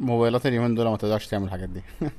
[0.00, 1.82] موبايلات اليومين دول ما تقدرش تعمل الحاجات دي.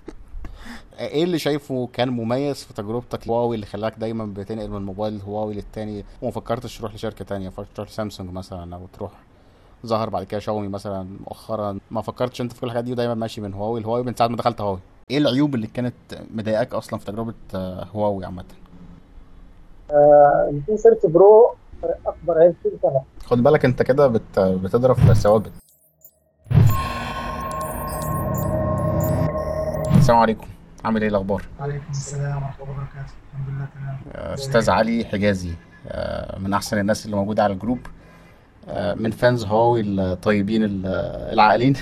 [1.00, 5.53] إيه اللي شايفه كان مميز في تجربتك هواوي اللي خلاك دايما بتنقل من موبايل هواوي
[5.53, 9.11] للتاني وما فكرتش تروح لشركة تانية؟ فكرتش تروح لسامسونج مثلا أو تروح
[9.86, 11.80] ظهر بعد كده شاومي مثلا مؤخرا.
[11.91, 14.38] ما فكرتش أنت في كل الحاجات دي ودايما ماشي من هواوي لهواوي من ساعة ما
[14.38, 14.80] دخلت هواوي.
[15.12, 15.94] إيه العيوب اللي كانت
[16.36, 18.44] مضايقاك أصلا في تجربة آه، هواوي عامة؟
[19.92, 24.39] آه، ال P 30 Pro أكبر عيب فيه خد بالك أنت كده بت...
[24.39, 25.52] بتضرب في ثوابت
[30.05, 30.47] السلام عليكم.
[30.86, 33.13] عامل إيه الأخبار؟ وعليكم السلام ورحمة الله وبركاته.
[33.33, 34.33] الحمد لله تمام.
[34.33, 35.51] أستاذ علي حجازي
[35.87, 37.79] آه، من أحسن الناس اللي موجودة على الجروب
[38.69, 40.85] آه، من فانز هواوي الطيبين ال-
[41.33, 41.73] العاقلين.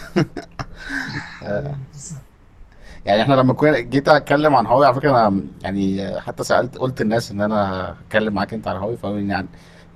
[3.05, 7.01] يعني إحنا لما كنا جيت أتكلم عن هواوي على فكرة أنا يعني حتى سالت قلت
[7.01, 9.47] الناس إن أنا أتكلم معاك أنت على هواوي فقالوا لي يعني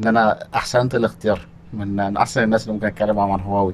[0.02, 3.74] إن أنا أحسنت الاختيار من أحسن الناس اللي ممكن أتكلم معاهم عن هواوي.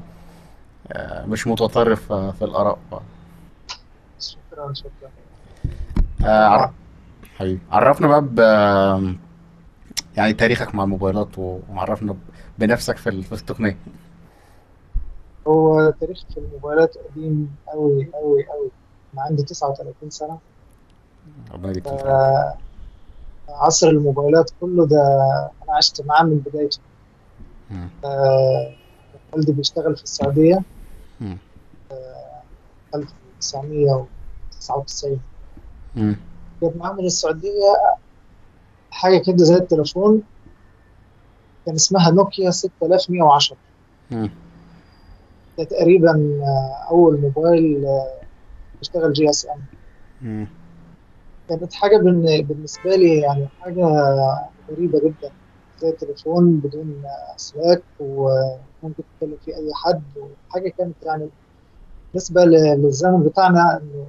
[0.92, 2.78] آه، مش متطرف آه، في الآراء.
[4.54, 5.10] شكرا شكرا.
[6.26, 6.74] آه، آه،
[7.36, 7.60] حبيبي.
[7.72, 8.40] عرفنا بقى ب
[10.18, 12.16] يعني تاريخك مع الموبايلات وعرفنا
[12.60, 13.78] بنفسك في التقنية.
[15.48, 18.72] هو تاريخ في الموبايلات قديم قوي قوي قوي
[19.14, 20.40] أنا عندي 39 سنة.
[21.52, 22.58] ربنا يديك آه،
[23.50, 24.98] عصر الموبايلات كله ده
[25.64, 26.80] أنا عشت معاه من بدايته.
[29.34, 30.62] والدي بيشتغل في السعودية.
[31.92, 32.42] آه
[32.96, 34.08] 1900
[34.64, 35.20] 99
[36.62, 37.76] كان عامل السعوديه
[38.92, 40.24] حاجة كده زي التليفون
[41.66, 43.58] كان اسمها نوكيا 6110
[45.58, 46.12] ده تقريبا
[46.44, 48.22] آه، أول موبايل آه،
[48.80, 50.48] بيشتغل GSM.
[51.50, 51.98] كانت حاجة
[52.48, 53.86] بالنسبة لي يعني حاجة
[54.72, 55.32] غريبة جدا.
[55.78, 57.04] زي التليفون بدون
[57.36, 61.30] أسلاك وممكن تتكلم فيه أي حد وحاجة كانت يعني
[62.14, 64.08] بالنسبة للزمن بتاعنا إنه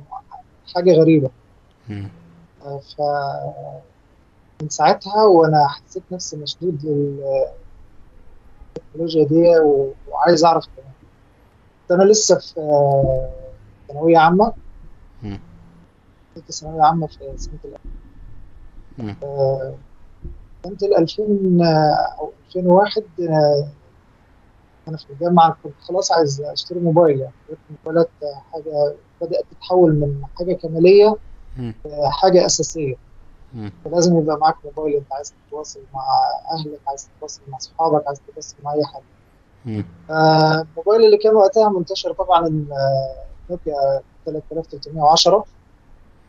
[0.75, 1.31] حاجة غريبة
[1.89, 2.09] مم.
[2.65, 3.01] ف
[4.63, 6.85] من ساعتها وأنا حسيت نفسي مشدود
[8.77, 10.93] للتكنولوجيا دي و- وعايز أعرف كمان
[11.91, 13.31] أنا لسه في آه،
[13.89, 14.53] ثانوية عامة
[15.23, 15.41] مم.
[16.35, 17.75] كنت ثانوية عامة في سنة ال-
[18.99, 19.17] مم.
[19.23, 19.79] آه،
[20.67, 23.69] سنة ال 2000 آه، أو 2001 آه،
[24.89, 27.35] أنا في الجامعة كنت خلاص عايز أشتري موبايل يعني
[27.71, 28.43] الموبايلات آه،
[29.25, 31.17] بدأت تتحول من حاجة كمالية
[31.57, 31.75] مم.
[31.87, 32.95] لحاجة أساسية
[33.55, 33.73] مم.
[33.85, 36.03] فلازم يبقى معاك موبايل أنت عايز تتواصل مع
[36.53, 39.03] أهلك عايز تتواصل مع أصحابك عايز تتواصل مع أي حد.
[40.11, 45.45] آه، الموبايل اللي كان وقتها منتشر طبعا آه، نوكيا 3310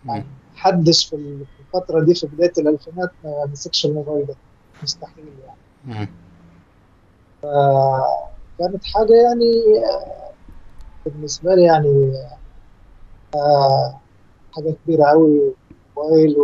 [0.05, 0.09] مم.
[0.13, 4.35] يعني محدش في ال- في الفترة دي في بداية الألفينات ما مسكش الموبايل ده
[4.83, 6.09] مستحيل يعني.
[8.59, 9.53] كانت حاجة يعني
[9.85, 10.33] آه،
[11.05, 12.13] بالنسبة لي يعني
[14.51, 15.55] حاجة كبيرة أوي
[15.97, 16.35] موبايل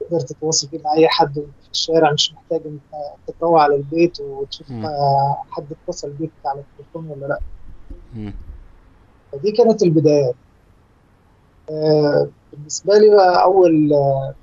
[0.00, 2.82] وتقدر تتواصل فيه مع أي حد في الشارع مش محتاج أنت
[3.40, 4.70] تروح على البيت وتشوف.
[4.72, 7.40] آه، حد اتصل بيك على التليفون ولا لأ
[8.12, 8.32] مم.
[9.32, 10.34] فدي كانت البدايات
[11.70, 13.90] آه، بالنسبة لي بقى أول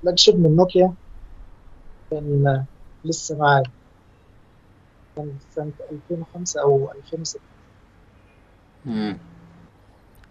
[0.02, 0.94] flagship من نوكيا
[2.10, 2.66] كان
[3.04, 3.62] لسه معايا
[5.16, 7.40] كان سنة 2005 أو 2006
[8.84, 9.18] مم.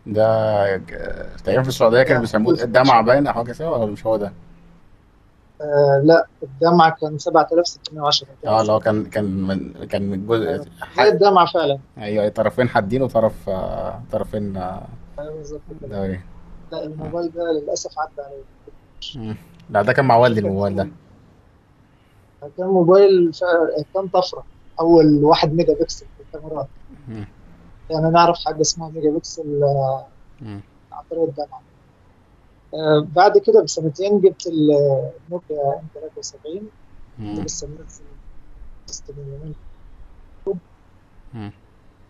[0.06, 3.86] ده ج- تقريبا في السعودية كانوا ده بيسموه الدمعة shape باين أو حاجة كده ولا
[3.86, 4.32] مش هو ده؟
[5.62, 10.50] آه لا الدمعة كان 7610 كان آه اللي هو كان كان من كان من جزء
[10.54, 11.00] آه، زي ح...
[11.02, 14.82] الدمعة فعلا أيوه طرفين حادين وطرف آه، طرفين آه،
[15.20, 16.20] أيوة بالظبط كده دوري
[16.72, 16.84] لا آه.
[16.84, 18.44] الموبايل ده للأسف عدى عليه
[19.16, 19.36] مم.
[19.70, 20.88] لا ده كان مع والدي كان الموبايل ده
[22.58, 24.44] كان موبايل فعلا كان طفرة
[24.80, 26.68] أول واحد ميجا بكسل في الكاميرات
[27.08, 27.26] مم.
[27.92, 29.64] يعني نعرف حاجة اسمها ميجا بكسل.
[30.92, 31.62] عن طريق الجامعة
[32.74, 36.70] آه، بعد كده بسنتين جبت النوكيا إم 73
[37.18, 37.44] كنت مم.
[37.46, 38.04] لسه منزل
[38.88, 39.56] تست من يومين.
[41.34, 41.52] مم.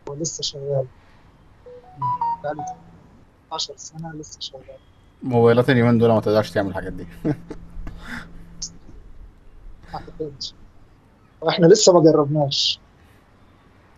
[0.09, 0.85] ولسه شغال.
[2.43, 2.66] بقالي
[3.51, 4.63] 10 سنة لسه شغال.
[5.23, 7.07] موبايلات اليومين دول ما تقدرش تعمل الحاجات دي.
[9.93, 10.01] ما
[11.41, 12.79] وإحنا لسه ما جربناش.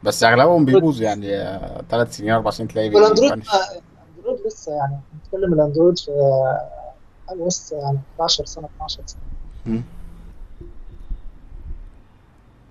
[0.04, 1.28] بس أغلبهم بيبوظ يعني
[1.90, 2.68] ثلاث سنين أربع سنين
[3.22, 3.60] بيفنش ما-
[4.16, 6.12] الأندرويد لسه يعني نتكلم الأندرويد في
[7.48, 9.22] لسه يعني 11 سنة 12 سنة
[9.66, 9.82] مم.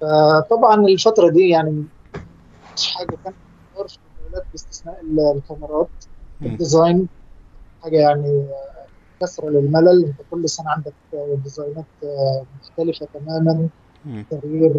[0.00, 1.84] فطبعا الفترة دي يعني
[2.76, 3.36] مش حاجة كانت
[3.74, 5.88] تدور في الموبايلات باستثناء ال- الكاميرات.
[6.42, 7.08] ال design
[7.82, 8.46] حاجة يعني
[9.20, 10.92] كسرة للملل أنت كل سنة عندك
[11.42, 11.84] ديزاينات
[12.62, 13.68] مختلفة تماما.
[14.30, 14.72] تغيير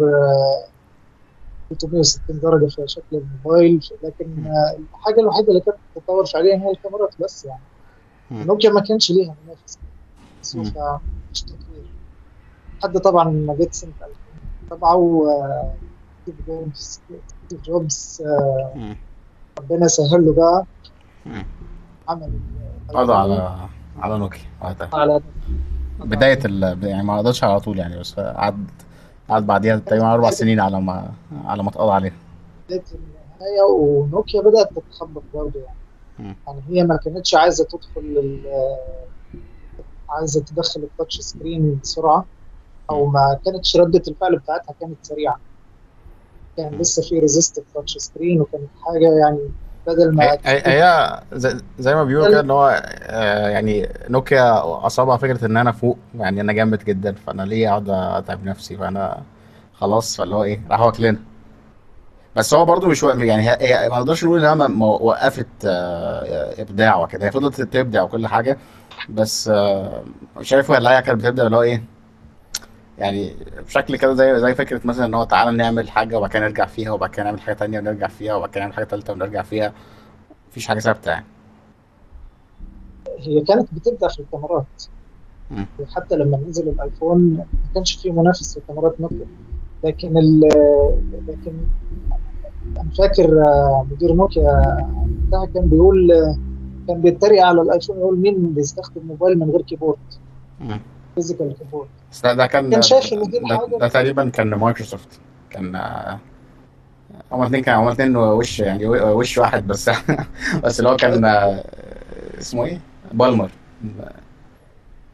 [1.74, 7.14] 360 درجة في شكل الموبايل لكن آه، الحاجة الوحيدة اللي كانت تتطور فعليا هي الكاميرات
[7.20, 7.60] بس يعني.
[8.30, 9.78] نوكيا ما كانش ليها منافس.
[11.32, 11.86] مش تطوير
[12.78, 13.92] لحد طبعا ما جت سنة
[14.70, 15.30] 2007 و
[16.22, 17.00] ستيف جوبز
[17.46, 18.96] ستيف جوبز آه،.
[19.58, 20.66] ربنا يسهل له بقى.
[22.08, 22.32] عمل
[22.94, 23.68] قضى على
[23.98, 25.20] على نوكيا وقتها على
[26.00, 26.84] بداية ال...
[26.84, 28.70] يعني ما قضتش على طول يعني بس قعد
[29.28, 31.12] قعد بعديها تقريبا أربع سنين على ما
[31.44, 32.12] على ما اتقضى عليه
[32.66, 36.36] بداية النهاية ونوكيا بدأت تتخبط برضه يعني.
[36.46, 38.74] يعني هي ما كانتش عايزة تدخل ال-
[40.10, 42.24] عايزة تدخل ال touch screen بسرعة
[42.90, 45.40] أو ما كانتش ردة الفعل بتاعتها كانت سريعة.
[46.56, 49.50] كان لسه في resistive touch screen وكانت حاجة يعني
[49.86, 55.46] بدل ما هي زي, زي ما بيقولوا كده اللي هو آه، يعني نوكيا أصابها فكرة
[55.46, 59.22] إن أنا فوق يعني أنا جامد جدا فأنا ليه أقعد أتعب نفسي؟ فأنا
[59.74, 61.18] خلاص فاللي هو إيه راح واكلنا
[62.36, 67.26] بس هو برضو مش يعني هي ما نقدرش نقول إنها وقفت آه، إبداع وكده.
[67.26, 68.58] هي فضلت تبدع وكل حاجة
[69.08, 70.02] بس آه،
[70.40, 71.93] شايف ولا هي كانت بتبدا اللي هو إيه
[72.98, 73.32] يعني
[73.66, 76.92] بشكل كده زي زي فكرة مثلا إن هو تعالى نعمل حاجة وبعد كده نرجع فيها
[76.92, 79.72] وبعد كده نعمل حاجة تانية ونرجع فيها وبعد كده نعمل حاجة تالتة ونرجع فيها
[80.50, 81.24] مفيش حاجة ثابتة يعني.
[83.18, 84.66] هي كانت بتبدع في الكاميرات.
[85.94, 87.44] حتى لما نزل الآيفون ما
[87.74, 89.26] كانش فيه منافس في كاميرات نوكيا
[89.84, 90.40] لكن ال
[91.28, 91.52] لكن
[92.76, 94.76] أنا فاكر آه، مدير نوكيا
[95.28, 96.36] بتاعها كان بيقول آه،
[96.88, 99.98] كان بيتريق على الآيفون يقول مين بيستخدم موبايل من غير keyboard.
[101.14, 101.88] physical keyboard.
[102.14, 105.08] بس ده, كان كان شايف إن دي ده, ده تقريبا كان مايكروسوفت
[105.50, 106.18] كان آه،
[107.32, 109.90] هما الاثنين كانوا هما الاثنين وش يعني وش واحد بس
[110.64, 111.64] بس اللي هو كان آه،
[112.38, 112.80] اسمه إيه؟
[113.12, 113.50] بالمر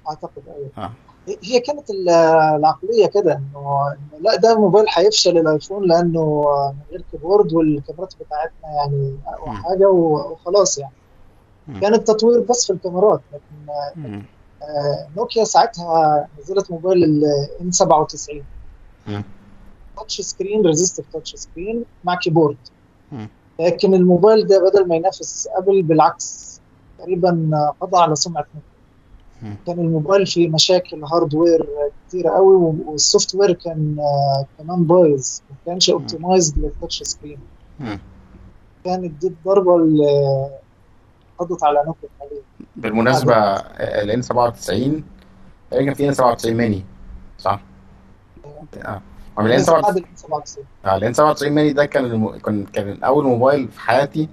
[0.08, 0.90] أعتقد أيوه آه
[1.44, 2.08] هي كانت ال-
[2.56, 8.68] العقلية كده إنه إنه لا ده موبايل هيفشل الآيفون لأنه من غير كيبورد والكاميرات بتاعتنا
[8.76, 9.54] يعني أقوى.
[9.54, 10.92] حاجة وخلاص يعني.
[11.80, 13.70] كان التطوير بس في الكاميرات لكن.
[13.70, 14.22] آه،
[15.16, 17.24] نوكيا ساعتها نزلت موبايل ال
[17.60, 18.42] N 97
[19.06, 19.24] مم.
[19.96, 22.56] touch screen resistive touch screen مع keyboard.
[23.60, 26.60] لكن الموبايل ده بدل ما ينافس ابل بالعكس
[26.98, 29.56] تقريبا قضى على سمعة نوكيا.
[29.66, 31.68] كان الموبايل فيه مشاكل hardware
[32.08, 37.38] كتيرة قوي وال software كان آه، كمان بايظ ما كانش optimized لل touch screen.
[38.84, 40.50] كانت دي الضربة اللي
[41.38, 42.08] قضت على نوكيا
[42.60, 45.04] حاليا بالمناسبة ال ان 97
[45.70, 46.84] تقريبا كان في ان 97 ميني
[47.38, 47.60] صح؟
[48.84, 49.02] آه.
[49.38, 52.38] ال N بعد 97 ال 97 آه ال N 97 ميني ده كان الم...
[52.38, 54.28] كان كان أول موبايل في حياتي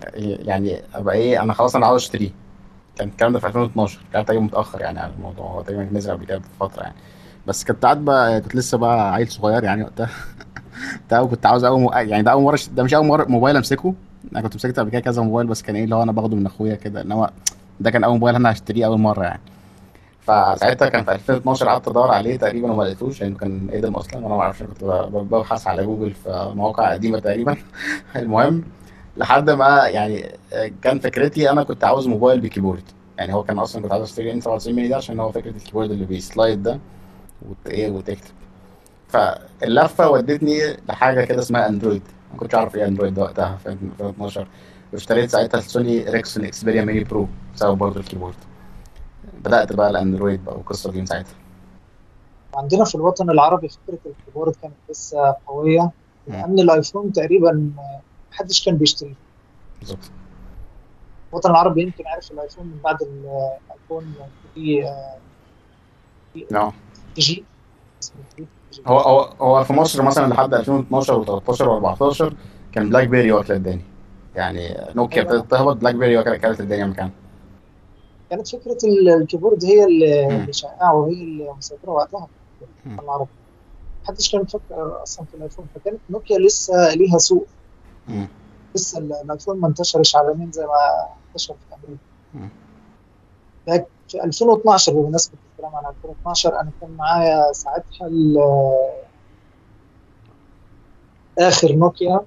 [0.00, 2.30] آه، يعني أبقى إيه أنا خلاص أنا عاوز أشتريه.
[2.96, 6.24] كان الكلام ده في 2012 كان تقريبا متأخر يعني على الموضوع هو تقريبا نزل قبل
[6.26, 6.94] كده بفترة يعني.
[7.46, 10.10] بس كنت قاعد بقى كنت لسه بقى عيل صغير يعني وقتها.
[11.22, 11.88] وكنت عاوز أول م...
[11.92, 13.94] يعني ده أول مرة ده مش أول مرة موبايل أمسكه.
[14.32, 16.46] أنا كنت مسكت قبل كده كذا موبايل بس كان إيه اللي هو أنا باخده من
[16.46, 17.30] أخويا كده انما
[17.80, 19.40] ده كان أول موبايل أنا هشتريه أول مرة يعني.
[20.20, 24.34] فساعتها كان في 2012 قعدت أدور عليه تقريبا وما لقيتوش لأنه كان قديم أصلا وأنا
[24.34, 27.56] ما أعرفش كنت ببحث على جوجل في مواقع قديمة تقريبا.
[28.16, 28.64] المهم
[29.16, 30.26] لحد ما يعني
[30.82, 32.82] كان فكرتي أنا كنت عاوز موبايل ب keyboard.
[33.18, 35.54] يعني هو كان أصلا كنت عاوز أشتري N 97 ميني ده عشان هو فكرة ال
[35.54, 36.78] keyboard اللي بي slide ده
[37.48, 37.56] وت...
[37.66, 38.30] إيه وتكتب.
[39.08, 42.02] فاللفة ودتني لحاجة كده اسمها أندرويد.
[42.32, 44.48] ما كنتش اعرف إيه اندرويد وقتها في 2012
[44.92, 48.34] واشتريت ساعتها السوني إريكسون اكسبيريا ميني برو بسبب برضه ال keyboard.
[49.44, 51.34] بدأت بقى الأندرويد بقى والقصة دي من ساعتها.
[52.54, 55.90] عندنا في الوطن العربي فكرة ال keyboard كانت لسه قوية.
[56.26, 57.70] لأن الآيفون تقريبا
[58.32, 59.14] محدش كان بيشتريه.
[59.80, 60.10] بالظبط.
[61.30, 64.14] الوطن العربي يمكن عارف الآيفون من بعد الآيفون
[64.54, 64.84] في
[66.54, 66.72] آه
[67.16, 67.44] جي
[68.02, 68.46] اسمه جي.
[68.86, 71.42] هو هو هو في مصر مثلا لحد 2012 و13
[72.28, 72.34] و14
[72.72, 73.82] كان بلاك بيري واكله الدنيا
[74.34, 75.22] يعني نوكيا.
[75.22, 77.10] ابتدت تهبط بلاك بيري واكله كانت الدنيا مكانها
[78.30, 82.26] كانت فكرة ال- ال keyboard هي اللي شائعة وهي اللي مسيطرة وقتها
[82.60, 82.86] في.
[82.86, 83.28] الوطن العربي
[84.04, 87.46] محدش كان بيفكر أصلا في الآيفون فكانت نوكيا لسه ليها سوق
[88.08, 88.28] مم.
[88.74, 90.72] لسه ال- الآيفون ما انتشرش عالميا زي ما
[91.30, 91.96] انتشر في.
[93.68, 98.38] لكن في 2012 بمناسبة الكلام عن 2012 أنا كان معايا ساعتها ال-
[101.38, 102.20] آخر نوكيا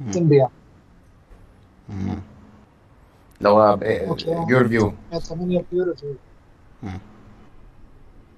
[0.00, 0.12] مم.
[3.38, 3.78] اللي هو.
[4.46, 6.14] PureView 808 PureView.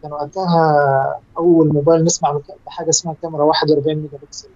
[0.03, 4.49] كان وقتها أول موبايل نسمع بحاجة اسمها كاميرا 41 ميجا بكسل.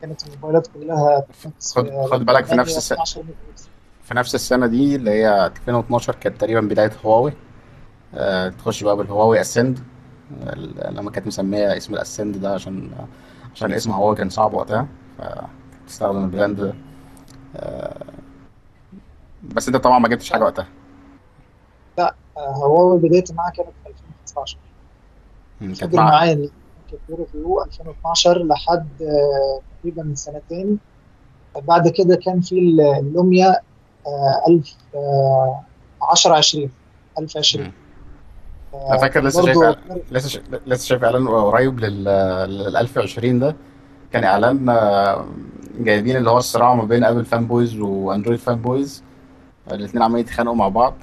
[0.00, 1.52] كانت الموبايلات كلها خد
[1.84, 3.68] في خد بالك في نفس السنة 12 ميجا بكسل.
[4.02, 7.32] في نفس السنة دي اللي هي 2012 كانت تقريبا بداية هواوي.
[8.58, 9.78] تخش بقى بالهواوي Ascend
[10.90, 12.90] لما كانت مسمية اسم ال Ascend ده عشان
[13.54, 14.86] عشان اسم هواوي كان صعب وقتها
[15.18, 16.74] فتستخدم ال brand ده.
[17.56, 18.04] آه،
[19.42, 20.66] بس انت طبعا ما جبتش حاجة وقتها.
[21.98, 24.58] لا آه، هواوي بدايتي معاها كانت في 2015
[25.60, 26.50] مم، كانت فضل معايا ال-
[26.90, 30.78] كانت PureView 2012 لحد آه، تقريبا سنتين.
[31.62, 33.56] بعد كده كان في ال- اللوميا
[34.06, 35.60] آه، 1000 آه،
[36.12, 36.70] 10 20
[37.18, 37.72] 1020 مم.
[38.74, 39.76] أنا فاكر لسه شايف
[40.12, 40.40] لسه ش...
[40.66, 42.04] لسه شايف إعلان قريب لل
[42.50, 43.56] لل 1020 ده.
[44.12, 45.24] كان إعلان آه،
[45.80, 49.02] جايبين اللي هو الصراع ما بين أبل fanboys وأندرويد fanboys
[49.72, 50.94] الاثنين عمالين يتخانقوا مع بعض.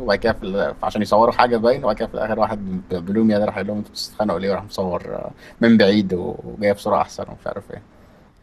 [0.00, 0.74] وبعد كده في ال...
[0.82, 2.58] عشان يصوروا حاجة باين وبعد كده في الآخر واحد
[2.90, 5.30] ب- بلوميا ده راح يقول لهم أنتوا بتتخانقوا ليه؟ وراح مصور آه،
[5.60, 7.82] من بعيد و- وجايب صوره أحسن ومش عارف إيه.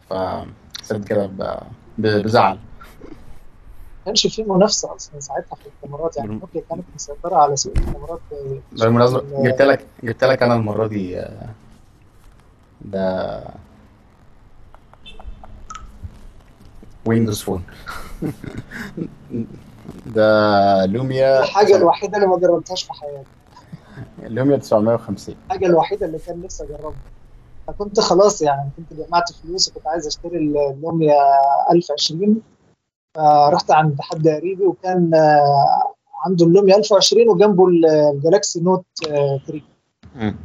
[0.10, 0.14] ف
[0.82, 1.38] حسيت كده ب...
[1.98, 2.08] ب...
[2.24, 2.58] بزعل.
[4.06, 8.60] كانش في منافسة أصلا ساعتها في الكاميرات يعني نوكيا كانت مسيطرة على سوق الكاميرات ب-
[8.72, 11.50] بالمناسبة جبت لك جبت لك أنا المرة دي آه،
[12.82, 13.44] ده
[17.06, 17.64] Windows Phone
[20.16, 23.28] ده لوميا الحاجة الوحيدة اللي ما جربتهاش في حياتي.
[24.24, 26.94] لوميا 950 الحاجة الوحيدة اللي كان نفسي أجربها.
[27.68, 31.16] فكنت خلاص يعني كنت جمعت فلوس وكنت عايز أشتري اللوميا
[31.72, 32.42] 1020
[33.16, 35.94] فرحت عند حد قريبي وكان آه،
[36.26, 39.62] عنده اللوميا 1020 وجنبه ال- الجالاكسي نوت آه، 3
[40.16, 40.36] مم.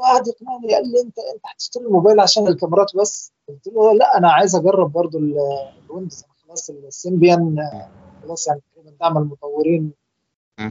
[0.00, 4.32] وقعد يقنعني قال لي انت انت هتشتري الموبايل عشان الكاميرات بس قلت له لا أنا
[4.32, 5.38] عايز اجرب برضو ال-
[5.86, 7.88] ال Windows أنا خلاص ال Symbian آه،
[8.22, 9.92] خلاص يعني تقريبا دعم المطورين.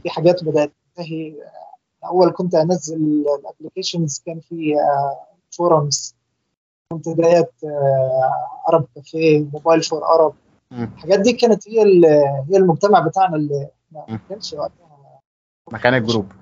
[0.02, 4.74] في حاجات بدأت تنتهي آه، أول كنت أنزل ال applications كان في
[5.50, 6.14] forums
[6.92, 7.52] منتديات
[8.66, 10.51] عرب كافيه Mobile4Arab مم.
[10.72, 11.80] الحاجات دي كانت هي
[12.50, 14.20] هي المجتمع بتاعنا اللي ما.
[14.28, 15.20] كانش وقتها
[15.72, 16.32] مكان ال group.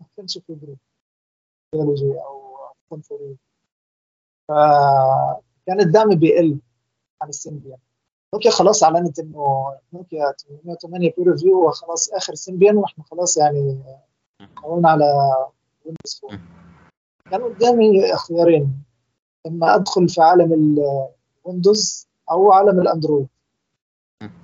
[0.00, 0.78] ما كانش في group.
[1.72, 2.56] technology أو
[2.88, 3.36] كونفوري
[4.48, 6.58] فكان الدعم بيقل
[7.22, 7.78] عن ال Symbian
[8.34, 13.82] نوكيا خلاص أعلنت إنه نوكيا 808 PureView وخلاص آخر Symbian وإحنا خلاص يعني
[14.56, 15.04] حولنا على
[15.84, 16.40] Windows Phone
[17.30, 18.82] كان قدامي خيارين
[19.46, 20.78] إما أدخل في عالم
[21.44, 23.28] الويندوز أو عالم الأندرويد.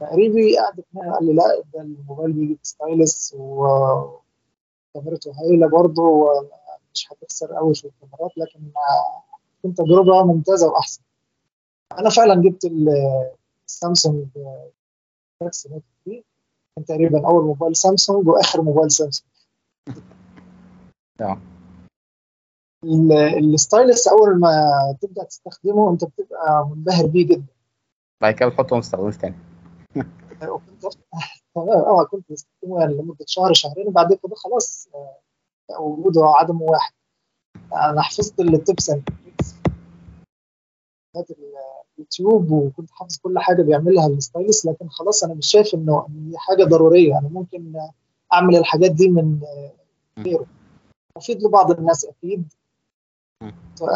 [0.01, 7.75] فقريبي قعد قال لي لا ده الموبايل بيجي stylus وكاميرته هايلة برضه ومش هتخسر قوي
[7.75, 8.61] في الكاميرات لكن
[9.63, 11.03] كانت تجربة ممتازة وأحسن.
[11.99, 13.31] أنا فعلا جبت ال-
[13.69, 14.27] السامسونج
[15.41, 16.23] Galaxy Note 3
[16.77, 19.31] كان تقريبا أول موبايل سامسونج وآخر موبايل سامسونج.
[22.85, 23.13] ال-
[23.55, 24.71] ال stylus أول ما
[25.01, 27.60] تبدأ تستخدمه أنت بتبقى منبهر بيه جدا.
[28.21, 29.35] بعد كده بتحطه ما تستخدموش تاني
[30.49, 30.85] وكنت
[31.57, 36.93] آه كنت بستخدمه يعني لمدة شهر شهرين وبعد كده خلاص آه، وجوده وعدمه واحد.
[37.73, 38.93] أنا حفظت ال tips
[41.99, 46.39] اليوتيوب وكنت حافظ كل حاجة بيعملها ال stylus لكن خلاص أنا مش شايف إنه دي
[46.39, 47.19] حاجة ضرورية.
[47.19, 47.73] أنا ممكن
[48.33, 49.41] أعمل الحاجات دي من
[50.19, 50.47] غيره.
[51.17, 52.53] مفيد لبعض الناس أكيد.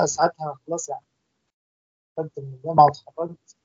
[0.04, 1.04] ساعتها خلاص يعني.
[2.18, 3.56] خدت من الجامعة واتخرجت.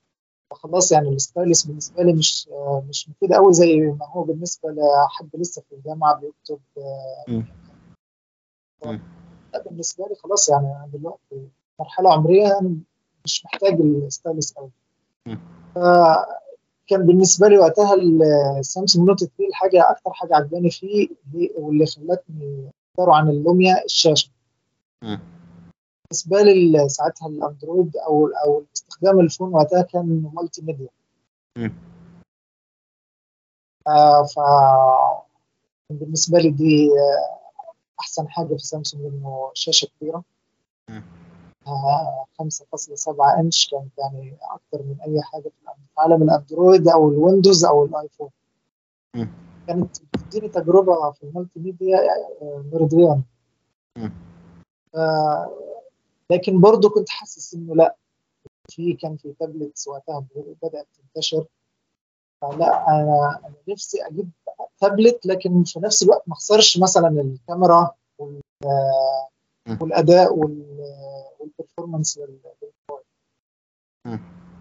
[0.52, 2.50] فخلاص يعني ال stylus بالنسبة لي مش
[2.90, 6.60] مش مفيد قوي زي ما هو بالنسبة لحد لسه في الجامعة بيكتب.
[9.54, 11.48] لا بالنسبة لي خلاص يعني أنا دلوقتي
[11.80, 12.76] مرحلة عمرية أنا
[13.26, 14.70] مش محتاج ال stylus قوي
[15.26, 15.40] مم.
[16.88, 17.94] كان بالنسبة لي وقتها
[18.60, 21.10] السامسونج Note 3 الحاجة أكتر حاجة عجباني فيه
[21.58, 24.30] واللي خلتني اختاره عن اللوميا الشاشة.
[26.12, 30.90] بالنسبة لي ساعتها الأندرويد أو أو استخدام ال phone وقتها كان multimedia.
[33.88, 34.40] آه ف
[35.90, 37.40] بالنسبة لي دي آه،
[38.00, 40.24] أحسن حاجة في سامسونج إنه شاشة كبيرة.
[41.68, 47.66] آه 5.7 إنش كانت يعني أكتر من أي حاجة في عالم الأندرويد أو ال Windows
[47.66, 48.30] أو الآيفون.
[49.68, 51.98] كانت بتديني تجربة في ال multimedia
[53.98, 54.14] مم.
[54.96, 55.69] آه
[56.32, 57.96] لكن برضو كنت حاسس إنه لا
[58.70, 60.26] في كان في tablets وقتها
[60.64, 61.46] بدأت تنتشر
[62.42, 64.30] فلا أنا أنا نفسي أجيب
[64.80, 67.92] تابلت لكن في نفس الوقت ما أخسرش مثلا الكاميرا.
[69.82, 70.94] والأداء وال-
[71.40, 72.20] وال performance.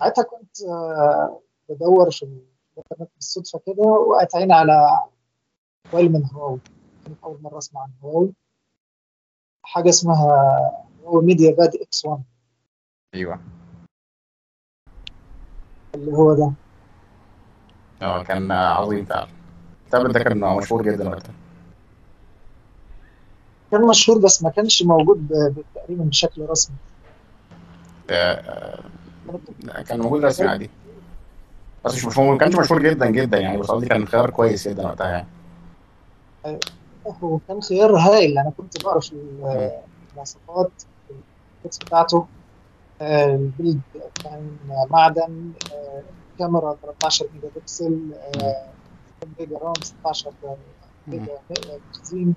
[0.01, 5.03] ساعتها كنت آه، بدور في الإنترنت بالصدفة كده وقعت عيني على
[5.87, 6.61] موبايل من هواوي
[7.05, 8.33] كانت أول مرة أسمع عن هواوي
[9.63, 12.23] حاجة اسمها هواوي MediaPad X1
[13.15, 13.41] أيوه.
[15.95, 16.53] اللي هو ده.
[18.03, 19.29] آه كان عظيم فعلا.
[19.87, 21.35] التابلت ده كان مشهور جدا وقتها.
[23.71, 25.29] كان مشهور بس ما كانش موجود
[25.75, 26.77] تقريبا بشكل رسمي.
[28.11, 28.83] آه،
[29.89, 30.71] كان موجود رسمي عادي.
[31.85, 34.87] بس مش مش ما كانش مشهور جدا جدا يعني بس قصدي كان خيار كويس جدا
[34.87, 35.29] وقتها يعني.
[37.07, 38.39] هو كان خيار هايل.
[38.39, 40.71] أنا كنت بعرف المواصفات
[41.67, 42.27] بتاعته
[43.03, 43.81] ال build
[44.25, 44.57] كان
[44.91, 45.51] معدن
[46.39, 48.01] كاميرا 13 ميجا بكسل
[49.39, 50.33] ميجا RAM 16
[51.07, 51.39] ميجا
[51.93, 52.35] تخزين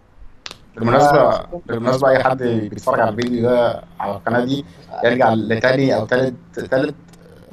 [0.75, 4.65] بالمناسبة بالمناسبة أي حد بيتفرج على الفيديو ده على القناة دي
[5.03, 6.95] يرجع لتاني أو تالت تالت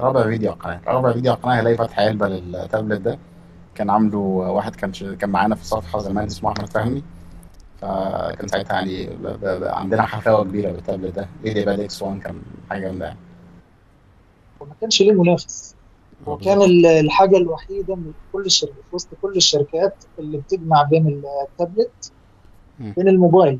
[0.00, 3.18] رابع فيديو على القناة رابع فيديو على القناة هيلاقي فتح علبة للتابلت ده
[3.75, 5.16] كان عامله واحد كان.
[5.16, 7.02] كان معانا في الصفحة زمان اسمه أحمد فهمي
[7.80, 9.08] فكان ساعتها يعني.
[9.68, 11.28] عندنا حفاوة كبيرة بالتابلت ده.
[11.42, 13.18] MediaPad X1 كان حاجة جامدة يعني.
[14.61, 15.75] وما كانش ليه منافس.
[16.28, 22.12] هو كان ال- الحاجة الوحيدة من كل الشركات وسط كل الشركات اللي بتجمع بين التابلت.
[22.78, 23.58] بين الموبايل.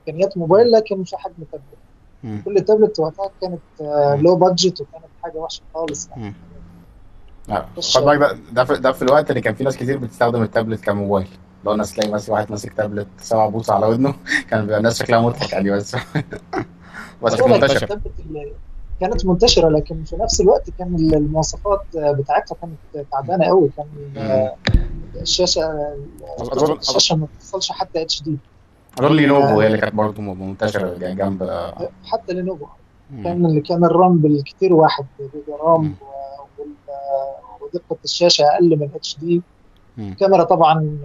[0.00, 2.44] إمكانيات موبايل لكن في حجم تابلت.
[2.44, 3.60] كل تابلت وقتها كانت.
[4.22, 6.34] low budget وكانت حاجة وحشة خالص يعني.
[7.80, 8.18] خد بالك
[8.52, 11.28] ده ده ده في الوقت اللي كان في ناس كتير بتستخدم التابلت كموبايل.
[11.66, 14.14] لو الناس تلاقي مثلا واحد ماسك تابلت سبع بوصة على ودنه
[14.50, 15.96] كان بيبقى الناس شكلها مضحك يعني بس.
[17.22, 18.52] بس كان بقول لك منتشر التابلت اللي
[19.00, 23.70] كانت منتشرة لكن في نفس الوقت كان المواصفات بتاعتها كانت تعبانة قوي.
[23.76, 23.86] كان.
[25.20, 25.94] الشاشة
[26.78, 28.36] الشاشة ما بتوصلش حتى HD
[29.00, 31.50] أظن لينوفو هي اللي كانت برضه منتشرة جنب
[32.04, 32.66] حتى لينوفو.
[33.24, 35.94] كان اللي كان ال RAM بالكتير واحد جيجا RAM
[37.60, 39.42] ودقة الشاشة أقل من HD.
[39.98, 40.98] الكاميرا طبعا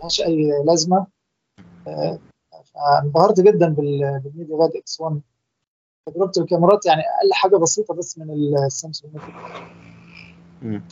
[0.00, 1.06] ملهاش أي لازمة
[1.88, 2.18] آه،
[2.74, 5.20] فانبهرت جدا بال- بال MediaPad X1
[6.06, 8.30] تجربة الكاميرات يعني أقل حاجة بسيطة بس من
[8.66, 9.14] السامسونج.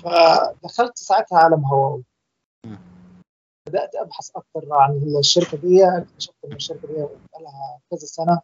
[0.05, 2.05] فدخلت ساعتها عالم هواوي
[2.67, 2.79] مم.
[3.69, 8.41] بدأت أبحث أكثر عن الشركة دي اكتشفت إن الشركة دي بقالها كذا سنة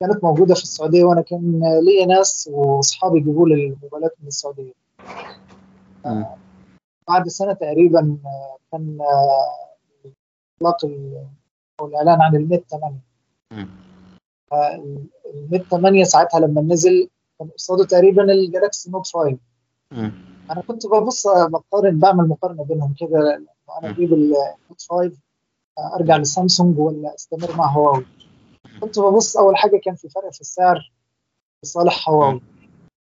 [0.00, 4.72] كانت موجودة في السعودية وأنا كان ليا ناس وأصحابي يجيبوا لي الموبايلات من السعودية
[6.06, 6.26] مم.
[7.08, 8.98] بعد سنة تقريبا آه، كان
[10.62, 11.26] آه، إطلاق ال-
[11.80, 12.98] أو الإعلان عن ال Mate 8
[13.52, 13.68] مم.
[15.34, 19.38] ال Mate 8 ساعتها لما نزل كان قصاده تقريبا ال Galaxy Note 5
[19.92, 20.12] مم.
[20.50, 23.34] أنا كنت ببص آه، بقارن بعمل مقارنة بينهم كده.
[23.78, 23.94] أنا مم.
[23.94, 25.12] أجيب ال Note 5
[25.78, 28.06] آه، أرجع لسامسونج ولا أستمر مع هواوي
[28.80, 30.92] كنت ببص أول حاجة كان في فرق في السعر
[31.64, 32.40] لصالح هواوي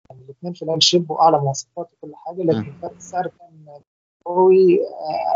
[0.10, 3.66] يعني الاثنين flagship وأعلى مواصفات وكل حاجة لكن فرق السعر كان
[4.28, 4.80] هواوي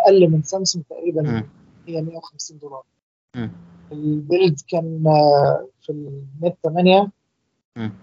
[0.05, 1.43] أقل من سامسونج تقريبا.
[1.89, 2.83] 100 150 دولار.
[3.35, 3.51] مم.
[3.91, 7.11] ال build كان آه، فينيت 8
[7.77, 7.93] مم.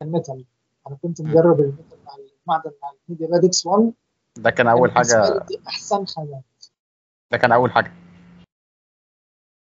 [0.00, 0.44] كان metal.
[0.86, 1.20] أنا كنت.
[1.22, 3.92] مجرب ال metal مع المعدن مع الميديا باد إكس 1
[4.38, 5.34] ده كان حاجة.
[5.34, 6.42] لي دي أحسن خامات
[7.32, 7.92] ده كان أول حاجة.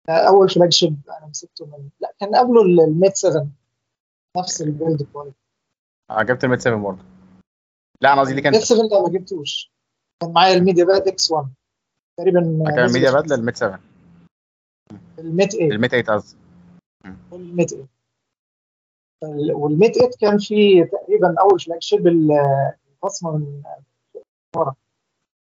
[0.09, 3.47] أول flagship أنا مسكته من لا كان قبله ال- الميت 7
[4.37, 5.37] نفس ال build quality
[6.09, 7.03] آه، جبت الميت 7 برضه.
[8.01, 9.71] لا أنا قصدي ليك الميت أنت 7 ده ما جبتوش.
[10.21, 11.53] كان معايا الميديا باد إكس 1
[12.19, 12.39] تقريبا
[12.75, 13.79] كان نزل الميديا في باد للميت 7
[15.19, 16.37] الميت 8 الميت 8 قصدي.
[17.31, 17.87] والميت 8
[19.21, 22.31] فال- والميت 8 كان فيه تقريبا أول flagship ال-
[23.03, 23.63] البصمه من
[24.55, 24.75] ورا.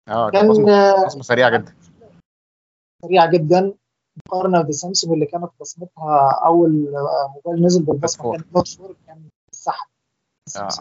[0.08, 1.74] آه كانت كان بصمة آه، سريعة جدا.
[3.02, 3.74] سريعه جدا.
[4.26, 6.70] مقارنة بسامسونج اللي كانت بصمتها أول
[7.34, 8.36] موبايل نزل بالبصمه فور.
[8.36, 9.86] كان نوت 4 كان السحب.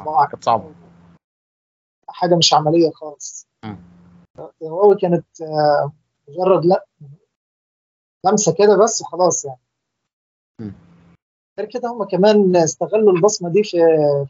[0.08, 0.74] آه، كانت صعبة.
[2.10, 3.48] حاجة مش عملية خالص.
[3.66, 3.78] مم.
[4.64, 5.92] هواوي كانت آه،
[6.28, 6.86] مجرد لا
[8.26, 9.60] لمسة كده بس وخلاص يعني.
[11.60, 13.78] غير كده هم كمان استغلوا البصمة دي في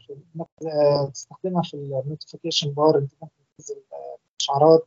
[0.06, 4.86] في إنك آه، تستخدمها في ال notification bar أنت ممكن تنزل آه، إشعارات.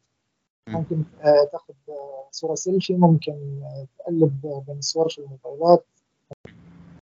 [0.70, 0.76] مم.
[0.76, 5.86] ممكن آه، تاخد آه، صورة سيلفي ممكن آه، تقلب بين الصور في الموبايلات.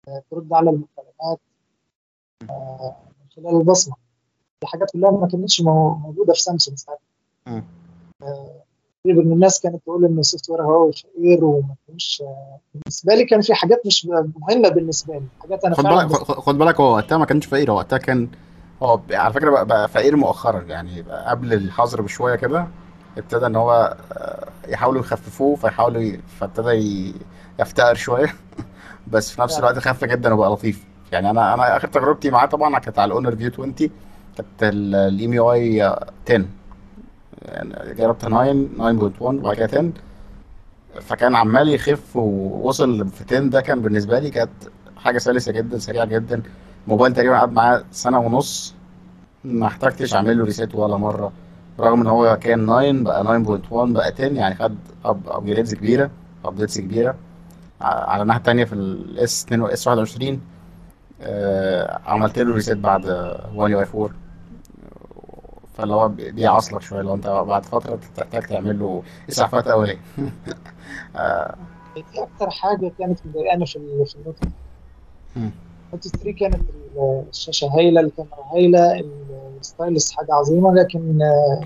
[0.08, 1.40] آه، ترد على المكالمات
[3.20, 3.96] من خلال البصمة.
[4.62, 7.02] دي حاجات كلها ما كانتش مو- موجودة في سامسونج ساعتها.
[9.04, 13.40] تقريبا الناس كانت تقول إن ال software هواوي فقير وما كانش آه، بالنسبة لي كان
[13.40, 17.24] في حاجات مش مهمة بالنسبة لي حاجات أنا خد بالك خد بالك هو وقتها ما
[17.24, 18.28] كانش فقير هو وقتها كان
[18.82, 22.66] هو على فكرة بقى, بقى فقير مؤخرا يعني قبل الحظر بشوية كده
[23.18, 26.12] ابتدى إن هو آه، يحاولوا يخففوه فيحاولوا.
[26.38, 27.14] فابتدى.
[27.60, 28.34] يفتقر شوية
[29.12, 32.78] بس في نفس الوقت خف جدا وبقى لطيف يعني أنا أنا آخر تجربتي معاه طبعا
[32.78, 33.72] كانت على الأونر فيو 20
[34.36, 36.44] كانت ال EMUI 10
[37.42, 39.92] يعني جربت 9 9.1 وبعد كده 10
[41.00, 44.50] فكان عمال يخف ووصل في 10 ده كان بالنسبة لي كانت
[44.96, 46.42] حاجة سلسة جدا سريعة جدا.
[46.88, 48.74] موبايل تقريبا قعد معاه سنة ونص.
[49.44, 51.32] ما احتجتش أعمل له reset ولا مرة.
[51.80, 54.74] رغم إن هو كان 9 بقى 9.1 بقى 10 يعني خد
[55.04, 56.10] up upgrades كبيرة
[56.44, 57.14] updates كبيرة.
[57.80, 60.40] على الناحية التانية في الاس 2 والاس 21
[61.22, 63.06] آه، عملت له reset بعد
[63.54, 64.10] 1 يو اي 4
[65.80, 69.98] فاللي هو بي- بيعصلك شوية لو انت بعد فترة تحتاج تعمل له إسعافات أولية.
[71.16, 71.54] آه،
[71.94, 74.36] دي أكتر حاجة كانت مضايقاني في ال- في النوت.
[75.92, 81.60] نوت 3 كانت ال- الشاشة هايلة الكاميرا هايلة ال- ال stylus حاجة عظيمة لكن آه،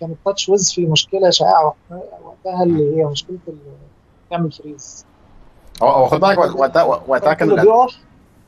[0.00, 3.38] كان ال TouchWiz في مشكلة شائعة وقت- وقتها اللي هي مشكلة
[4.30, 5.04] تعمل freeze.
[5.82, 7.66] هو هو خد بالك وقتها وقتها كان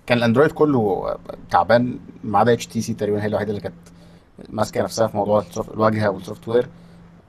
[0.07, 1.15] كان الأندرويد كله
[1.51, 3.75] تعبان ما عدا HTC تقريبا هي الوحيدة اللي كانت
[4.49, 6.69] ماسكة نفسها في موضوع الواجهة وال software.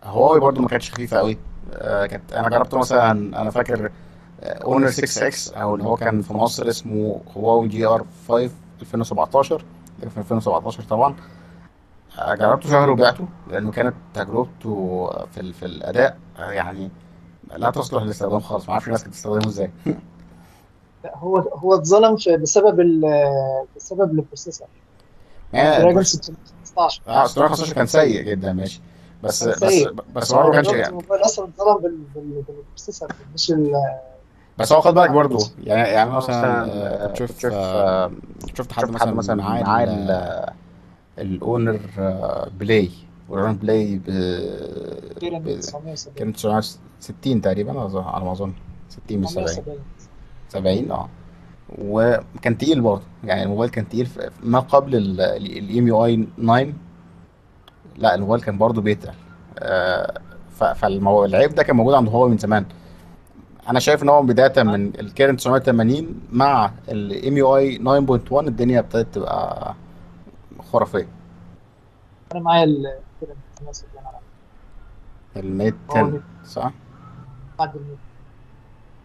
[0.03, 1.37] هواوي برضو ما كانتش خفيفة قوي.
[1.73, 3.11] آه، كانت أنا جربته مثلا
[3.41, 3.91] أنا فاكر
[4.43, 9.65] اونر 6X أو اللي هو كان في مصر اسمه هواوي GR5 2017
[10.01, 11.15] كان في 2017 طبعا.
[12.19, 16.89] آه، جربته شهر وبعته لأنه كانت تجربته في في الأداء آه، يعني
[17.57, 18.65] لا تصلح للاستخدام خالص.
[18.67, 19.71] ما أعرفش الناس كانت بتستخدمه إزاي.
[21.03, 24.67] لا، هو هو اتظلم بسبب ال- بسبب ال processor.
[25.53, 26.03] دراجون
[26.77, 28.81] 615 آه ستور 15 كان سيء جدا ماشي.
[29.23, 29.87] بس كان بس.
[30.15, 33.73] بس برضه ما كانش الوقت الموبايل أصلا اتظلم بال- بال- بالبروسيسور مش ال-
[34.57, 37.39] بس هو خد بالك برضه يعني يعني مثلا كنت شفت
[38.57, 40.49] شفت حد مثلا معاه ال-
[41.19, 42.89] الأونر آه، بلاي
[43.29, 44.05] والأونر بلاي ب
[45.19, 48.53] كيرن ب- 970 كانت 960 تقريبا على ما أظن.
[48.89, 49.79] 60 مش 70 970
[50.49, 51.09] 70 آه.
[51.77, 53.01] وكان تقيل برضه.
[53.23, 54.09] يعني الموبايل كان تقيل
[54.43, 56.73] ما قبل ال EMUI 9
[57.97, 59.13] لا الموبايل كان برضه بيتقل
[59.59, 60.19] آه،
[60.55, 62.65] فالعيب ده كان موجود عند هواوي من زمان.
[63.69, 69.15] أنا شايف إن هو بداية من ال Kirin 980 مع ال EMUI 9.1 الدنيا ابتدت
[69.15, 69.73] تبقى
[70.71, 71.07] خرافية.
[72.31, 74.17] أنا معايا ال- Kirin 970 على
[75.45, 76.21] الميت هو 10 ميت.
[76.45, 76.71] صح؟
[77.59, 77.97] بعد الميت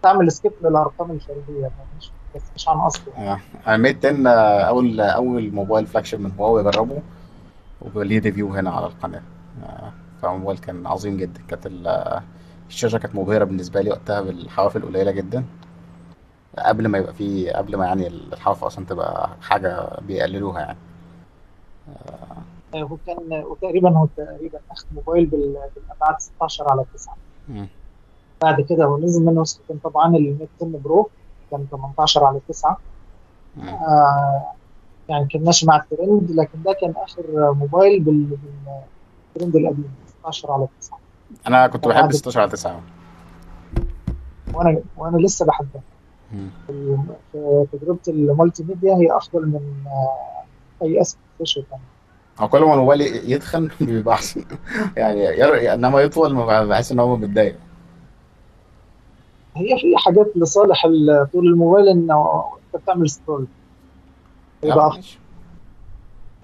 [0.02, 3.40] تعمل skip للأرقام مش بس مش عن اصله آه.
[3.66, 7.02] أنا الميت 10 آه، اول أول موبايل flagship من هواوي جربه
[7.82, 9.22] وبليه review هنا على القناة.
[9.64, 11.40] آه، فالموبايل كان عظيم جدا.
[11.48, 12.20] كانت ال-
[12.68, 15.44] الشاشة كانت مبهرة بالنسبة لي وقتها بالحواف القليله جدا.
[16.58, 20.78] قبل ما يبقى في قبل ما يعني الحواف أصلا تبقى حاجة بيقللوها يعني.
[22.74, 27.16] هو كان وتقريبا هو تقريبا أخذ موبايل بال- بالأبعاد 16 على 9
[27.48, 27.68] مم.
[28.42, 31.10] بعد كده هو نزل منه نسختين طبعا الميت 10 Pro
[31.50, 32.78] كان 18 على 9
[33.56, 33.68] مم.
[33.68, 34.42] آه
[35.08, 38.38] يعني كان ماشي مع الترند لكن ده كان آخر موبايل بال-
[39.34, 39.90] بالترند القديم
[40.22, 40.98] 16 على 9
[41.46, 42.80] أنا كنت بحب ده- 16 على 9
[44.54, 45.82] وأنا وأنا لسه بحبها.
[46.66, 46.96] في
[47.72, 50.42] تجربة ال multimedia هي أفضل من آه،
[50.84, 51.78] أي أسم فيشر كان
[52.40, 53.00] هو كل ما الموبايل
[53.32, 54.44] يتخن بيبقى أحسن
[54.96, 55.74] يعني.
[55.74, 57.56] إنما يطول بحس إن هو متضايق
[59.58, 62.44] هي في حاجات لصالح ال- طول الموبايل انه
[62.74, 63.46] أنت بتعمل سكرول.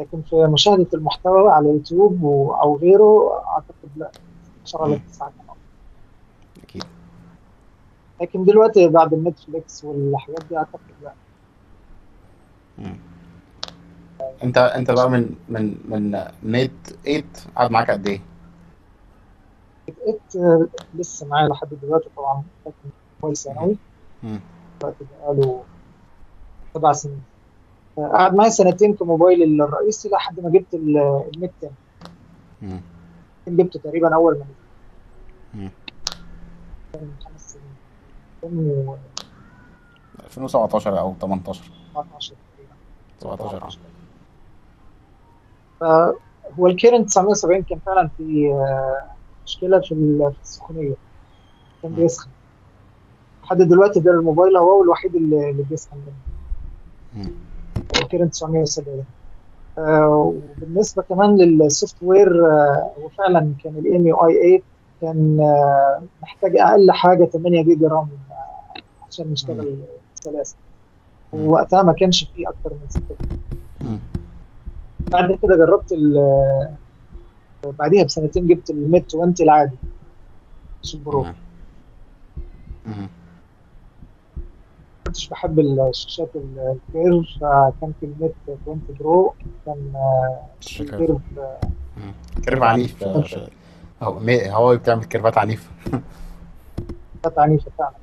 [0.00, 2.24] لكن في مشاهدة المحتوى على يوتيوب
[2.62, 4.10] أو غيره أعتقد لا
[4.66, 5.58] 10 على 9 كان أفضل.
[6.62, 6.84] أكيد
[8.20, 11.12] لكن دلوقتي بعد النتفليكس والحاجات دي أعتقد لا
[12.78, 12.96] مم.
[14.42, 16.72] أنت أنت بقى من من من ميت
[17.04, 17.24] 8
[17.56, 18.20] قعد معاك قد إيه؟
[19.88, 22.88] ات آه، لسه معايا لحد دلوقتي طبعا لكن
[23.24, 23.76] موبايل ثانوي.
[24.80, 25.62] دلوقتي بقاله
[26.74, 27.22] سبع سنين.
[27.98, 31.70] آه، قعد معايا سنتين كموبايل الرئيسي لحد ما جبت ال- الميت 10
[32.62, 32.80] مم.
[33.48, 35.70] جبته تقريبا أول ما نزل.
[36.94, 37.74] من خمس سنين.
[38.44, 38.98] 2014
[40.24, 41.62] 2017 أو 18
[41.94, 42.74] تقريبا.
[43.20, 43.78] 17
[45.82, 46.14] آه
[46.56, 49.02] فهو ال Kirin 970 كان فعلا في آه،
[49.46, 50.94] مشكلة في ال- في السخونية.
[51.82, 51.94] كان.
[51.94, 52.30] بيسخن.
[53.44, 57.30] لحد دلوقتي ده الموبايل هو الوحيد اللي اللي بيسخن منه مم.
[58.02, 59.04] ال Kirin 970
[59.78, 60.08] آه،
[60.58, 64.62] وبالنسبة كمان لل software آه، هو فعلا كان ال EMUI 8
[65.00, 68.80] كان آه، محتاج أقل حاجة 8 جيجا RAM آه،
[69.10, 69.76] عشان يشتغل
[70.14, 70.56] بسلاسة
[71.32, 71.40] مم.
[71.46, 73.02] ووقتها ما كانش فيه أكتر من 6
[73.80, 73.98] مم.
[75.12, 76.74] بعد كده جربت ال-
[77.78, 79.76] بعديها بسنتين جبت ال Mate 20 العادي
[80.82, 81.26] مش ال Pro.
[85.06, 89.34] كنتش بحب الشاشات ال- ال curve فكان في ال Mate 20 Pro
[89.66, 90.40] كان آه،
[92.44, 93.04] curve عنيف.
[94.02, 94.18] هو
[94.50, 95.70] هواوي بتعمل كيرفات عنيفة.
[97.22, 97.94] كانت عنيفة فعلا.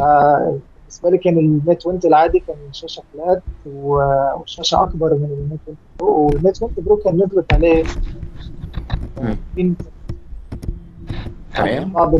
[0.00, 5.24] آه، بالنسبة لي كان ال Mate 20 العادي كان شاشة flat و- والشاشه أكبر من
[5.24, 7.84] ال Mate 20 Pro وال Mate 20 Pro كان نزلت عليه
[11.54, 11.92] تمام.
[11.92, 12.14] بعض.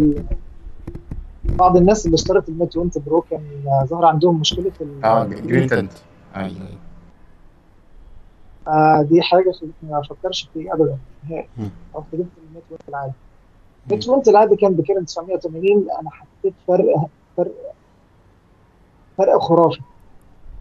[1.45, 3.41] بعض الناس اللي اشترت ال Mate 20 Pro كان
[3.85, 5.93] ظهر عندهم مشكلة ال- آه green tint
[6.37, 6.53] أيوه.
[8.69, 10.99] آه دي حاجة خلتني ما افكرش فيه ابدا
[11.31, 11.49] نهائي.
[11.97, 13.13] رحت جبت ال Mate twenty العادي.
[13.91, 17.53] ال Mate twenty العادي كان ب Kirin 980 أنا حسيت فرق فرق
[19.19, 19.81] فرق خرافي.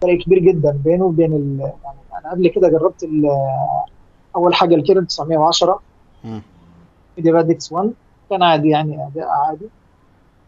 [0.02, 1.60] فرق كبير جدا بينه وبين ال...
[1.60, 3.26] يعني أنا قبل كده جربت ال...
[4.36, 5.80] أول حاجة ال Kirin 910
[6.24, 6.42] مم.
[7.18, 7.94] MediaPad X 1
[8.30, 9.66] كان عادي يعني أداء عادي.
[9.66, 9.81] آه،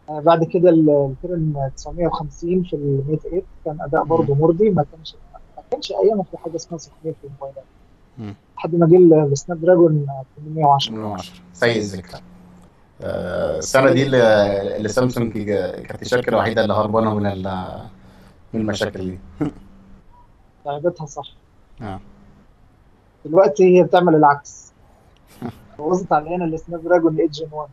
[0.08, 0.90] بعد كده ال-
[1.24, 5.14] ال Kirin 950 في ال Mate 8 كان أداء برضه مرضي ما كانش
[5.56, 7.64] ما كانش ايامها في حاجة اسمها سخونيه في الموبايلات.
[8.56, 12.20] لحد ما جه ال- ال Snapdragon 810 من 10 سيء الذكر
[13.02, 17.82] آه، السنة دي اللي اللي سامسونج كانت الشركة الوحيدة اللي هربانة من ال-
[18.52, 19.18] من المشاكل دي.
[20.66, 21.26] لعبتها صح.
[21.82, 22.00] آه.
[23.24, 24.72] دلوقتي هي بتعمل العكس.
[25.78, 27.68] بوظت علينا ال Snapdragon 8 Gen 1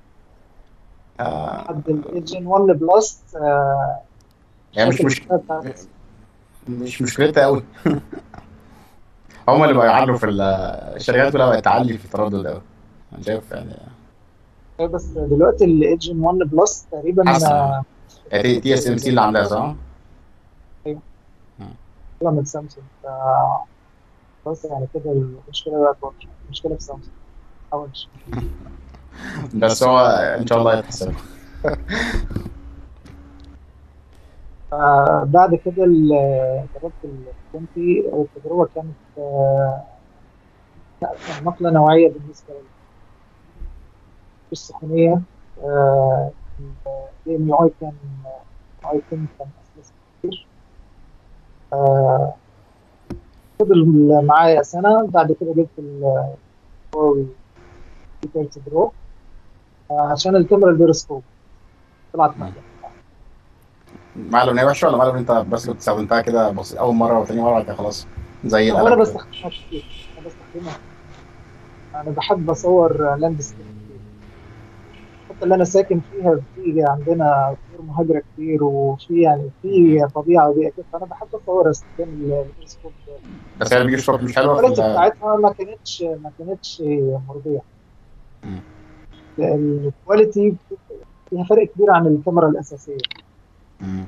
[1.20, 4.00] آه، لحد ال 8 Gen 1 Plus آه،
[4.74, 5.40] يعني مش شكل
[6.70, 7.64] مش مشكلتها قوي
[9.48, 10.42] هما اللي بقوا يعلوا في ال-
[10.96, 12.62] الشركات كلها بقت تعلي في التردد قوي
[13.14, 13.76] أنا شايف يعني.
[14.80, 17.48] بس دلوقتي ال 8 Gen 1 Plus تقريبا حسن.
[17.52, 17.84] آه،
[18.32, 19.76] TSMC اللي عندها صح؟
[22.22, 22.86] طلع من سامسونج.
[23.04, 23.08] ف
[24.50, 26.14] بس يعني كده المشكلة بقت
[26.46, 27.14] المشكلة في سامسونج.
[27.72, 28.08] حاولش
[29.56, 30.00] بس هو
[30.40, 31.14] إن شاء الله يتحسن.
[35.26, 35.86] بعد كده
[36.76, 37.68] جربت ال 20
[38.22, 39.84] التجربة كانت آه،
[41.44, 42.60] نقلة نوعية بالنسبة لي
[44.52, 45.22] مش سخونيه
[45.58, 47.94] ال EMUI كان
[48.86, 50.48] اي كان أسلس كتير.
[51.74, 52.34] آه،
[53.60, 53.86] فضل
[54.26, 55.08] معايا سنة.
[55.08, 57.26] بعد كده جبت الهواوي
[58.24, 59.01] P 30 Pro آه،
[60.00, 61.24] عشان الكاميرا البيرسكوب
[62.14, 62.54] طلعت معايا
[64.62, 67.76] هي وحشة ولا معلوم أنت بس كنت استخدمتها كده؟ بس أول مرة وتاني مرة كده
[67.76, 68.08] خلاص.
[68.46, 68.96] زي أنا.
[68.96, 69.86] بستخدمها كتير.
[70.18, 70.78] أنا بستخدمها.
[71.96, 73.98] أنا بحب أصور landscape كتير.
[75.30, 80.70] الحته اللي أنا ساكن فيها في عندنا طيور مهاجرة كتير وفي يعني في طبيعة وبيئة
[80.70, 82.92] كده فأنا بحب اصور استخدام التلسكوب
[83.60, 86.84] بس هي بيجي صور مش حلوة ال quality ال- بتاعتها ما كانتش ما كانتش
[87.30, 87.62] مرضية.
[89.40, 90.56] ال quality
[91.30, 92.98] فيها فرق كبير عن الكاميرا الأساسية.
[93.82, 94.06] مم.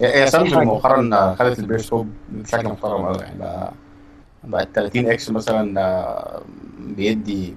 [0.00, 3.72] هي سامسونج مؤخرا خدت البيرسكوب بشكل محترم قوي يعني بقى
[4.44, 6.42] بقى 30 X مثلا آه،
[6.78, 7.54] بيدي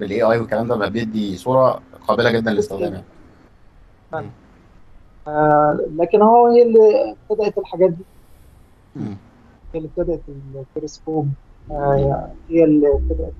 [0.00, 3.02] بال AI والكلام ده بقى بيدي صورة قابلة جدا للاستخدام
[4.12, 4.30] يعني
[5.28, 8.04] آه لكن هو هي اللي ابتدأت الحاجات دي.
[9.74, 10.20] هي اللي ابتدأت
[10.54, 11.28] التلسكوب.
[11.70, 13.32] آه هي اللي ابتدأت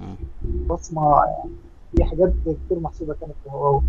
[0.00, 0.16] مم.
[0.44, 1.50] البصمه يعني
[1.96, 3.82] في حاجات كتير محسوبة كانت في هواوي.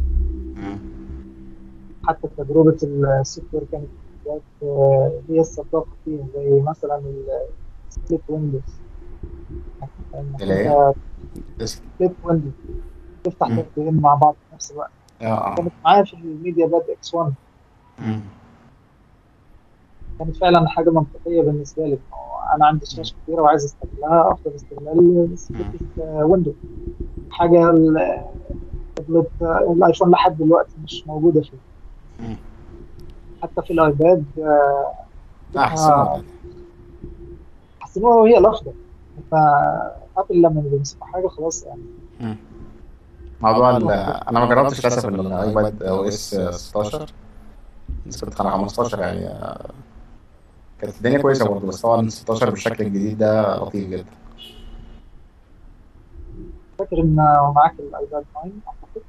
[2.08, 3.88] حتى تجربة ال software كانت
[4.26, 7.02] حاجات، آه، هي السباقة فيها زي مثلا
[7.90, 8.62] ال split windows
[11.66, 12.52] split windows
[13.24, 13.48] تفتح.
[13.48, 17.34] تطبيقين مع بعض في نفس الوقت آه كانت معايا في ال MediaPad X 1
[18.00, 18.22] مم.
[20.20, 21.98] كانت فعلا حاجة منطقية بالنسبة لي
[22.56, 25.36] أنا عندي شاشة كبيرة وعايز أستغلها أفضل استغلال
[25.98, 26.54] ويندو
[27.32, 28.22] حاجة ال-
[28.96, 31.58] تابلت الآيفون لحد دلوقتي مش موجودة فيه.
[32.20, 32.38] مم.
[33.44, 34.92] حتى في الآيباد آه،
[35.58, 36.22] احسن آه،
[37.80, 38.74] حسنوها وهي الافضل
[39.32, 41.82] فابل لما بيمسكوا حاجة خلاص يعني.
[42.22, 42.36] مم.
[43.42, 47.14] موضوع ال- أنا ما جربتش للاسف ال iPad OS 16
[48.08, 49.70] بس كنت على 15 يعني آه،
[50.82, 54.06] كانت الدنيا كويسة برضه بس طبعا 16 بالشكل الجديد ده لطيف جدا.
[56.80, 57.16] فاكر إن
[57.56, 59.02] معاك ال iPad 9 أعتقد؟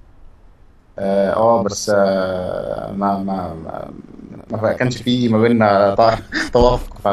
[0.98, 3.90] آه آه، بس آه ما ما ما,
[4.62, 5.94] ما كانش فيه ما بيننا
[6.52, 7.08] توافق ف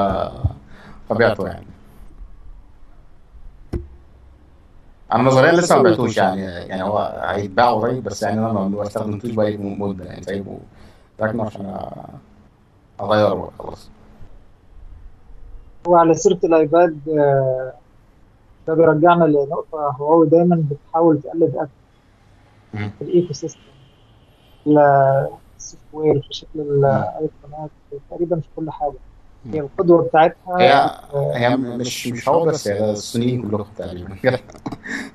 [1.09, 1.65] فبعته يعني.
[5.13, 9.31] أنا نظريا لسه ما بعتوش يعني يعني هو هيتباع قريب بس يعني أنا ما استخدمتوش
[9.31, 10.59] بقالي مدة يعني سايبه
[11.19, 11.87] راكنه عشان
[13.01, 13.89] أغيره بقى خلاص.
[15.87, 17.73] وعلى سيرة الآيباد آه،
[18.67, 21.69] ده بيرجعنا لنقطة هواوي دايما بتحاول تقلد ابل.
[22.99, 23.59] في ال ecosystem
[24.67, 27.69] ال software في شكل الايفونات
[28.09, 28.93] تقريبا في كل حاجة.
[29.53, 34.15] هي القدوة بتاعتها هي آه، هي مش مش هو بس هي الصينيين كلهم تقريبا.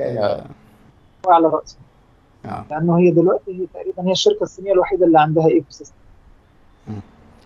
[0.00, 0.44] هي-
[1.29, 1.77] على راسه
[2.44, 2.64] آه.
[2.70, 5.94] لأنه هي دلوقتي هي تقريبا هي الشركة الصينية الوحيدة اللي عندها ecosystem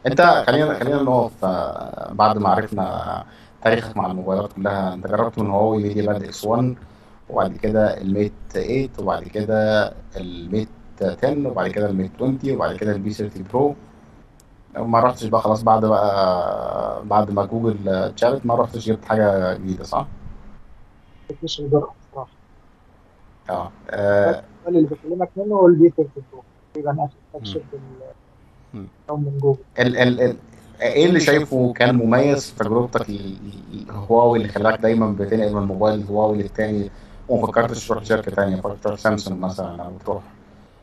[0.09, 3.25] انت خلينا خلينا نقف آه، بعد ما عرفنا
[3.63, 4.95] تاريخك مع الموبايلات كلها.
[4.95, 6.77] انت جربت من هواوي ميديا باد إكس 1
[7.31, 10.69] وبعد كده الميت 8 وبعد كده الميت
[11.03, 13.75] 10 وبعد كده الميت 20 وبعد كده البي 30 برو.
[14.77, 19.85] ما رحتش بقى خلاص بعد بقى بعد ما جوجل اتشالت ما رحتش جبت حاجة جديدة
[19.85, 20.07] صح؟
[21.31, 22.31] مفيش الجرأة بصراحة
[23.51, 26.43] آه آه، اللي بكلمك منه هو البي 32
[26.75, 27.63] تقريبا اخر flagship.
[29.11, 30.37] أو من جوجل ال ال ال
[30.81, 33.17] إيه اللي شايفه كان مميز في تجربتك ال-
[33.73, 36.91] ال- الهواوي اللي خلاك دايما بتنقل من موبايل الهواوي للتاني
[37.29, 40.23] وما فكرتش تروح شركة تانية؟ فكرت تروح سامسونج مثلا أو تروح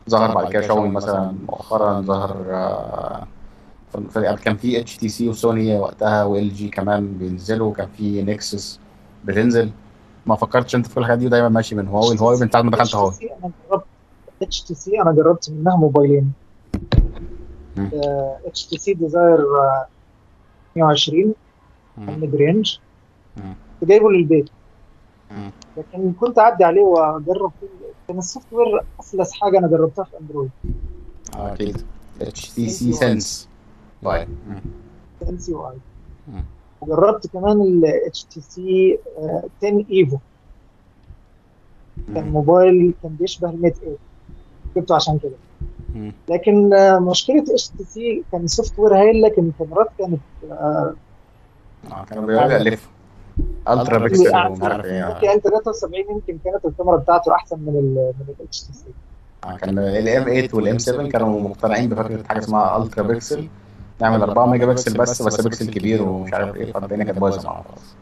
[0.10, 3.28] ظهر بعد كده شاومي مثلا مؤخرا ظهر آه،
[4.44, 8.80] كان في اتش تي سي وسوني وقتها وإل جي كمان بينزلوا كان في نكسس
[9.26, 9.70] بتنزل.
[10.26, 12.72] ما فكرتش أنت في كل الحاجات دي ودايما ماشي من هواوي الهواوي من ساعة ما
[12.72, 13.14] دخلت هواوي.
[14.42, 16.32] اتش تي سي أنا جربت منها موبايلين.
[18.46, 19.46] اتش تي سي ديزاير
[20.76, 21.34] 120
[21.98, 22.20] مم.
[22.20, 22.78] mid-range
[23.84, 24.50] جايبه للبيت.
[25.78, 27.52] لكن كنت أعدي عليه وأجرب
[28.08, 30.50] كان ال software أسلس حاجة أنا جربتها في اندرويد
[31.36, 31.86] آه، أكيد.
[32.22, 33.50] اتش تي سي سنس
[34.04, 34.28] باي
[35.30, 35.76] ان سي واي
[36.28, 36.44] مم.
[36.82, 39.00] وجربت كمان ال اتش تي سي
[39.64, 40.18] 10 ايفو
[42.16, 43.98] كان موبايل كان بيشبه الميت 8
[44.76, 45.32] جبته عشان كده.
[46.30, 50.20] لكن آه، مشكلة اتش تي سي كان software هايل لكن الكاميرات كانت
[52.10, 52.92] كانوا بيقعدوا يألفوا
[53.70, 55.34] الترا بيكسل ومش عارف إيه.
[55.34, 58.86] ال Z3 يمكن كانت الكاميرا بتاعته أحسن من ال من الاتش تي سي
[59.62, 63.48] كان ال M8 وال M7 كانوا مقتنعين بفكره حاجة اسمها ultra pixel
[64.02, 67.50] نعمل 4 ميجا بكسل بس بس بيكسل كبير ومش عارف إيه فالدنيا كانت بايظة.
[67.50, 67.96] معاهم خلاص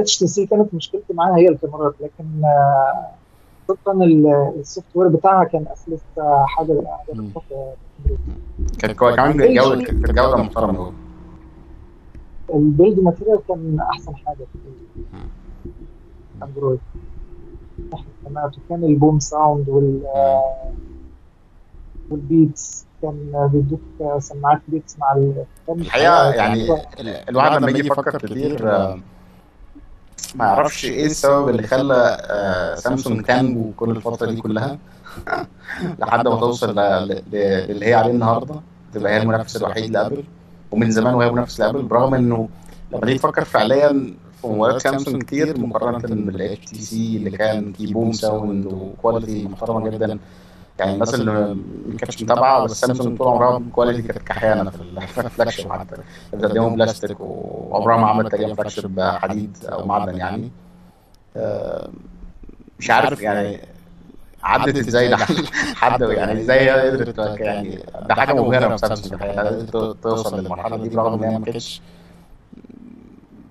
[0.00, 3.10] اتش تي سي كانت مشكلتي معاها هي الكاميرات لكن آه،
[3.74, 6.82] طبقا ال- ال software بتاعها كان اسلس آه، حاجة.
[8.78, 10.92] كانت كوي- كمان جوده كانت جودة محترمة جوه
[12.54, 14.36] ال build material كان أحسن حاجة.
[14.36, 14.58] في
[16.42, 16.80] أندرويد.
[18.24, 20.02] وكان ال BoomSound وال
[22.10, 23.80] والبيتس كان بيدوك
[24.18, 28.98] سماعات بيتس مع ال كان الحقيقة يعني ال- الواحد لما يجي يفكر كتير آه،
[30.34, 34.78] ما يعرفش إيه السبب اللي خلى آه، سامسونج تنجو كل الفترة دي كلها
[36.00, 38.54] لحد ما توصل للي هي عليه النهارده
[38.94, 40.24] تبقى هي المنافس الوحيد لأبل.
[40.70, 42.48] ومن زمان وهي منافس لأبل برغم إنه
[42.92, 47.92] لما تيجي تفكر فعليا في موبايلات سامسونج كتير مقارنة بالاتش تي سي اللي كان فيه
[47.92, 50.18] BoomSound و quality محترمة جدا
[50.78, 51.32] يعني الناس اللي
[51.86, 55.48] ما كانتش متابعة بس سامسونج طول عمرها ال quality كانت كحيانة في ال- في الـ
[55.48, 55.96] flagship حتى.
[56.32, 60.50] بتقدمهم بلاستيك وعمرها ما عملت تقريبا flagship حديد أو معدن يعني.
[61.36, 61.88] آه،
[62.78, 63.60] مش عارف يعني
[64.42, 65.16] عدت إزاي ده؟
[65.80, 70.88] حد يعني إزاي هي قدرت يعني؟ ده حاجة مبهرة في سامسونج قدرت توصل للمرحلة دي
[70.88, 71.80] برغم إن هي ما كانتش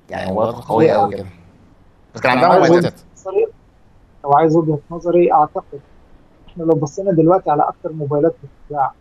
[0.10, 1.26] يعني موبايلات قوية قوي كده.
[2.16, 2.94] بس كان عندها مميزات
[4.24, 5.80] لو عايز وجهة نظري اعتقد
[6.52, 8.94] إحنا لو بصينا دلوقتي على أكثر موبايلات بتتباع.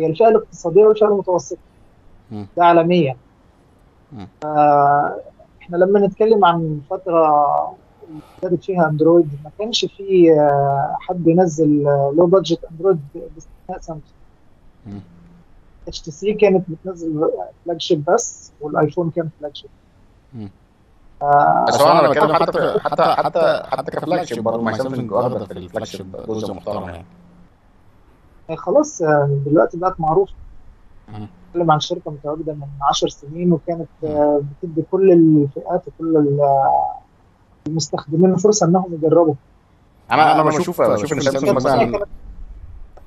[0.00, 1.58] هي الفئة الاقتصادية والفئة المتوسطة
[2.30, 2.46] مم.
[2.56, 3.16] ده عالميا.
[4.44, 5.20] آه،
[5.62, 7.26] إحنا لما نتكلم عن فترة
[8.42, 11.82] ابتدت فيها اندرويد ما كانش في آه، حد ينزل
[12.16, 14.02] low budget اندرويد باستثناء سامسونج.
[15.88, 17.30] اتش تي سي كانت بتنزل
[17.64, 19.70] flagship بس والآيفون كان flagship
[21.68, 25.44] بس هو أنا بتكلم حتى في حتى حتى حتى ك flagship برضه ما سامسونج واخده
[25.44, 27.04] في ال flagship جزء محترم يعني.
[28.56, 30.32] خلاص آه، دلوقتي بقت معروفة.
[31.08, 31.28] مم.
[31.48, 36.40] بتكلم عن شركة متواجدة من 10 سنين وكانت آه، بتدي كل الفئات وكل ال-
[37.66, 39.34] المستخدمين فرصة إنهم يجربوا.
[40.10, 42.00] أنا أنا بشوف بشوف إن سامسونج مثلا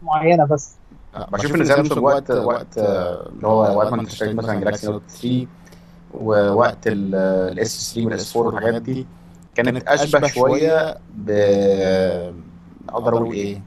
[0.04, 0.76] معينة بس.
[1.32, 5.02] بشوف إن سامسونج وقت وقت آه، اللي هو وقت ما أنت اشتريت مثلا جلاكسي نوت
[5.10, 5.48] 3
[6.22, 9.08] ووقت ال S3 وال S4 والحاجات دي
[9.56, 11.30] كانت أشبه شوية ب
[12.90, 13.62] أقدر أقول إيه؟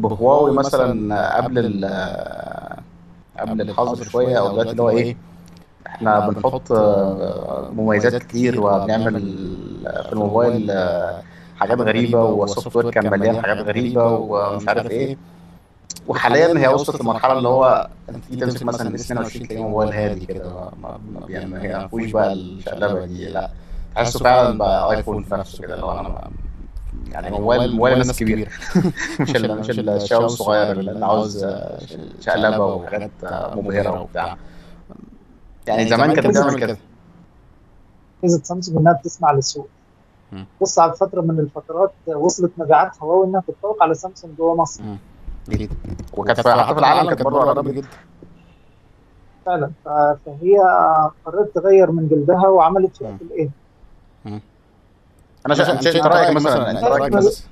[0.00, 1.84] بهواوي مثلا قبل ال
[3.40, 5.16] قبل الحظر شوية أو دلوقتي اللي هو إيه؟
[5.86, 6.72] إحنا بنحط
[7.72, 9.20] مميزات كتير وبنعمل
[10.06, 10.70] في الموبايل
[11.56, 15.16] حاجات غريبة وال software كان مليان حاجات غريبة ومش عارف إيه.
[16.08, 20.26] وحاليا هي وصلت لمرحلة اللي هو أنت تيجي تمسك مثلا ال S22 تلاقيه موبايل هادي
[20.26, 23.50] كده ما- يعني ما هي- ما فيهوش بقى الشقلبة دي لا.
[23.94, 26.30] تحسه فعلا بقى آيفون في نفسه كده لو أنا ما-
[27.12, 28.50] يعني موبايل موبايل الناس الكبيره
[29.20, 31.78] مش ال- مش الشباب الصغير اللي عاوز آه،
[32.20, 34.36] شقلبة وحاجات آه، مبهرة وبتاع.
[35.66, 36.76] يعني زمان كانت بتعمل كده.
[38.22, 39.68] ميزة سامسونج إنها بتسمع للسوق.
[40.60, 44.82] بص على فترة من الفترات وصلت مبيعات هواوي إنها تتفوق على سامسونج جوه مصر
[45.50, 45.70] جديد.
[46.16, 47.88] وكانت في- حتى في العالم كانت بره قريبه جدا.
[49.46, 49.70] فعلا.
[49.84, 50.56] فهي
[51.26, 53.18] قررت تغير من جلدها وعملت مم.
[53.20, 53.50] الإيه.
[55.46, 55.72] أنا شا...
[55.72, 57.46] أنت رأيك مثلا انت رأيك مثلاً- الناس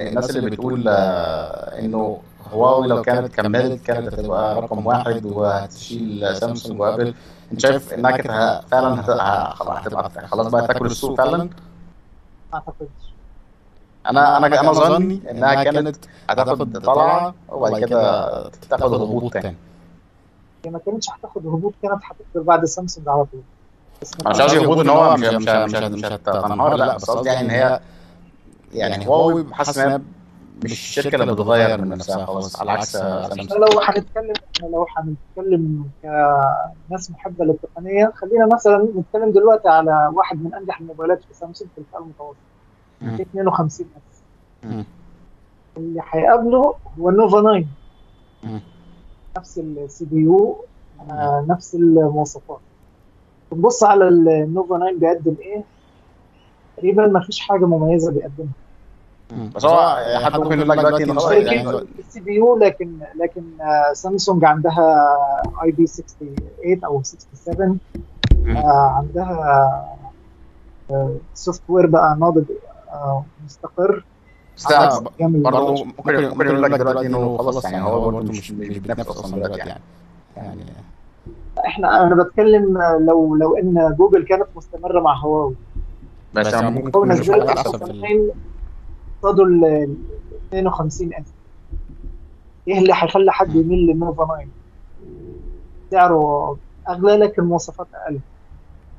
[0.00, 2.18] الناس اللي بتقول آه، إنه
[2.52, 7.14] هواوي لو كانت كملت كانت هتبقى رقم واحد وهتشيل سامسونج وأبل.
[7.52, 9.54] أنت شايف إنها كانت فعلا هتبقى
[10.26, 11.48] خلاص بقى تاكل السوق فعلا؟ ما
[12.54, 13.07] اعتقدش
[14.08, 15.96] أنا أنا أنا ظني إنها كانت
[16.30, 19.56] هتاخد طلعة وبعد كده تاخد هبوط تاني.
[20.64, 23.40] هي ما كانتش هتاخد هبوط كانت هتفضل بعد سامسونج على طول.
[24.26, 27.40] أنا مش قصدي هبوط إن هو مش مش مش مش هتنهار لا بس قصدي يعني
[27.46, 27.80] إن هي
[28.72, 30.02] يعني هواوي حاسس ان
[30.64, 33.52] مش الشركة اللي بتتغير من نفسها خالص على عكس سامسونج.
[33.52, 34.32] لو هنتكلم
[34.62, 35.84] لو هنتكلم
[36.88, 41.78] كناس محبة للتقنية خلينا مثلا نتكلم دلوقتي على واحد من أنجح الموبايلات في سامسونج في
[41.80, 42.47] الفئه المتوسطه
[43.02, 43.14] مم.
[43.20, 44.20] 52s
[44.64, 44.84] مم.
[45.76, 47.64] اللي هيقابله هو النوفا 9
[48.44, 48.60] مم.
[49.38, 50.56] نفس ال CPU
[51.46, 52.58] نفس المواصفات.
[53.52, 55.64] نبص على النوفا 9 بيقدم إيه؟
[56.76, 58.52] تقريبا ما فيش حاجة مميزة بيقدمها.
[59.54, 63.42] بس هو حد ممكن يقول لك دلوقتي إن هو يعني السي بي يو لكن لكن
[63.60, 65.06] آه، سامسونج عندها
[65.64, 67.78] IP 68 أو 67
[68.56, 69.96] آه، عندها
[71.34, 72.44] software بقى ناضج
[72.88, 74.04] آه، مستقر.
[75.20, 79.36] برضه ممكن ممكن يقول لك دلوقتي إنه خلاص يعني هو برضه مش مش بيتنافس أصلا
[79.36, 79.80] دلوقتي يعني.
[80.36, 80.60] يعني.
[81.66, 85.54] إحنا أنا بتكلم آه، لو لو إن جوجل كانت مستمرة مع هواوي.
[86.34, 88.30] بس يعني ممكن تكون نزلت أحسن في ال- A55
[89.22, 89.94] قصاده ال
[90.48, 91.24] A52s
[92.68, 94.46] إيه اللي هيخلي حد يميل للنوفا 9
[95.90, 96.56] سعره
[96.88, 98.20] أغلى لكن مواصفات أقل.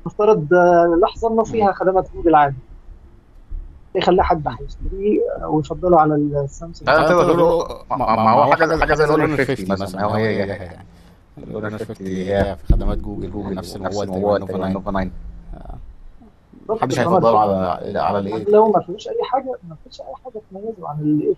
[0.06, 2.56] نفترض آه، لحظة إنه فيها خدمات جوجل عادي.
[3.94, 9.44] يخلي حد هيشتريه ويفضله على السامسونج لا تقدر تقول ما هو حاجة حاجة زي الاونر
[9.44, 10.04] 50 مثلا.
[10.04, 10.84] هو هي هي يعني
[11.38, 15.10] الاونر 50 هي في خدمات جوجل جوجل نفس تقريبا نوفا 9
[16.68, 20.88] محدش هيفضله على على الايه لو ما فيش أي حاجة ما فيش أي حاجة تميزه
[20.88, 21.34] عن الايه.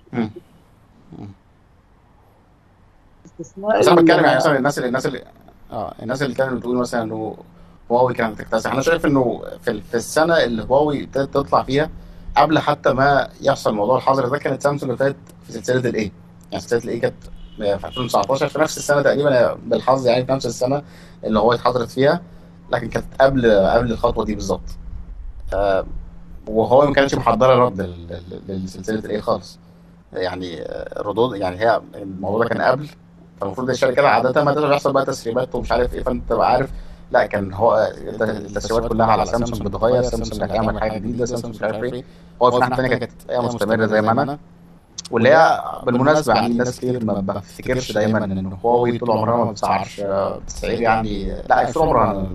[3.26, 5.24] استثناء بس أنا بتكلم يعني مثلا الناس اللي الناس اللي
[5.72, 7.36] آه الناس اللي كانت بتقول مثلا إنه
[7.90, 11.90] هواوي كانت تكتسح أنا شايف إنه في السنة اللي هواوي ابتدت تطلع فيها
[12.36, 15.16] قبل حتى ما يحصل موضوع الحظر ده كانت سامسونج ابتدت
[15.46, 16.12] في سلسلة ال A
[16.52, 17.14] يعني سلسلة ال A كانت
[17.56, 20.82] في 2019 في نفس السنة تقريبا بالحظ يعني في نفس السنة
[21.24, 22.20] اللي هو اتحظرت فيها
[22.72, 24.62] لكن كانت قبل قبل الخطوة دي بالظبط.
[25.54, 25.86] آه
[26.46, 27.94] وهو ما كانتش محضرة رد
[28.48, 29.58] لسلسلة الاي خالص.
[30.12, 32.88] يعني آه، ردود يعني هي الموضوع ده كان قبل
[33.40, 36.70] فالمفروض الشركة عاده ما تقدر يحصل بقى تسريبات ومش عارف إيه فأنت تبقى عارف
[37.12, 40.02] لا كان هو التسريبات كلها على سامسونج بتتغير.
[40.02, 42.04] سامسونج هتعمل حاجة جديدة سامسونج مش عارف إيه.
[42.42, 44.38] هو في ناحيه ثانية كانت مستمرة زي ما أنا.
[45.10, 50.00] واللي هي بالمناسبة يعني ناس كتير ما بفتكرش دايما إن هواوي طول عمرها ما بتسعرش
[50.00, 51.42] آه، بتسعير يعني.
[51.48, 52.26] لا طول عمرها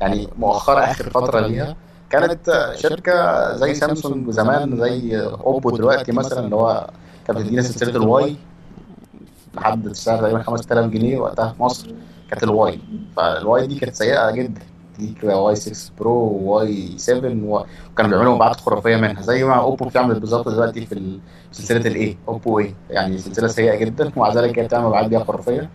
[0.00, 1.76] يعني مؤخرا آخر فترة ليها
[2.10, 6.90] كانت آه، شركة زي سامسونج زمان زي اوبو دلوقتي مثلا اللي هو
[7.26, 8.36] كانت بتدينا سلسلة ال Y
[9.54, 11.90] لحد السعر تقريبا 5000 جنيه وقتها في مصر
[12.32, 12.78] كانت ال
[13.16, 14.60] Y فال Y دي كانت سيئة جدا.
[14.98, 19.22] دي Y6 Pro و Y7 و- وكانوا بيعملوا مبيعات خرافية منها.
[19.22, 21.18] زي ما اوبو بتعمل بالظبط دلوقتي في
[21.52, 25.24] سلسلة ال A اوبو A يعني سلسلة سيئة جدا ومع ذلك هي بتعمل مبيعات بيها
[25.24, 25.70] خرافية.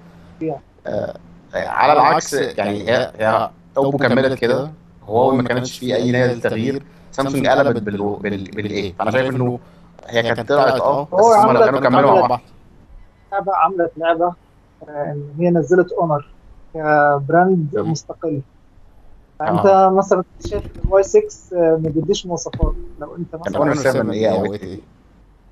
[0.88, 1.18] آه
[1.56, 4.72] على العكس يعني هي هي اوبو كملت كده.
[5.08, 9.36] هواوي ما كانتش في أي نيه للتغيير سامسونج قلبت بال بال بال A فأنا شايف
[9.36, 9.60] إنه
[10.08, 12.40] هي كانت طلعت آه بس هم لو كانوا كملوا مع بعض.
[13.32, 14.34] لعبة عملت لعبة آه،
[14.90, 16.26] إن هي نزلت اونر
[16.78, 17.92] ك brand مم.
[17.92, 18.42] مستقل.
[19.40, 21.22] فأنت مثلا شايف إن ال Y6
[21.54, 22.74] آه، ما بيديش مواصفات.
[23.00, 24.80] لو أنت مثلا اونر 7A أو 8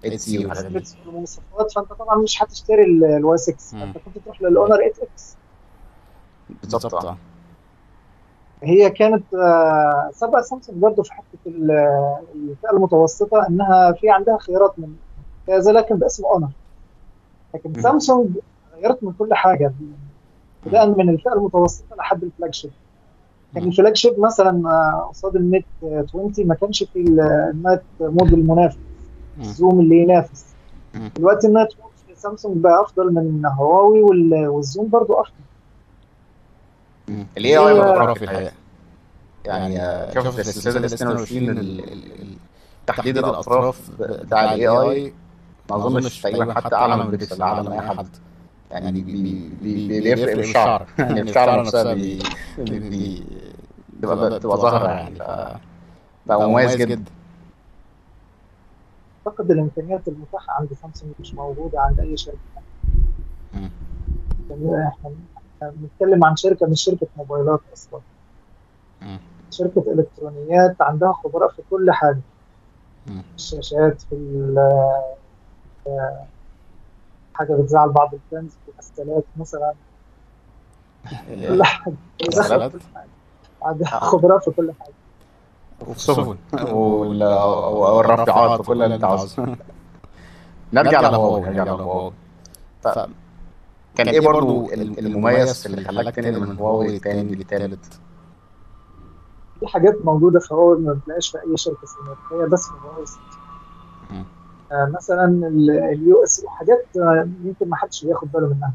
[0.03, 3.80] 8C والحاجات دي حسيت في المواصفات فأنت طبعا مش هتشتري ال- ال Y6 مم.
[3.93, 5.36] فأنت كنت تروح للأونر 8X.
[6.61, 7.15] بالظبط
[8.63, 11.71] هي كانت آه، سبق سامسونج برضه في حتة ال-
[12.36, 14.95] الفئة المتوسطة إنها في عندها خيارات من
[15.47, 16.49] كذا لكن باسم أونر.
[17.53, 17.82] لكن.
[17.82, 18.30] سامسونج
[18.76, 19.73] غيرت من كل حاجة.
[20.66, 22.72] بدءا من الفئة المتوسطة لحد ال flagship
[23.53, 23.63] مم.
[23.68, 27.20] ال flagship مثلا آه، قصاد الميت 20 ما كانش في ال-
[27.53, 28.78] ال night mode المنافس
[29.38, 29.43] مم.
[29.43, 30.45] ال zoom اللي ينافس.
[31.18, 35.34] دلوقتي ال night mode في سامسونج بقى أفضل من هواوي وال- وال zoom برضه أفضل.
[37.38, 38.51] ال AI هي- بقى خرافي الحقيقة.
[39.45, 41.91] يعني آه، شوف في السلسله ال 22 ال- ال-
[42.22, 42.38] ال-
[42.88, 45.13] تحديد الأطراف بتاع ال AI
[45.70, 48.07] ما أظنش تقريبا حتى أعلى من بيكسل أعلى من أي حد.
[48.72, 49.13] يعني بي
[49.61, 50.88] بي بي بيفرق بالشعر.
[50.99, 52.20] يعني الشعر نفسها بي
[52.57, 53.24] بي- بي-
[53.99, 55.57] بتبقى ظاهرة يعني ف-
[56.26, 57.03] بقى مميز جدا.
[59.28, 62.38] أعتقد الإمكانيات المتاحة عند سامسونج مش موجودة عند أي شركة.
[64.49, 65.11] يعني إحنا
[65.61, 67.99] بنتكلم عن شركة مش شركة موبايلات أصلا.
[69.01, 69.18] مم.
[69.51, 72.22] شركة إلكترونيات عندها خبراء في كل حاجة.
[73.36, 75.01] الشاشات في ال-
[77.36, 79.73] حاجة بتزعل بعض الفانز في الغسالات مثلا.
[81.47, 81.95] كل حاجة.
[82.38, 82.71] غسالات
[83.61, 84.93] عاد خضراء في كل حاجة.
[85.81, 86.38] وفي السفن
[86.73, 87.23] وال-
[87.73, 89.45] والرافعات وكل اللي انت عاوزه.
[90.73, 92.13] نرجع لهواوي نرجع لهواوي
[92.83, 92.88] ف...
[93.95, 97.99] كان إيه برضو ال- المميز اللي خلاك تنقل من هواوي تاني لتالت؟
[99.59, 103.05] في حاجات موجودة في هواوي ما بتلاقيش في أي شركة صينيه هي بس في هواوي.
[104.11, 104.25] آه،
[104.72, 105.26] مثلا
[105.91, 108.74] ال US حاجات آه، يمكن ما حدش بياخد باله منها.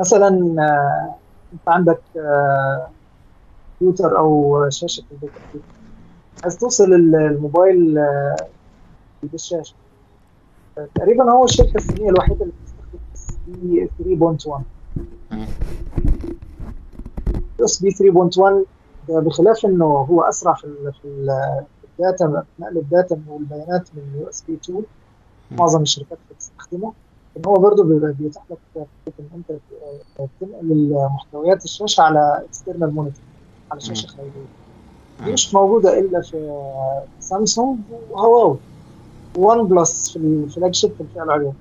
[0.00, 0.28] مثلا
[0.58, 1.14] آه،
[1.52, 2.90] أنت عندك آه،
[3.80, 5.62] كمبيوتر أو شاشة في البيت أكيد.
[6.42, 8.48] عايز توصل ال- الموبايل آه،
[9.22, 9.74] بالشاشه
[10.78, 12.98] آه، تقريبا هو الشركة الصينية الوحيدة اللي بتستخدم
[13.98, 14.64] 3.1
[15.32, 15.46] مم.
[17.58, 18.64] USB 3.1
[19.08, 21.66] ده بخلاف إنه هو أسرع في ال في ال-
[22.00, 24.82] في ال data نقل ال data والبيانات من USB 2
[25.50, 26.92] معظم الشركات بتستخدمه
[27.36, 28.86] لكن هو برضه بيبقى بيتيح لك
[29.20, 29.58] ان انت
[30.40, 33.20] تنقل محتويات الشاشة على external monitor
[33.70, 34.30] على شاشة خارجية.
[35.24, 36.62] دي مش موجودة إلا في
[37.20, 37.78] سامسونج
[38.10, 38.56] وهواوي.
[39.36, 41.52] وان بلس في ال flagship في الفئه العليا.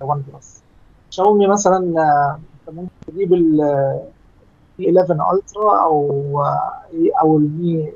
[0.00, 0.62] وان بلس
[1.10, 2.38] شاومي مثلا آه،
[2.68, 3.60] انت ممكن تجيب ال
[4.80, 6.10] 11 Ultra أو
[6.42, 6.82] آه،
[7.22, 7.92] أو المي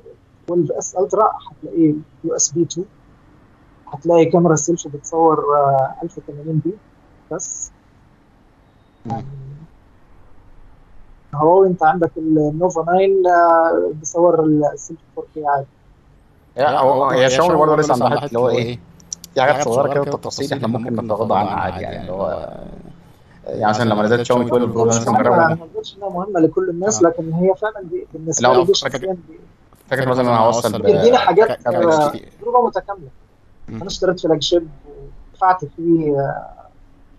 [0.50, 1.94] 12S Ultra هتلاقيه
[2.24, 2.86] USB 2
[3.92, 6.72] هتلاقي كاميرا سيلفي بتصور آه، 1080p
[7.32, 7.70] بس.
[9.06, 9.24] مم.
[11.34, 12.94] هواوي انت عندك النوفا 9
[13.34, 15.66] آه، بيصور السيلفي 4K عادي.
[16.56, 18.78] هي هو- هي شاومي برضه لسه عندها حتة اللي هو إيه؟
[19.34, 22.56] في حاجات صغيرة كده تفاصيل إحنا ممكن نتغاضى عنها عادي يعني اللي هو
[23.46, 27.04] يعني مثلا لما نزلت شاومي 12 Pro مثلا أنا ما بقولش انها مهمه لكل الناس
[27.04, 27.08] آه.
[27.08, 27.84] لكن هي فعلا
[28.14, 29.16] بالنسبة لي دي شخصيا
[29.88, 32.08] فكره مثلا أنا هوصل بيديني حاجات آه،.
[32.40, 33.08] تجربة متكاملة.
[33.68, 34.68] أنا اشتريت flagship
[35.32, 36.68] ودفعت فيه آه،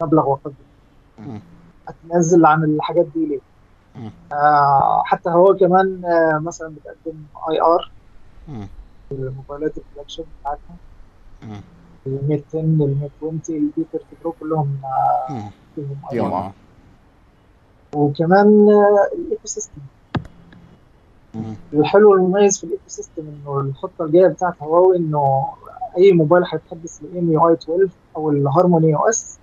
[0.02, 0.54] مبلغ وقدره
[1.20, 1.42] مم.
[1.88, 3.40] اتنازل عن الحاجات دي ليه؟
[4.34, 7.18] آه حتى هو كمان آه مثلا بتقدم
[7.50, 7.92] IR.
[9.12, 10.76] الموبايلات ال flagship بتاعتها.
[12.08, 14.78] ال 110 ال 120 ال P30 Pro كلهم.
[15.76, 16.24] فيهم IR.
[16.34, 16.52] آه
[17.96, 18.68] وكمان
[19.14, 19.82] ال ecosystem
[21.74, 25.46] الحلو والمميز في ال ecosystem إنه الخطة الجاية بتاعت هواوي إنه
[25.98, 27.88] أي موبايل هيتحدث ل EMUI 12
[28.18, 29.38] أو ال Harmony OS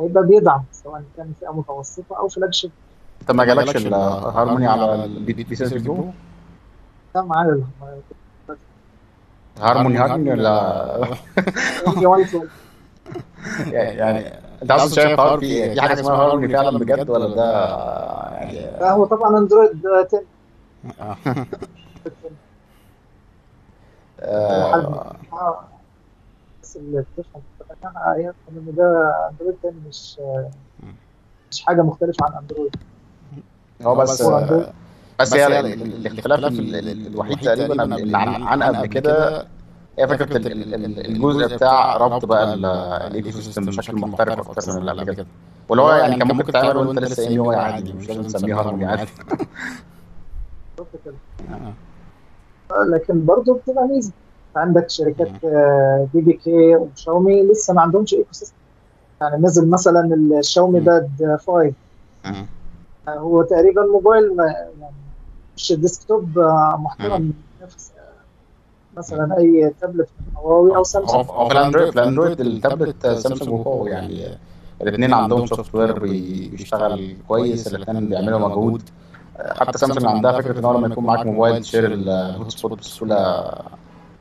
[0.00, 2.70] هيبقى بيدعم سواء كان فئة متوسطة أو flagship
[3.20, 6.04] انت ما جالكش الهارموني على ال P30 Pro
[7.14, 7.62] ده معايا
[9.60, 11.02] Harmony Harmony ولا
[11.88, 12.48] EMUI 12
[13.72, 14.32] يعني
[14.62, 17.66] أنت أصلا شايف هار في في حاجة اسمها هارموني فعلا بجد ولا ده
[18.32, 20.22] يعني ده هو طبعا Android 10
[21.00, 21.16] آه.
[24.20, 25.64] آه، آه.
[26.62, 27.42] بس اللي بتفهم
[27.84, 30.16] أنا هي ان ده Android 10 مش
[31.50, 32.76] مش حاجة مختلفه عن Android
[33.82, 34.66] هو بس هو Android.
[35.20, 39.46] بس هي ال- ال- الاختلاف ال- ال- الوحيد تقريبا عن قبل كده
[39.98, 44.72] هي فكرة ال- ال- ال- الجزء بتاع ربط بقى ال- ال ecosystem بشكل محترف أكتر
[44.72, 45.26] من اللي قبل كده
[45.68, 49.10] واللي هو يعني كان ممكن تعمل وأنت لسه EMUI عادي مش لازم تسميه هارموني عادي
[50.78, 51.14] بالظبط كده.
[52.70, 52.84] آه.
[52.84, 54.12] لكن برضه بتبقى ميزة.
[54.56, 58.54] عندك شركات آه، BBK و Xiaomi لسه ما عندهمش ecosystem
[59.20, 61.72] يعني نزل مثلا ال Xiaomi Pad 5
[62.24, 62.46] مم.
[63.08, 64.44] آه، هو تقريبا موبايل ما-
[64.80, 64.94] يعني
[65.56, 67.32] مش desktop آه، محترم.
[67.62, 73.50] نفس آه، مثلا أي تابلت من هواوي أو سامسونج هو في الاندرويد الاندرويد التابلت سامسونج
[73.52, 74.38] وهواوي يعني
[74.82, 78.82] الاثنين عندهم software بي- بيشتغل كويس الاثنين بيعملوا مجهود.
[79.40, 83.44] حتى سامسونج عندها فكرة إن هو لما يكون معاك موبايل ت share ال hotspot بسهولة.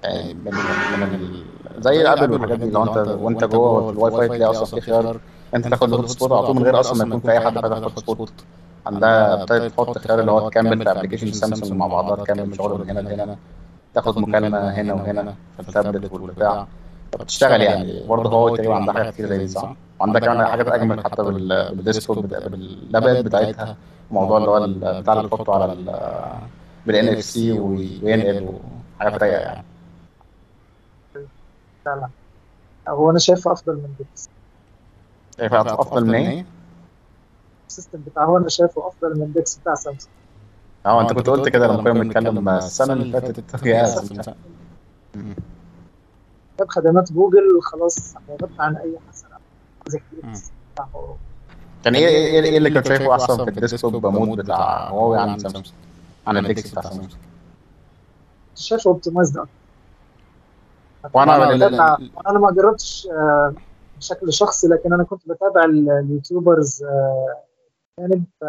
[0.04, 0.52] يعني من
[1.02, 1.44] من
[1.80, 5.20] زي Apple والحاجات دي لو أنت وأنت جوه الواي فاي تلاقي أصلا في خيار
[5.56, 7.78] أنت تاخد ال hotspot على طول من غير أصلا ما يكون في أي حد فاتح
[7.78, 8.32] hotspot
[8.88, 12.90] عندها ابتدت تحط خيار اللي هو تكمل في application Samsung مع بعضها تكمل شغل من
[12.90, 13.36] هنا لهنا.
[13.94, 16.68] تاخد مكالمة هنا وهنا في التابلت والبتاع
[17.20, 21.04] بتشتغل يعني برضه هو تقريبا عندها حاجات كتير زي دي صح؟ وعندها كمان حاجات اجمل
[21.04, 23.76] حتى بال- بال desktop باللابات بتاعتها
[24.10, 25.86] الموضوع اللي هو بتاع اللي بتحطه على ال
[26.86, 28.50] بال NFC وينقل
[29.00, 29.64] وحاجات رايقه يعني
[31.86, 32.10] فعلا.
[32.90, 34.30] هو أنا شايفه أفضل من DeX.
[35.40, 36.46] شايفها أفضل من إيه؟
[37.70, 40.14] ال system بتاع هو أنا شايفه أفضل من DeX بتاع سامسونج.
[40.86, 43.66] آه انت كنت قلت كده لما كنا بنتكلم السنة اللي فاتت.
[43.66, 43.86] يا
[46.70, 49.38] خدمات جوجل خلاص غبت عن أي حسنه
[49.88, 50.34] زي مم.
[50.74, 51.18] بتاع هواوي.
[51.88, 55.40] كان إيه إيه إيه اللي كنت شايفه أحسن في ال desktop mode بتاع هواوي عن
[55.40, 55.72] سامسونج.
[56.28, 57.12] عن ال DeX بتاع سامسونج
[58.56, 59.50] شايفه optimized أكتر.
[61.14, 63.54] وأنا أنا ما جربتش آه،
[63.98, 66.84] بشكل شخصي لكن أنا كنت بتابع ال- ال YouTubers
[68.42, 68.46] ف-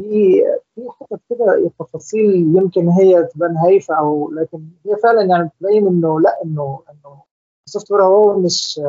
[0.00, 0.42] في
[0.74, 6.20] في حتت كده تفاصيل يمكن هي تبان هايفة أو لكن هي فعلا يعني تبين إنه
[6.20, 7.22] لأ انه إنه
[7.66, 8.80] ال software هو مش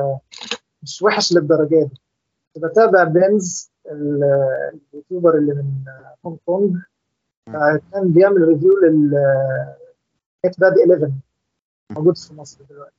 [0.84, 2.02] مش وحش للدرجة دي.
[2.58, 4.24] بتابع Ben's ال-
[4.94, 5.66] ال YouTuber اللي من
[6.26, 6.76] هونج كونج.
[7.48, 9.16] آه، كان بيعمل review لل
[10.46, 11.12] MatePad 11
[11.92, 12.94] موجود في مصر دلوقتي.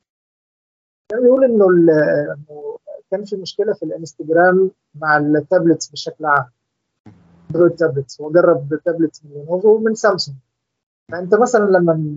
[1.09, 2.77] كان بيقول إنه إنه
[3.11, 6.45] كان في مشكلة في الإنستجرام مع ال tablets بشكل عام.
[7.49, 10.37] Android tablets هو جرب tablets من Lenovo ومن سامسونج
[11.11, 12.15] فأنت مثلا لما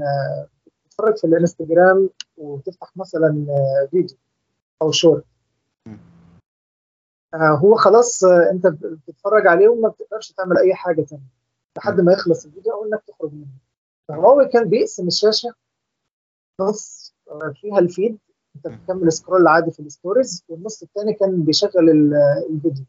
[0.91, 4.16] تتفرج في الإنستجرام وتفتح مثلا آه، فيديو
[4.82, 5.24] أو شورت
[7.35, 11.22] هو خلاص آه، انت بتتفرج عليه وما بتقدرش تعمل أي حاجة تانية.
[11.78, 13.47] لحد ما يخلص الفيديو أو إنك تخرج منه.
[14.09, 15.53] فهو كان بيقسم الشاشة.
[16.61, 18.19] نص آه، فيها ال feed.
[18.57, 20.45] انت بتكمل scroll عادي في ال stories.
[20.49, 22.14] والنص الثاني كان بيشغل ال-
[22.51, 22.85] الفيديو.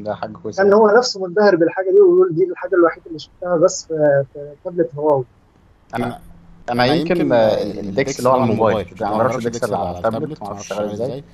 [0.00, 0.62] ده حاجة كويسة.
[0.62, 4.24] كان هو نفسه منبهر بالحاجة دي ويقول دي الحاجة الوحيدة اللي شفتها بس في,
[4.64, 5.24] tablet Huawei.
[5.94, 6.20] أنا
[6.70, 8.86] أنا يمكن آه، ال DeX اللي هو على الموبايل.
[9.00, 11.24] ما أعرفش ال DeX اللي على التابلت ما أعرفش شغال إزاي.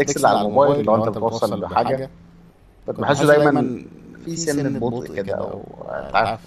[0.00, 2.10] اللي على الموبايل اللي هو انت بتوصل بحاجه
[2.86, 3.84] كنت بحسه دايما
[4.24, 5.62] في سن بطء كده أو
[6.06, 6.40] انت عارف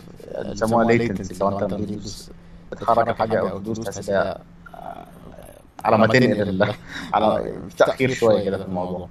[0.50, 2.32] بيسموها latency اللي هو انت لما تدوس
[2.72, 4.40] بتحرك الحاجة أو تدوس تحس آه،
[5.86, 6.76] على ما تنقل
[7.14, 9.10] على في تأخير شوية كده في الموضوع.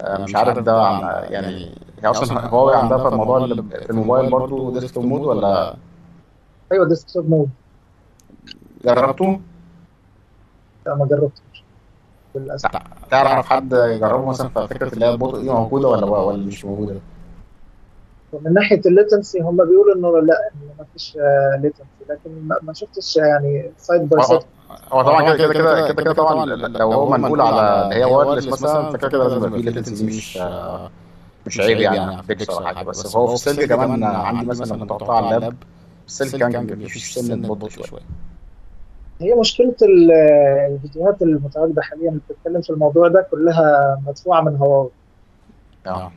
[0.00, 3.46] آه، مش عارف ده عن- يعني هي أصلا هواوي عندها في الموضوع
[3.80, 5.76] في الموبايل برضه desktop mode ولا؟
[6.72, 7.50] أيوه desktop mode
[8.84, 9.40] جربته؟
[10.86, 11.42] لا ما جربتش
[12.34, 12.68] للأسف.
[13.10, 16.96] تعرف حد يجربه مثلا ففكره اللي هي البطء دي موجودة ولا ولا مش موجودة؟
[18.32, 21.18] ومن ناحية ال latency هم بيقولوا إنه لا انه ما فيش
[21.62, 24.40] latency لكن ما شفتش يعني side by side
[24.92, 28.90] هو طبعا كده كده كده كده طبعا لو هو منقول على اللي هي wireless مثلا
[28.90, 30.38] فكده كده لازم يبقى فيه ليتنسي مش
[31.46, 32.86] مش عيب يعني على فيكس ولا حاجة.
[32.86, 35.54] بس هو في السلك كمان عندي مثلا لما تحطها على اللاب
[36.06, 38.00] السلك كان فيه سن بطء شوية.
[39.20, 40.12] هي مشكلة ال-
[40.72, 44.90] الفيديوهات المتواجدة حاليا اللي بتتكلم في الموضوع ده كلها مدفوعة من هواوي.
[45.86, 46.12] آه.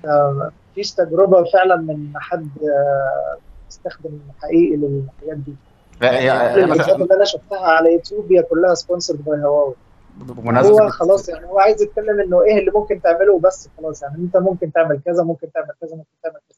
[0.72, 3.38] مفيش تجربة فعلا من حد آه،
[3.72, 5.56] استخدم حقيقي للحاجات دي.
[6.02, 6.32] هي
[6.64, 9.74] الفيديوهات اللي أنا شفتها على يوتيوب هي كلها sponsored by Huawei.
[10.22, 14.16] هو بمناسبه خلاص يعني هو عايز يتكلم إنه إيه اللي ممكن تعمله بس خلاص يعني
[14.18, 16.58] أنت ممكن تعمل كذا ممكن تعمل كذا ممكن تعمل كذا.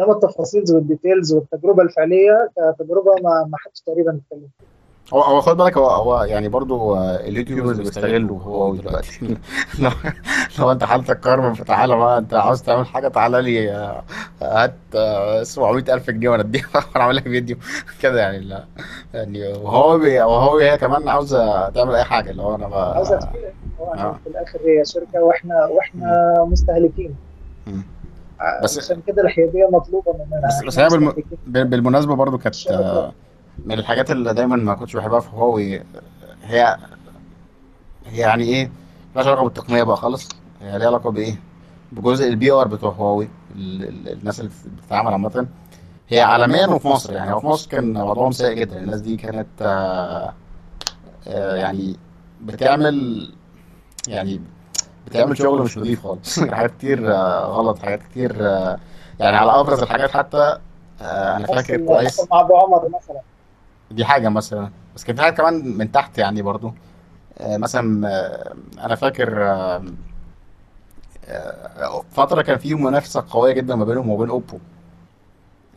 [0.00, 4.68] إنما التفاصيل وال details والتجربة الفعلية كتجربة ما حدش تقريبا اتكلم فيها.
[5.14, 9.36] هو هو خد بالك هو هو يعني برضو آه، ال YouTubers بيستغلوا هو دلوقتي.
[9.82, 9.90] لو
[10.58, 14.02] لو انت حالتك كرم فتعالى بقى انت عاوز تعمل حاجة تعالى لي آه،
[14.42, 16.64] هات آه، 700000 جنيه وأنا اديها.
[16.74, 17.56] وأنا اعمل لك فيديو.
[18.02, 18.64] كده يعني لا.
[19.14, 22.30] يعني وهو بي وهو هي كمان عاوزة تعمل أي حاجة.
[22.30, 23.42] اللي هو أنا بقى عاوزة تقول
[23.80, 24.18] هو آه.
[24.24, 27.14] في الآخر هي شركة وإحنا وإحنا مستهلكين.
[27.66, 27.82] مم.
[28.62, 30.46] بس- عشان كده الحيادية مطلوبة مننا.
[30.48, 31.14] بس- بس هي بالم-
[31.46, 32.66] بالمناسبة برضو كانت.
[32.66, 33.12] آه،
[33.64, 35.74] من الحاجات اللي دايما ما كنتش بحبها في هواوي
[36.44, 36.76] هي
[38.06, 38.70] هي يعني إيه؟
[39.14, 40.28] ملهاش علاقة بالتقنية بقى خالص.
[40.62, 41.40] هي ليها علاقة بإيه؟
[41.92, 44.50] بجزء ال PR بتوع هواوي ال- ال- الناس اللي
[44.82, 45.46] بتتعامل عامة.
[46.08, 48.78] هي عالميا وفي مصر يعني هو في مصر كان وضعهم سيء جدا.
[48.78, 50.32] الناس دي كانت آه،
[51.28, 51.96] آه، يعني
[52.42, 53.28] بتعمل
[54.08, 54.40] يعني
[55.06, 56.40] بتعمل شغل مش نظيف خالص.
[56.54, 58.78] حاجات كتير آه، غلط حاجات كتير آه،
[59.20, 60.58] يعني على أبرز الحاجات حتى
[61.02, 62.20] آه، أنا فاكر كويس.
[62.32, 63.20] مع أبو عمر مثلا.
[63.90, 64.70] دي حاجة مثلا.
[64.94, 66.72] بس كان في حاجة كمان من تحت يعني برضو.
[67.38, 68.54] آه، مثلا آه،
[68.86, 69.82] أنا فاكر آه،
[72.10, 74.58] فترة كان في منافسة قوية جدا ما بينهم وبين أوبو.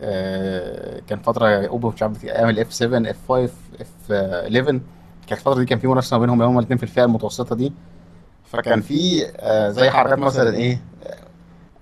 [0.02, 3.52] آه، كان فترة أوبو مش عارف أيام ال F 7 F 5
[3.82, 4.80] F 11
[5.28, 7.74] كانت الفترة دي كان في منافسة ما بينهم هما الاتنين في الفئة المتوسطة دي.
[8.46, 9.20] فكان في
[9.72, 10.78] زي حركات مثلا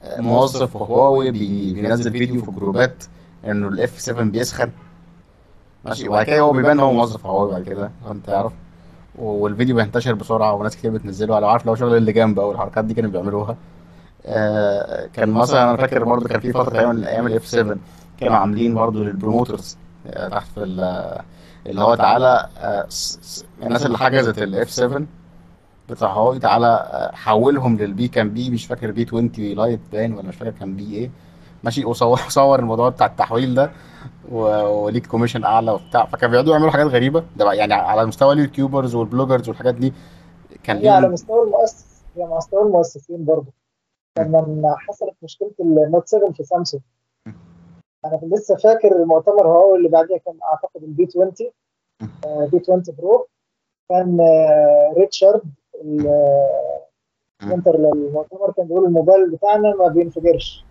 [0.04, 3.04] آه، موظف هواوي بي- بينزل فيديو في الجروبات
[3.46, 4.72] إنه ال F 7 بيسخن.
[5.86, 6.10] ماشي.
[6.10, 8.52] وبعد كده هو بيبان هو موظف هواوي بعد كده أنت عارف.
[9.16, 11.40] والفيديو بينتشر بسرعة وناس كتير بتنزله.
[11.40, 13.58] لو عارف لو شغل اللي جنب أو الحركات دي كانوا بيعملوها.
[14.26, 17.78] آه كان مثلا أنا فاكر برضه كان في فترة أيام أيام ال F 7
[18.20, 21.22] كانوا عاملين برضه لل promoters آه تحت في ال-
[21.68, 22.88] اللي هو تعالى آه
[23.64, 25.04] الناس اللي حجزت ال F 7
[25.90, 30.14] بتاع هواوي تعالى آه، حولهم لل P كان P مش فاكر P 20 Lite باين
[30.14, 31.12] ولا مش فاكر كان P إيه
[31.64, 31.86] ماشي.
[31.86, 33.72] وصور صور الموضوع بتاع التحويل ده.
[34.32, 36.06] وليك commission أعلى وبتاع.
[36.06, 37.24] فكانوا بيقعدوا يعملوا حاجات غريبة.
[37.36, 39.94] ده بقى يعني على مستوى ال YouTubers وال bloggers والحاجات دي
[40.64, 43.52] كان هي على مستوى المؤسس هي على مستوى المؤسسين برضه.
[44.20, 46.84] لما حصلت مشكلة ال Note 7 في سامسونج
[48.06, 51.32] أنا لسه فاكر المؤتمر هواوي اللي بعديها كان أعتقد ال P 20
[52.50, 53.28] P 20 Pro
[53.90, 55.42] كان آه، ريتشارد
[56.06, 56.82] آه،
[57.42, 60.66] center للمؤتمر كان بيقول الموبايل بتاعنا ما بينفجرش.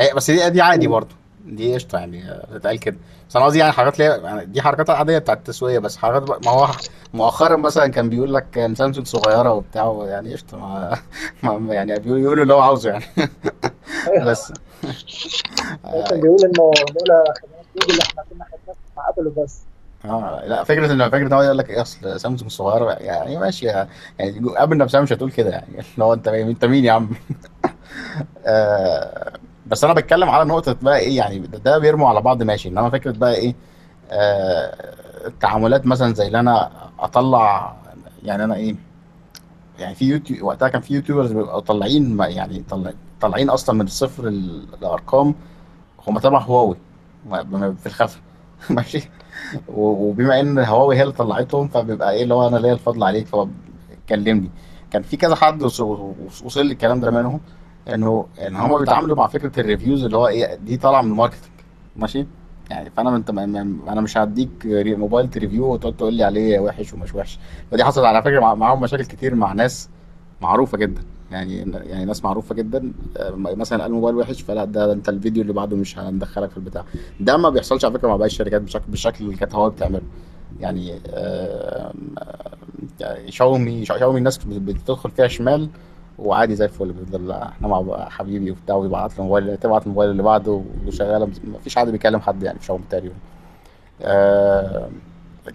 [0.00, 1.14] هي بس دي دي عادي برضه.
[1.46, 2.96] دي قشطة يعني بتتقال كده
[3.30, 6.46] بس أنا قصدي يعني حاجات ليه يعني دي حركات عادية بتاعت التسويق بس حركات بقى-
[6.46, 6.68] ما هو
[7.14, 10.98] مؤخرا مثلا كان بيقول لك كان سامسونج صغيرة وبتاع يعني قشطة ما
[11.58, 13.04] ما- يعني بيقولوا اللي هو عاوزه يعني.
[14.26, 14.52] بس.
[16.08, 19.58] كان بيقول إنه دول خدمات جوجل إحنا كنا خدناها مع ابل وبس
[20.04, 23.66] آه لا فكرة ان فكرة إن هو يقول لك إيه أصل سامسونج صغيرة يعني ماشي
[23.66, 23.88] يعني
[24.58, 25.66] قبل نفسها مش هتقول كده يعني.
[25.94, 27.10] اللي هو أنت أنت مين يا عم؟
[28.46, 29.32] آه
[29.66, 32.68] بس أنا بتكلم على نقطة بقى إيه يعني ده بيرموا على بعض ماشي.
[32.68, 33.54] انما فكرة بقى إيه
[34.10, 34.94] آه
[35.26, 37.76] التعاملات مثلا زي اللي أنا اطلع
[38.24, 38.76] يعني أنا إيه
[39.78, 42.64] يعني في يوتيوب وقتها كان في يوتيوبرز بيبقوا طالعين يعني
[43.20, 45.34] طالعين أصلا من الصفر ال- الأرقام
[46.08, 46.76] هم تبع هواوي
[47.78, 48.20] في الخفا
[48.70, 49.10] ماشي؟
[49.68, 54.50] وبما إن هواوي هي اللي طلعتهم فبيبقى إيه اللي هو أنا ليا الفضل عليك فكلمني
[54.90, 55.80] كان في كذا حد وص-
[56.44, 57.40] وصل لي الكلام ده منهم.
[57.94, 61.14] انه ان هم بيتعاملوا مع فكرة ال reviews اللي هو إيه دي طالعة من ال
[61.14, 61.50] marketing
[61.96, 62.26] ماشي؟
[62.70, 63.44] يعني فأنا انت ما-
[63.88, 67.38] أنا مش هديك موبايل review وتقعد تقول لي عليه وحش ومش وحش.
[67.70, 69.88] فدي حصلت على فكرة مع- معاهم مشاكل كتير مع ناس
[70.40, 71.02] معروفة جدا.
[71.30, 75.52] يعني يعني ناس معروفة جدا آه، مثلا قال موبايل وحش فلا ده انت الفيديو اللي
[75.52, 76.84] بعده مش هندخلك في البتاع.
[77.20, 80.00] ده ما بيحصلش على فكرة مع باقي الشركات بشكل بالشكل اللي كانت هواوي بتعمله.
[80.60, 80.98] يعني
[83.28, 85.68] شاومي شاومي الناس بتدخل فيها شمال
[86.18, 90.62] وعادي زي الفل بيفضل إحنا مع حبيبي وبتاع ويبعت له موبايل تبعت الموبايل اللي بعده
[90.86, 93.14] وشغاله ما فيش حد بيكلم حد يعني في شاومي تقريبا
[94.02, 94.88] آه،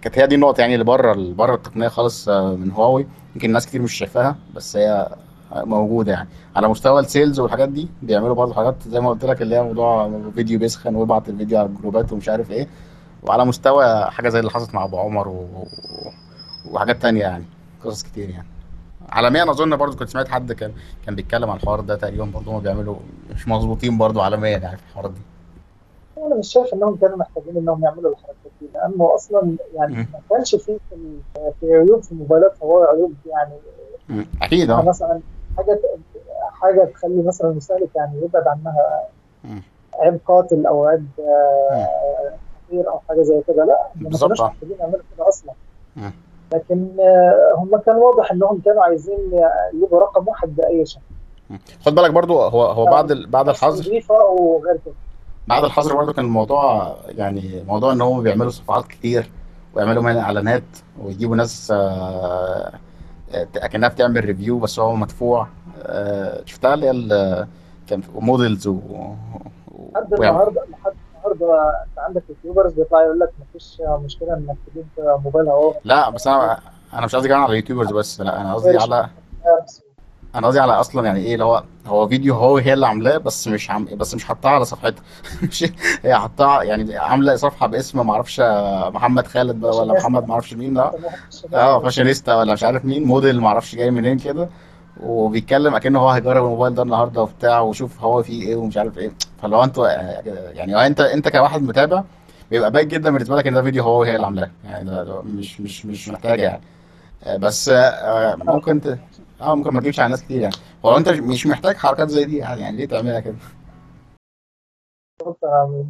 [0.02, 3.06] كانت هي دي النقطة يعني اللي بره بره التقنية خالص آه، من هواوي.
[3.34, 5.08] يمكن ناس كتير مش شايفاها بس هي
[5.54, 6.28] موجودة يعني.
[6.56, 9.62] على مستوى ال sales والحاجات دي بيعملوا برضه حاجات زي ما قلت لك اللي هي
[9.62, 12.68] موضوع فيديو بيسخن ويبعت الفيديو على الجروبات ومش عارف إيه.
[13.22, 15.66] وعلى مستوى حاجة زي اللي حصلت مع أبو عمر و...
[16.70, 17.44] وحاجات تانية يعني
[17.84, 18.46] قصص كتير يعني.
[19.12, 20.72] عالميا أظن برضو كنت سمعت حد كان
[21.06, 22.96] كان بيتكلم على الحوار ده تقريبا برضو هم بيعملوا
[23.34, 25.20] مش مظبوطين برضو عالميا يعني في الحوارات دي
[26.26, 29.94] أنا مش شايف إنهم كانوا محتاجين إنهم يعملوا الحركات دي لأنه أصلا يعني.
[29.96, 30.78] ما كانش في
[31.60, 33.52] في, عيوب في الموبايلات هواوي عيوب يعني.
[34.42, 35.20] أكيد آه مثلا
[35.56, 35.80] حاجة
[36.52, 39.02] حاجة تخلي مثلا المستهلك يعني يبعد عنها.
[39.94, 41.88] عيب قاتل أو عيب آه،
[42.68, 44.46] خطير أو حاجة زي كده لا ما كانوش آه.
[44.46, 45.52] محتاجين يعملوا كده أصلا.
[46.52, 49.18] لكن آه، هم كان واضح إنهم كانوا عايزين
[49.74, 51.02] يجيبوا رقم واحد بأي شكل.
[51.86, 53.12] خد بالك برضو هو هو بعد.
[53.12, 54.94] بعد بس الحظر وغير كده
[55.48, 59.30] بعد الحظر برضو كان الموضوع يعني موضوع إن هم بيعملوا صفحات كتير
[59.74, 60.62] ويعملوا منها إعلانات
[61.02, 62.72] ويجيبوا ناس آه،
[63.34, 65.48] آه، أكنها بتعمل ريفيو بس هو مدفوع
[65.82, 67.46] آه، شفتها اللي هي
[67.88, 68.78] كان models و...
[69.94, 70.92] لحد النهارده لحد
[71.32, 76.26] النهارده أنت عندك YouTubers بيطلع يقول لك مفيش مشكلة إنك تجيب موبايل هواوي لا بس
[76.26, 76.58] أنا
[76.94, 79.08] أنا مش قصدي كمان على ال YouTubers بس لا أنا قصدي على
[80.34, 83.48] أنا قصدي على أصلا يعني إيه اللي هو هو فيديو هو هي اللي عاملاه بس
[83.48, 85.02] مش عم بس مش حطها على صفحتها.
[85.48, 85.64] مش
[86.02, 88.40] هي حطها يعني عاملة صفحة باسم ما أعرفش
[88.94, 90.92] محمد خالد بقى ولا محمد ما أعرفش مين لا.
[91.54, 94.48] آه فاشينيستا ولا مش عارف مين موديل ما أعرفش جاي منين كده.
[95.00, 99.10] وبيتكلم أكنه هو هيجرب الموبايل ده النهارده وبتاع وشوف هو فيه إيه ومش عارف إيه.
[99.42, 99.78] فلو أنت
[100.54, 102.04] يعني أنت أنت كواحد متابع
[102.50, 104.50] بيبقى باين جدا بالنسبة لك إن ده فيديو هو هي اللي عاملاه.
[104.64, 106.62] يعني ده مش مش مش محتاجه يعني.
[107.24, 108.98] آه، بس آه، ممكن ت...
[109.40, 110.54] آه ممكن ما تجيبش على ناس كتير يعني.
[110.84, 113.34] هو أنت مش محتاج حركات زي دي يعني, يعني ليه تعملها كده؟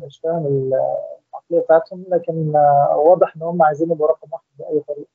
[0.07, 5.09] مش فاهم العقلية بتاعتهم لكن آه، واضح إن هم عايزين يبقوا رقم واحد بأي طريقة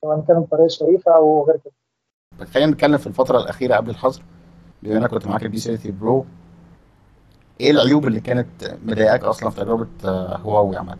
[0.00, 1.72] سواء كانت بطريقه شريفه أو غير كده.
[2.44, 4.22] خلينا نتكلم في الفترة الأخيرة قبل الحظر
[4.82, 6.24] بما إنك كنت معاك ال P 30 Pro
[7.60, 10.96] إيه العيوب اللي كانت مضايقاك أصلا في تجربة آه، هواوي عامة؟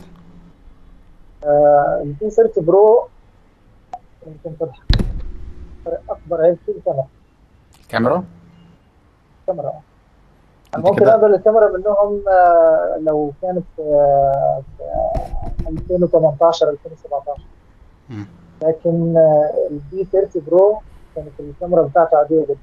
[2.03, 3.09] ال P 30 Pro
[4.27, 4.67] يمكن
[6.11, 7.07] أكبر عيب فيه الكاميرا.
[7.83, 8.25] الكاميرا
[9.41, 9.73] الكاميرا
[10.77, 17.43] ممكن أقبل الكاميرا منهم آه، لو كانت آه، في 2018 2017
[18.11, 18.27] مم.
[18.63, 19.15] لكن
[19.71, 20.79] ال P 30 Pro
[21.19, 22.57] كانت الكاميرا بتاعته عاديه جدا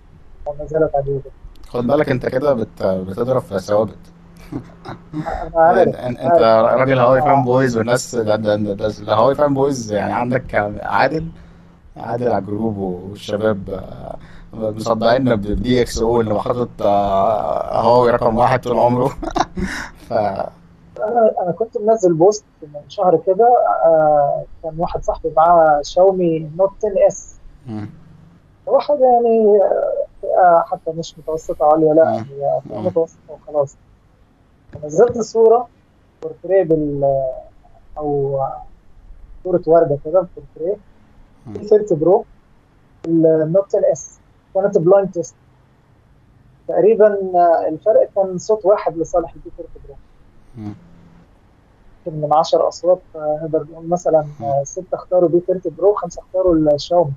[0.45, 1.30] وما زالت عاديه جدا
[1.70, 2.84] خد بالك انت كده بت...
[2.84, 3.97] بتضرب في ثوابت.
[5.16, 5.95] أنا عارف.
[5.95, 6.41] انت
[6.80, 11.28] راجل هواوي فان بويز والناس ده ده ده الهواوي fan boys يعني عندك عادل
[11.97, 14.18] عادل على الجروب والشباب آه،
[14.53, 19.08] مصدقين بال DxO اللي حاطط آه، هواوي رقم واحد طول عمره.
[20.10, 23.47] ف أنا أنا كنت منزل post من شهر كده
[23.86, 27.36] آه، كان واحد صاحبي معاه شاومي Note 10 S.
[28.80, 29.59] حاجة يعني
[30.38, 32.13] آه، حتى مش متوسطة عاليه لا.
[32.20, 32.24] هي
[32.70, 32.86] فئة مم.
[32.86, 33.76] متوسطة وخلاص.
[34.84, 35.68] نزلت صورة
[36.24, 37.03] بورتريه بال
[37.97, 38.39] أو
[39.43, 40.78] صورة وردة كده بورتريه
[41.70, 42.26] 30 Pro
[43.07, 44.20] ال Note 10 S
[44.53, 45.36] كانت blind test
[46.68, 49.95] تقريبا آه، الفرق كان صوت واحد لصالح ال P 30 Pro
[52.07, 56.55] من 10 أصوات آه، نقدر نقول مثلا آه، ستة اختاروا P 30 Pro خمسة اختاروا
[56.55, 57.13] الشاومي.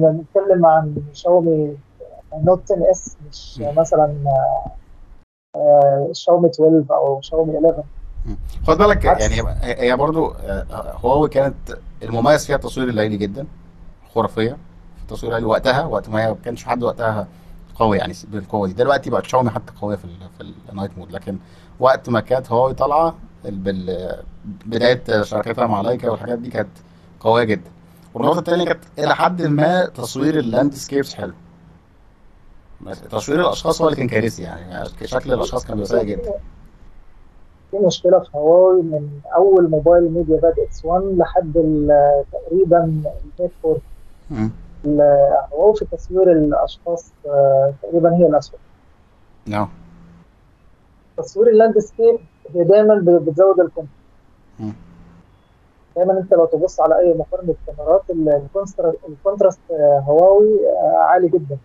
[0.00, 1.76] كنا بنتكلم عن شاومي
[2.44, 3.58] Note 10 S مش.
[3.76, 4.70] مثلا آه،
[5.58, 7.82] آه، شاومي 12 أو شاومي 11
[8.66, 9.04] خد بالك.
[9.04, 10.66] يعني هي برضو آه،
[11.04, 13.46] هواوي كانت المميز فيها التصوير الليلي جدا
[14.14, 14.52] خرافية
[14.96, 17.28] في التصوير الليلي وقتها وقت ما هي ما كانش حد وقتها
[17.74, 21.38] قوي يعني بالقوة دي دلوقتي بقت شاومي حتى قوية في في ال night mode لكن
[21.80, 24.16] وقت ما كانت هواوي طالعة ال- بال
[24.66, 26.68] بداية شراكتها مع Leica والحاجات دي كانت
[27.20, 27.70] قوية جدا
[28.16, 31.32] والنقطة الثانية كانت إلى حد ما تصوير ال landscapes حلو.
[32.80, 36.32] بس تصوير الأشخاص هو اللي كان كارثي يعني شكل الأشخاص كان سيء جدا.
[37.70, 41.52] في مشكلة في هواوي من أول موبايل MediaPad X 1 لحد
[42.32, 43.78] تقريبا ال Mate 4
[44.30, 44.50] مم.
[45.52, 48.58] هواوي في تصوير الأشخاص آه، تقريبا هي الأسوأ.
[49.46, 49.68] نعم.
[51.16, 52.18] تصوير ال landscape
[52.54, 52.94] هي دايما
[53.26, 53.88] بتزود ال contrast
[54.60, 54.72] مم.
[55.96, 58.02] دايما أنت لو تبص على أي مقارنه كاميرات
[59.08, 61.58] ال contrast آه، هواوي آه، عالي جدا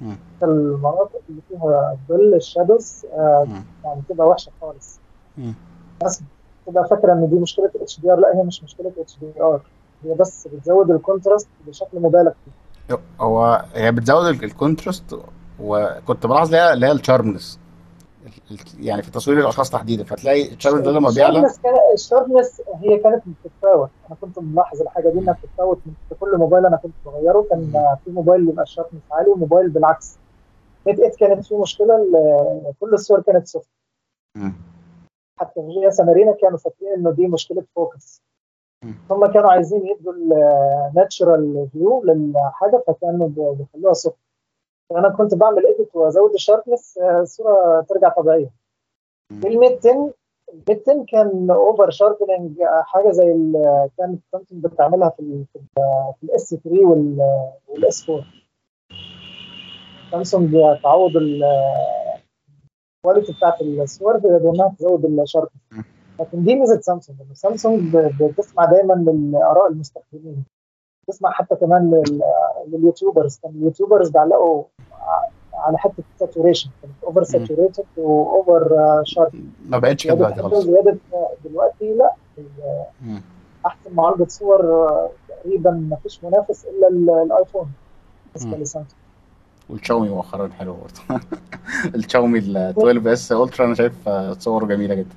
[0.00, 0.16] مم.
[0.42, 3.46] المناطق اللي فيها ظل ال shadows آه،.
[3.84, 5.00] يعني بتبقى وحشة خالص.
[5.38, 6.22] الناس
[6.66, 9.60] بتبقى فاكرة إن دي مشكلة HDR لا هي مش مشكلة HDR
[10.04, 12.30] هي بس بتزود ال contrast بشكل مبالغ
[12.88, 15.14] فيه هو هي بتزود ال- ال contrast
[15.60, 17.67] وكنت بلاحظ اللي هي اللي هي ال sharpness ال- ال-
[18.80, 20.04] يعني في تصوير الأشخاص تحديدا.
[20.04, 21.46] فتلاقي ال sharpness ده لما بيعلى
[21.94, 25.78] ال sharpness هي كانت بتتفاوت أنا كنت ملاحظ الحاجة دي إنها بتتفاوت.
[25.86, 27.72] من- في كل موبايل أنا كنت بغيره كان
[28.04, 30.16] في موبايل بيبقى ال sharpness عالي وموبايل بالعكس.
[30.86, 32.06] Mate 8 كانت فيه مشكلة.
[32.80, 33.68] كل الصور كانت soft.
[35.40, 38.22] حتى في GSMArena كانوا فاكرين إنه دي مشكلة focus.
[39.10, 40.12] هم كانوا عايزين يدوا
[40.88, 44.16] ال natural view للحاجة فكانوا بيخلوها soft.
[44.90, 48.50] فانا كنت بعمل edit وأزود ال sharpness آه، الصورة ترجع طبيعية.
[49.32, 50.12] ال Mate 10
[50.52, 55.44] ال Mate 10 كان over sharpening حاجة زي ال- كانت سامسونج بتعملها في ال
[56.20, 56.86] في ال S 3
[57.68, 58.24] وال S 4
[60.10, 65.52] سامسونج تعوض ال quality بتاعت الصور بانها تزود ال sharpness.
[66.20, 68.94] لكن دي ميزة سامسونج سامسونج بتسمع دايما
[69.32, 70.44] لاراء المستخدمين.
[71.08, 72.02] بتسمع حتى كمان
[72.68, 74.64] لل YouTubers كان ال YouTubers بيعلقوا
[75.54, 79.32] على حتة saturation كانت over saturated و over sharp
[79.68, 80.96] ما بقتش كده دلوقتي خالص زيادة
[81.44, 82.12] دلوقتي لا.
[83.66, 87.68] أحسن معالجه صور آه، تقريبا ما فيش منافس إلا ال- الآيفون.
[88.34, 88.56] بالنسبة.
[88.56, 88.86] لسامسونج
[89.70, 91.22] والشاومي مؤخرا حلو برضه.
[91.94, 95.14] الشاومي ال 12 S Ultra أنا شايف آه، صوره جميلة جدا.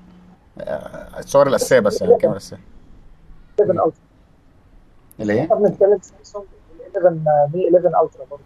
[0.59, 2.57] آه، الصور الاساسيه بس يعني الكاميرا الاساسيه
[3.61, 3.91] 11 Ultra
[5.19, 6.45] اللي هي؟ إحنا بنتكلم سامسونج
[6.97, 7.15] 11
[7.53, 8.43] Mi 11 Ultra برضه.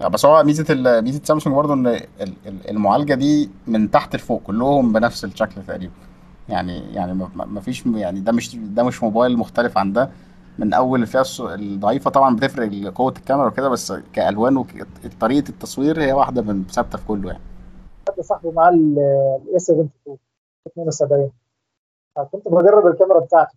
[0.00, 4.42] آه، بس هو ميزة ميزة سامسونج برضه إن ال- ال- المعالجة دي من تحت لفوق
[4.42, 5.92] كلهم بنفس الشكل تقريبا.
[6.48, 10.10] يعني يعني ما فيش يعني ده مش ده مش موبايل مختلف عن ده.
[10.58, 16.42] من أول الفئه الضعيفة طبعا بتفرق قوة الكاميرا وكده بس كألوان وطريقه التصوير هي واحدة
[16.42, 17.42] من ثابتة في كله يعني.
[18.08, 20.18] حد صاحبي معاه ال A 72
[20.66, 21.30] 72
[22.32, 23.54] كنت بجرب الكاميرا بتاعته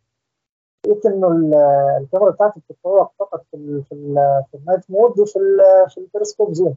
[0.86, 1.54] لقيت إنه ال-
[2.02, 3.96] الكاميرا بتاعتي بتتفوق فقط في في
[4.52, 5.40] في ال night mode وفي
[5.90, 6.76] في ال periscope zoom.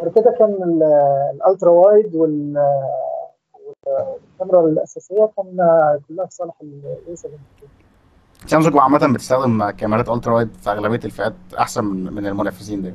[0.00, 0.82] غير كده كان ال-
[1.34, 2.64] ال ultra wide وال
[3.86, 5.56] والكاميرا الأساسية كان
[6.08, 7.38] كلها في صالح ال A 72
[8.46, 12.94] سامسونج عامة بتستخدم كاميرات ultra wide في أغلبية الفئات أحسن من من المنافسين دول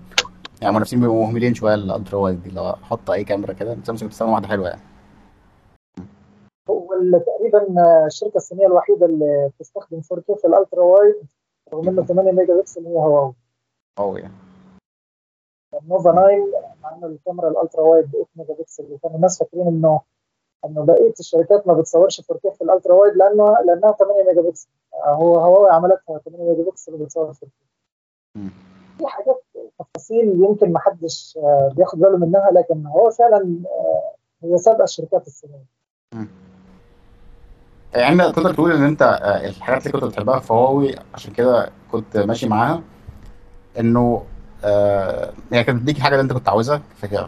[0.62, 3.78] يعني المنافسين بيبقوا مهملين شوية ال ultra wide دي لو حط أي كاميرا كده.
[3.84, 4.82] سامسونج بتستخدم واحدة حلوة يعني.
[6.70, 7.68] هو تقريبا
[8.06, 11.16] الشركة الصينية الوحيدة اللي بتستخدم 4K في ال ultra wide
[11.74, 13.34] رغم إنه 8 ميجا بكسل هي هواوي.
[14.20, 14.34] يعني.
[15.88, 16.24] Nova 9
[16.84, 20.02] عامل الكاميرا ال ultra wide ب 8 ميجا بكسل وكان الناس فاكرين إنه
[20.66, 24.68] إنه بقية الشركات ما بتصورش 4K في ال ultra wide لأنه لأنها 8 ميجا بكسل.
[25.06, 27.48] هو هواوي عملتها 8 ميجا بكسل وبتصور 4K
[28.36, 28.52] مم.
[28.98, 29.44] في حاجات
[29.80, 34.14] تفاصيل يمكن ما حدش آه، بياخد باله منها لكن هو فعلا آه،
[34.44, 35.66] هي سابقة الشركات الصينية.
[37.94, 42.18] يعني تقدر تقول إن أنت آه، الحاجات اللي كنت بتحبها في هواوي عشان كده كنت
[42.18, 42.82] ماشي معاها
[43.80, 44.24] إنه
[44.64, 46.82] آه هي كانت بتديك الحاجة اللي أنت كنت عاوزها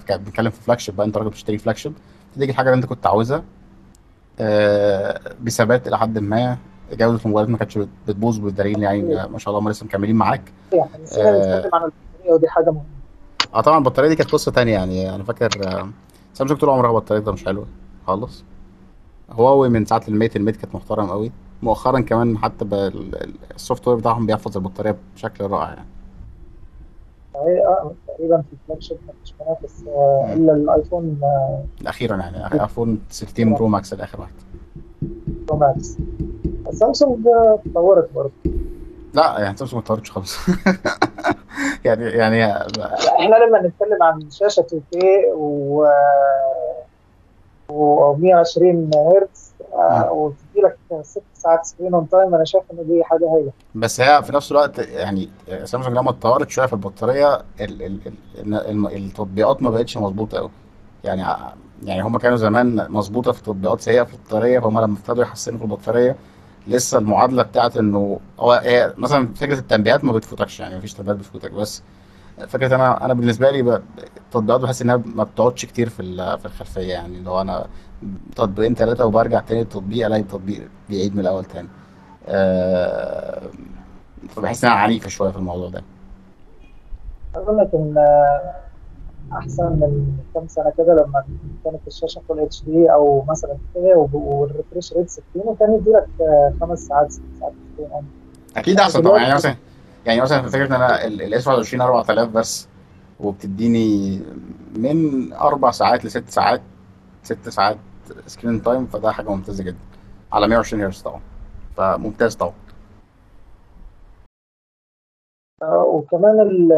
[0.08, 1.94] كانت بنتكلم في flagship بقى أنت راجل بتشتري flagship
[2.36, 3.44] تديك الحاجة اللي أنت كنت عاوزها
[4.40, 6.58] آه بثبات إلى حد ما
[6.92, 10.16] جودة الموبايلات ما كانتش بت- بتبوظ بالدليل يعني آه، ما شاء الله هم لسه مكملين
[10.16, 10.42] معاك.
[10.74, 11.70] يعني آه.
[11.74, 12.84] عن البطارية ودي حاجة مهمة.
[13.56, 15.90] آه طبعا البطارية دي كانت قصة تانية يعني أنا فاكر آه،
[16.34, 17.66] سامسونج طول عمرها بطاريتها مش حلوة
[18.08, 18.44] خالص.
[19.32, 21.32] هواوي من ساعه ال Mate ال Mate كانت محترم قوي.
[21.62, 22.66] مؤخرا كمان حتى
[23.56, 25.88] ال software بتاعهم بيحفظ البطارية بشكل رائع يعني.
[27.36, 30.34] هي آه، تقريبا في ال flagship مفيش منافس آه،.
[30.34, 34.34] إلا الآيفون آه، أخيرا يعني ايفون 16 Pro Max الآخر واحد.
[35.48, 35.98] Pro Max
[36.72, 38.32] سامسونج آه، اتطورت برضه.
[39.14, 40.38] لا يعني سامسونج ما اتطورتش خالص.
[41.86, 42.46] يعني يعني
[43.20, 45.06] إحنا لما نتكلم عن شاشة 2K
[45.36, 45.86] و
[47.72, 53.04] و 120 هرتز آه، وتدي لك ست ساعات screen on time أنا شايف ان دي
[53.04, 53.52] حاجة هايلة.
[53.76, 55.30] بس هي في نفس الوقت يعني
[55.64, 58.00] سامسونج لما اتطورت شوية في البطارية ال ال
[58.38, 60.50] ال ال التطبيقات ما بقتش مظبوطة قوي
[61.04, 61.24] يعني
[61.84, 65.64] يعني هم كانوا زمان مظبوطة في التطبيقات سيئه في البطاريه فهم لما ابتدوا يحسنوا في
[65.64, 66.16] البطارية
[66.68, 71.52] لسه المعادلة بتاعت إنه هو هي مثلا فكرة التنبيهات ما بتفوتكش يعني مفيش تنبيهات بتفوتك
[71.52, 71.84] بس
[72.48, 73.82] فكرة أنا أنا بالنسبة لي ب-
[74.18, 77.66] التطبيقات بحس إنها ما بتقعدش كتير في ال- في الخلفية يعني لو أنا
[78.36, 81.68] تطبيقين ثلاثة وبرجع تاني التطبيق ألاقي التطبيق بيعيد من الأول تاني.
[82.28, 83.42] آه،
[84.30, 85.84] فبحس إنها عنيفة شوية في الموضوع ده.
[87.36, 87.96] اظن لك إن
[89.34, 91.24] أحسن من كام سنة كده لما
[91.66, 96.54] كانت الشاشة full HD أو مثلا كده وال refresh rate 60 وكان يدي لك آه،
[96.62, 97.54] خمس ساعات ست ساعات
[98.58, 99.56] أكيد أحسن طبعا يعني مثلا
[100.06, 102.68] يعني مثلا فكره إن أنا ال S21 4000 بس
[103.20, 104.18] وبتديني
[104.76, 106.62] من أربع ساعات لست ساعات
[107.24, 107.78] ست ساعات
[108.28, 109.78] screen time فده حاجة ممتازة جدا.
[110.32, 111.22] على 120 هرتز طبعا.
[111.78, 112.54] فممتاز طبعا.
[115.64, 116.74] آه، وكمان ال-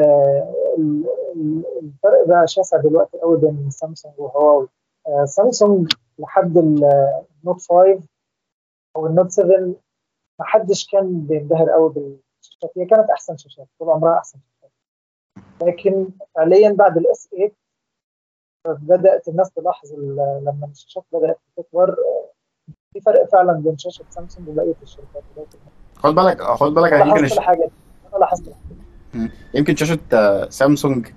[0.78, 1.06] ال-
[1.36, 4.68] ال- الفرق بقى شاسع دلوقتي قوي بين سامسونج وهواوي.
[5.08, 8.00] آه، سامسونج لحد ال Note 5
[8.96, 9.58] أو ال Note 7
[10.40, 11.94] ما حدش كان بينبهر قوي
[12.64, 14.72] بالشاشات هي كانت أحسن شاشات طول عمرها أحسن شاشات
[15.64, 17.52] لكن فعليا بعد ال S8
[18.68, 19.94] بدأت الناس تلاحظ
[20.44, 21.96] لما الشاشات بدات تكبر
[22.94, 25.24] في فرق فعلا بين شاشة سامسونج وبقية الشركات.
[25.96, 27.72] خد بالك خد بالك يعني يمكن لاحظت دي
[28.14, 28.54] أنا لاحظت.
[29.54, 31.08] يمكن شاشة آه، سامسونج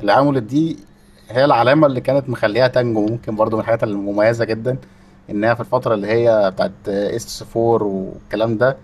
[0.00, 0.78] اللي عملت دي
[1.28, 4.76] هي العلامة اللي كانت مخليها تانجو ممكن برضو من الحاجات المميزة جدا
[5.30, 8.76] إنها في الفترة اللي هي بتاعت إس 4 والكلام ده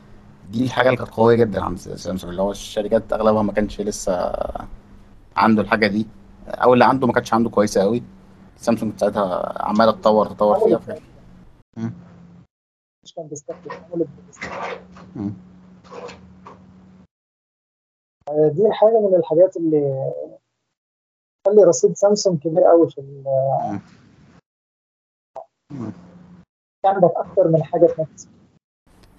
[0.50, 4.32] دي الحاجة اللي كانت قوية جدا عند سامسونج اللي هو الشركات أغلبها ما كانش لسه
[5.36, 6.06] عنده الحاجة دي
[6.48, 8.02] أو اللي عنده ما كانش عنده كويسة قوي
[8.56, 10.98] سامسونج ساعتها عمالة تطور تطور فيها.
[13.04, 13.70] مش كان بيستخدم.
[18.28, 20.12] دي حاجة من الحاجات اللي
[21.44, 23.80] تخلي رصيد سامسونج كبير قوي في ال-.
[26.86, 28.28] عندك أكتر من حاجة تنافس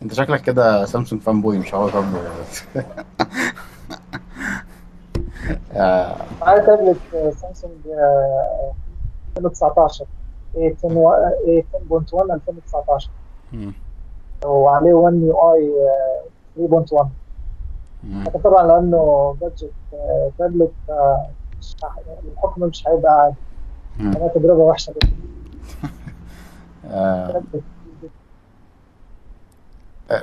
[0.01, 2.21] انت شكلك كده سامسونج fanboy مش هو fanboy
[5.73, 6.97] آه، معايا تابلت
[7.35, 8.73] سامسونج آه،
[9.37, 10.05] 2019
[10.55, 11.13] A 10 و-
[11.45, 13.09] A 10.1 2019
[13.53, 13.73] مم.
[14.45, 15.71] وعليه 1 يو اي
[16.57, 17.05] 3.1
[18.03, 18.23] مم.
[18.23, 21.25] لكن طبعا لأنه budget آه، تابلت آه،
[22.33, 23.33] الحكم مش هيبقى
[23.99, 25.11] عادي تجربة وحشة جدا.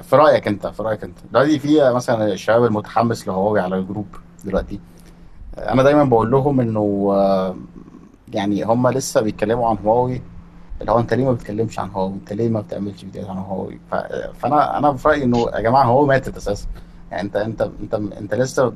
[0.02, 1.18] في رأيك أنت في رأيك أنت.
[1.32, 4.06] دلوقتي في مثلا الشباب المتحمس لهواوي على الجروب
[4.44, 4.80] دلوقتي.
[5.58, 7.56] أنا دايما بقول لهم إنه آه،
[8.32, 10.22] يعني هم لسه بيتكلموا عن هواوي.
[10.80, 13.80] اللي هو أنت ليه ما بتتكلمش عن هواوي؟ أنت ليه ما بتعملش فيديوهات عن هواوي؟
[14.38, 16.66] فأنا أنا في رأيي إنه يا جماعة هواوي ماتت أساسا.
[17.10, 18.72] يعني أنت أنت أنت أنت لسه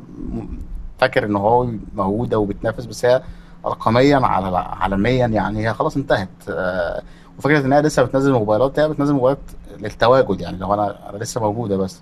[0.99, 3.23] فاكر إن هواوي موجودة وبتنافس بس هي
[3.67, 6.29] رقميا على عالميا يعني هي خلاص انتهت.
[6.49, 7.03] آه،
[7.39, 9.41] وفكرة ان هي لسه بتنزل موبايلات هي بتنزل موبايلات
[9.79, 12.01] للتواجد يعني لو أنا لسه موجودة بس.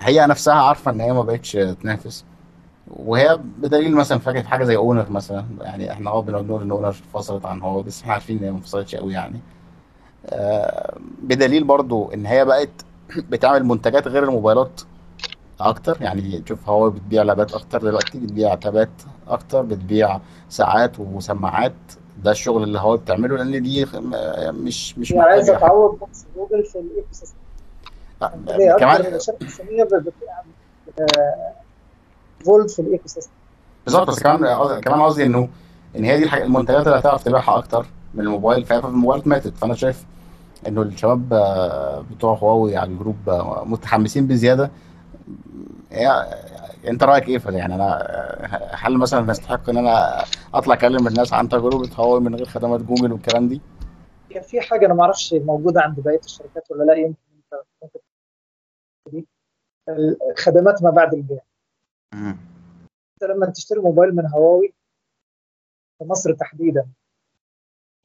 [0.00, 2.24] هي نفسها عارفة إن هي ما بقتش تنافس.
[2.90, 6.70] وهي بدليل مثلا فاكر في حاجة زي اونر مثلا يعني إحنا آه بنقعد نقول إن
[6.70, 9.40] اونر فصلت عن هواوي بس إحنا عارفين إن هي ما فصلتش قوي يعني.
[10.26, 12.70] آه، بدليل برضو إن هي بقت
[13.30, 14.80] بتعمل منتجات غير الموبايلات
[15.60, 15.98] أكتر.
[16.02, 18.90] يعني تشوف هواوي بتبيع لابات أكتر دلوقتي بتبيع تابات
[19.28, 21.72] أكتر بتبيع ساعات وسماعات.
[22.22, 23.86] ده الشغل اللي هواوي بتعمله لأن دي
[24.52, 27.36] مش مش هي عايزة محتاجة تعوض بوكس جوجل في سيستم
[28.22, 29.88] آه، أكتر من كمان الصينية
[32.44, 33.30] فولت في الإيكو سيستم
[33.84, 35.48] بالظبط بس كمان كمان قصدي إنه
[35.96, 39.56] إن هي دي الحاجة المنتجات اللي هتعرف تبيعها أكتر من الموبايل فهي في الموبايلات ماتت
[39.56, 40.04] فأنا شايف
[40.68, 44.70] إنه الشباب آه، بتوع هواوي على ال group آه، متحمسين بزيادة.
[45.92, 46.26] هي
[46.88, 50.24] انت رايك إيه في؟ يعني أنا آه، هل مثلا يستحق إن أنا
[50.54, 53.60] أطلع أكلم الناس عن تجربة هواوي من غير خدمات جوجل والكلام دي؟
[54.30, 57.98] كان في حاجة أنا ما أعرفش موجودة عند بقية الشركات ولا لأ يمكن أنت ممكن
[59.12, 59.26] دي
[60.36, 61.40] خدمات ما بعد البيع.
[62.14, 64.74] أنت لما تشتري موبايل من هواوي
[65.98, 66.88] في مصر تحديدا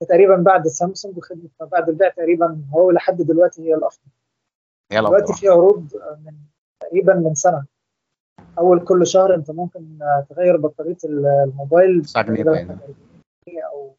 [0.10, 4.12] تقريبا بعد سامسونج وخدمة ما بعد البيع تقريبا هواوي لحد دلوقتي هي الأفضل
[4.92, 6.34] هي دلوقتي الافضل في عروض من
[6.80, 7.66] تقريبا من سنة
[8.60, 12.02] أول كل شهر أنت ممكن تغير بطارية الموبايل.
[12.02, 12.70] 9 جنيه تقريباً باين.
[12.70, 12.96] 40
[13.48, 13.92] جنيه أو.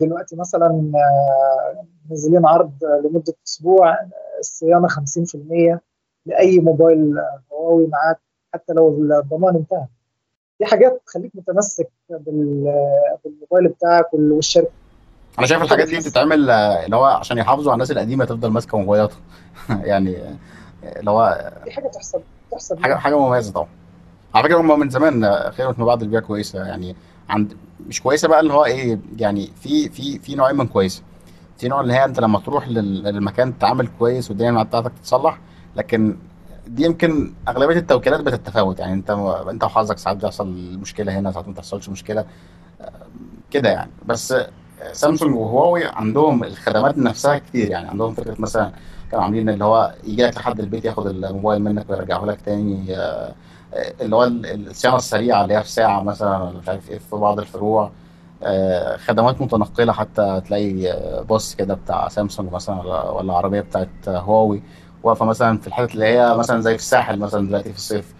[0.00, 2.72] دلوقتي مثلا آه، منزلين عرض
[3.04, 3.96] لمدة أسبوع
[4.38, 5.80] الصيانة 50%
[6.26, 7.14] لأي موبايل
[7.52, 8.20] هواوي معاك
[8.54, 8.88] حتى لو
[9.20, 9.86] الضمان انتهى.
[10.60, 12.74] دي حاجات تخليك متمسك بال-
[13.24, 14.70] بالموبايل بتاعك وال- والشركة.
[15.38, 18.78] أنا شايف الحاجات دي بتتعمل آه، اللي هو عشان يحافظوا على الناس القديمة تفضل ماسكة
[18.78, 19.18] موبايلاتها
[19.90, 20.36] يعني آه،
[20.84, 22.22] اللي هو دي حاجة تحسب
[22.52, 23.68] تحسب حاجة حاجة مميزة طبعا.
[24.34, 26.96] على فكرة هم من زمان آه، خيرة ما بعد البيع كويسة يعني
[27.28, 27.56] عند
[27.88, 31.02] مش كويسة بقى اللي هو إيه يعني في في في نوعين من كويسه
[31.58, 35.38] في نوع اللي هي أنت لما تروح لل- للمكان تتعامل كويس والدنيا بتاعتك تتصلح
[35.76, 36.16] لكن
[36.66, 38.78] دي يمكن أغلبية التوكيلات بتتفاوت.
[38.78, 39.10] يعني أنت
[39.50, 42.24] أنت وحظك ساعات بيحصل مشكلة هنا ساعات ما تحصلش مشكلة
[42.80, 42.90] آه،
[43.50, 43.90] كده يعني.
[44.06, 44.48] بس آه،
[44.92, 48.72] سامسونج وهواوي عندهم الخدمات نفسها كتير يعني عندهم فكرة مثلا
[49.12, 53.34] كانوا عاملين اللي هو يجي لك لحد البيت ياخد الموبايل منك ويرجعه لك تاني آه،
[53.74, 56.98] آه، اللي هو ال- الصيانة السريعة اللي هي في ساعة مثلا ولا مش عارف إيه
[56.98, 57.90] في بعض الفروع
[58.42, 60.92] آه، خدمات متنقلة حتى تلاقي
[61.28, 62.76] باص كده بتاع سامسونج مثلا
[63.12, 64.62] ولا عربية بتاعت هواوي
[65.02, 68.14] واقفة مثلا في الحتت اللي هي مثلا زي في الساحل مثلا دلوقتي في الصيف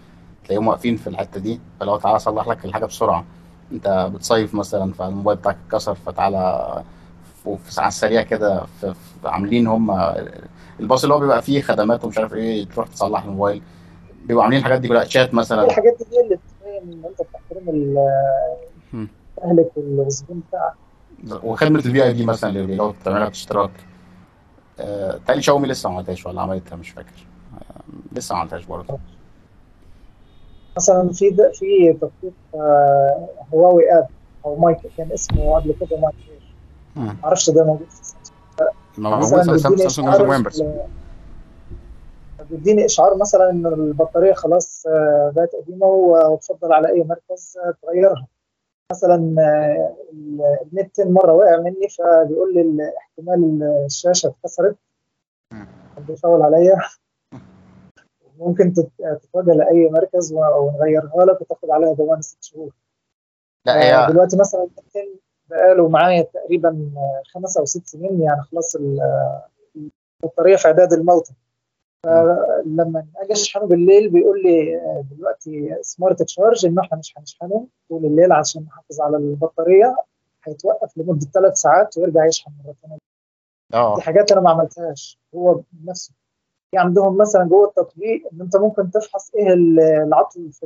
[0.45, 3.25] تلاقيهم واقفين في الحتة دي فلو تعالى أصلح لك الحاجة بسرعة.
[3.71, 6.83] أنت بتصيف مثلا فالموبايل بتاعك اتكسر فتعالى
[7.43, 8.63] في في ساعات سريعة كده
[9.25, 9.91] عاملين هم
[10.79, 13.61] الباص اللي هو بيبقى فيه خدمات ومش عارف إيه تروح تصلح الموبايل.
[14.25, 17.95] بيبقوا عاملين الحاجات دي كلها شات دي مثلا الحاجات دي اللي تبين إن أنت بتحترم.
[19.43, 20.73] أهلك والزبون بتاعك.
[21.43, 23.71] وخدمة ال VIP مثلا اللي لو بتعملها باشتراك
[24.79, 27.27] آه، تاني شاومي لسه ما عملتهاش ولا عملتها مش فاكر.
[27.53, 28.97] آه، لسه ما عملتهاش برضه.
[30.77, 34.07] مثلا في في تطبيق آه، هواوي app
[34.45, 36.15] أو مايك كان اسمه قبل كده مايك
[36.95, 37.17] مم.
[37.23, 38.12] معرفش ده موجود في
[38.97, 40.83] موجود سامسونج Members في-
[42.49, 48.27] بيديني إشعار مثلا ان البطارية خلاص آه، بقت قديمة وتفضل على أي مركز آه، تغيرها.
[48.91, 54.75] مثلا آه، ال- النت مرة وقع مني فبيقول لي ال- احتمال الشاشة اتكسرت.
[55.53, 55.67] مم.
[56.07, 56.75] بيفاول عليا.
[58.39, 62.69] ممكن تت- تتوجه لأي مركز ونغيرها لك وتاخد عليها ضمان ست شهور.
[63.65, 64.67] لا هي دلوقتي مثلا
[65.53, 66.91] بقاله معايا تقريبا
[67.33, 68.99] خمس أو ست سنين يعني خلاص ال-
[70.23, 71.33] البطارية في إعداد الموتى
[72.65, 74.79] لما أجي أشحنه بالليل بيقول لي
[75.11, 79.95] دلوقتي smart charge ان إحنا مش هنشحنه طول الليل عشان نحافظ على البطارية
[80.43, 82.97] هيتوقف لمدة ثلاث ساعات ويرجع يشحن مرة ثانية
[83.73, 83.95] آه.
[83.95, 86.11] دي حاجات أنا ما عملتهاش هو بنفسه.
[86.71, 90.65] في عندهم مثلا جوه التطبيق إن أنت ممكن تفحص إيه ال- العطل في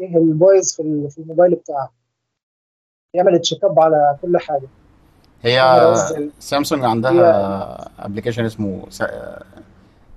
[0.00, 1.90] إيه البايظ في ال- في الموبايل بتاعك.
[3.16, 4.68] يعمل check up على كل حاجة.
[5.42, 5.94] هي.
[6.38, 9.42] سامسونج عندها application اسمه سا-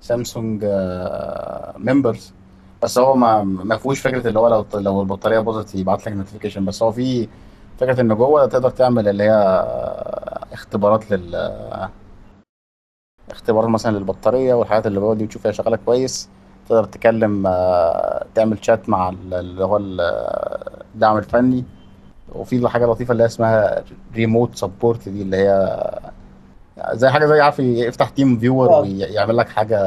[0.00, 0.64] سامسونج
[1.76, 2.32] Members
[2.82, 6.64] بس هو ما ما فيهوش فكرة اللي هو لو لو البطارية باظت يبعت لك notification
[6.64, 7.28] بس هو في
[7.78, 9.32] فكرة إن جوه تقدر تعمل اللي هي
[10.52, 11.50] اختبارات لل
[13.30, 16.28] اختبارات مثلا للبطارية والحاجات اللي جوه دي وتشوف هي شغالة كويس.
[16.68, 20.00] تقدر تكلم آه، تعمل شات مع ال- اللي هو ال-
[20.94, 21.64] الدعم الفني.
[22.34, 23.84] وفي حاجة لطيفة اللي هي اسمها
[24.14, 26.00] remote support دي اللي هي
[26.92, 28.80] زي حاجة زي عارف يفتح TeamViewer آه.
[28.80, 29.78] ويعمل لك حاجة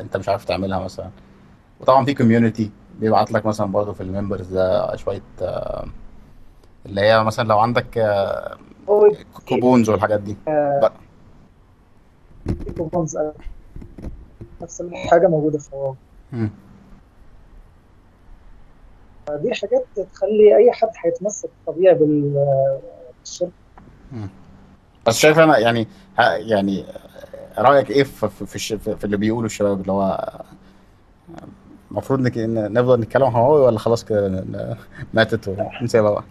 [0.00, 1.10] انت مش عارف تعملها مثلا.
[1.80, 2.70] وطبعا في community
[3.00, 5.86] بيبعت لك مثلا برضه في ال Members ده شوية آه،
[6.86, 8.56] اللي هي مثلا لو عندك آه،
[9.48, 10.36] coupons والحاجات دي.
[12.46, 13.18] في coupons
[14.62, 15.94] نفس الحاجة موجودة في.
[19.36, 22.78] دي حاجات تخلي أي حد هيتمسك طبيعي بال-
[23.20, 23.52] بالشركة
[25.06, 25.86] بس شايف أنا يعني
[26.38, 26.84] يعني
[27.58, 30.30] رأيك إيه في في, في, في, اللي بيقولوا الشباب اللي هو
[31.90, 32.32] المفروض نك...
[32.46, 34.44] نفضل نتكلم عن هواوي ولا خلاص كده
[35.14, 35.48] ماتت
[35.80, 36.24] ونسيبها بقى؟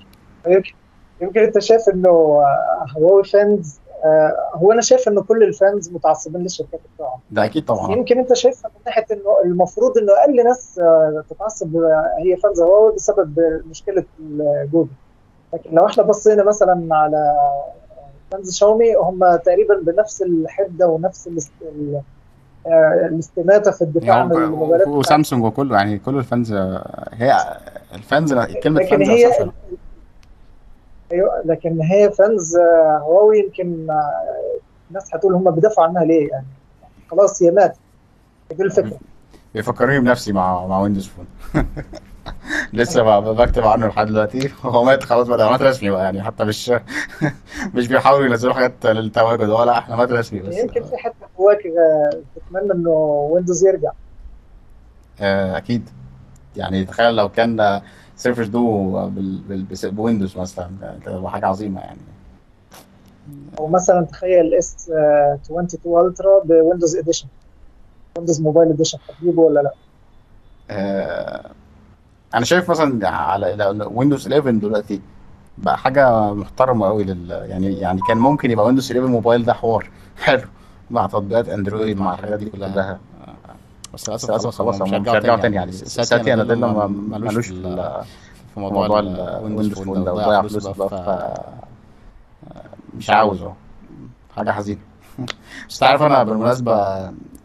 [1.21, 2.09] يمكن أنت شايف إنه
[2.97, 3.79] هواوي فانز
[4.53, 7.19] هو أنا شايف إنه كل الفانز متعصبين للشركات بتاعهم.
[7.31, 7.91] ده أكيد طبعا.
[7.91, 12.61] يمكن أنت شايفها من ناحية إنه المفروض إنه أقل ناس آه، تتعصب آه، هي فانز
[12.61, 13.39] هواوي بسبب
[13.69, 14.03] مشكلة
[14.71, 14.89] جوجل.
[15.53, 17.33] لكن لو إحنا بصينا مثلا على
[18.31, 21.51] fans شاومي هم تقريبا بنفس الحدة ونفس الاست...
[21.61, 22.01] ال-
[22.67, 26.53] آه، الاستماته في الدفاع عن يعني المباريات هو- وسامسونج وكله يعني كل ال fans
[27.13, 27.37] هي
[27.95, 29.49] ال fans كلمة لكن fans هي
[31.11, 34.59] أيوه لكن هي fans آه، هواوي يمكن آه،
[34.89, 36.45] الناس هتقول هم بيدافعوا عنها ليه؟ يعني
[37.11, 37.77] خلاص هي ماتت.
[38.51, 38.99] دي الفكرة.
[39.53, 41.25] بيفكرني بنفسي مع مع Windows Phone
[42.73, 44.51] لسه بكتب عنه لحد دلوقتي.
[44.63, 46.71] هو مات خلاص بقى مات رسمي بقى يعني حتى مش
[47.75, 49.49] مش بيحاولوا ينزلوا حاجات للتواجد.
[49.49, 50.57] هو لا إحنا مات رسمي بس.
[50.57, 52.89] يمكن في حتة جواك آه، تتمنى إنه
[53.31, 53.91] Windows يرجع.
[55.21, 55.89] أكيد.
[56.55, 57.81] يعني تخيل لو كان
[58.19, 58.91] Surface Duo
[59.83, 60.69] ب Windows مثلا.
[61.05, 61.99] تبقى حاجة عظيمة يعني.
[63.59, 64.91] أو مثلا تخيل S
[65.45, 67.27] 22 Ultra ب Windows edition.
[68.17, 68.97] Windows Mobile edition.
[69.09, 69.71] هتجيبه ولا لا؟
[70.69, 71.49] آه،
[72.33, 75.01] أنا شايف مثلا على Windows 11 دلوقتي
[75.57, 79.89] بقى حاجة محترمة قوي لل يعني يعني كان ممكن يبقى Windows 11 موبايل ده حوار.
[80.23, 80.47] حلو.
[80.91, 82.99] مع تطبيقات أندرويد مع الحاجات دي كلها.
[83.93, 85.71] بس للأسف للأسف خلاص هم مش هيرجعوا تاني يعني.
[85.71, 90.93] ساتيا ناديلا ما- ملوش في موضوع الويندوز فون ده ده وضيع فلوس بقى ف
[92.97, 93.53] مش عاوزه
[94.35, 94.79] حاجة حزينة.
[95.69, 96.73] بس تعرف أنا بالمناسبة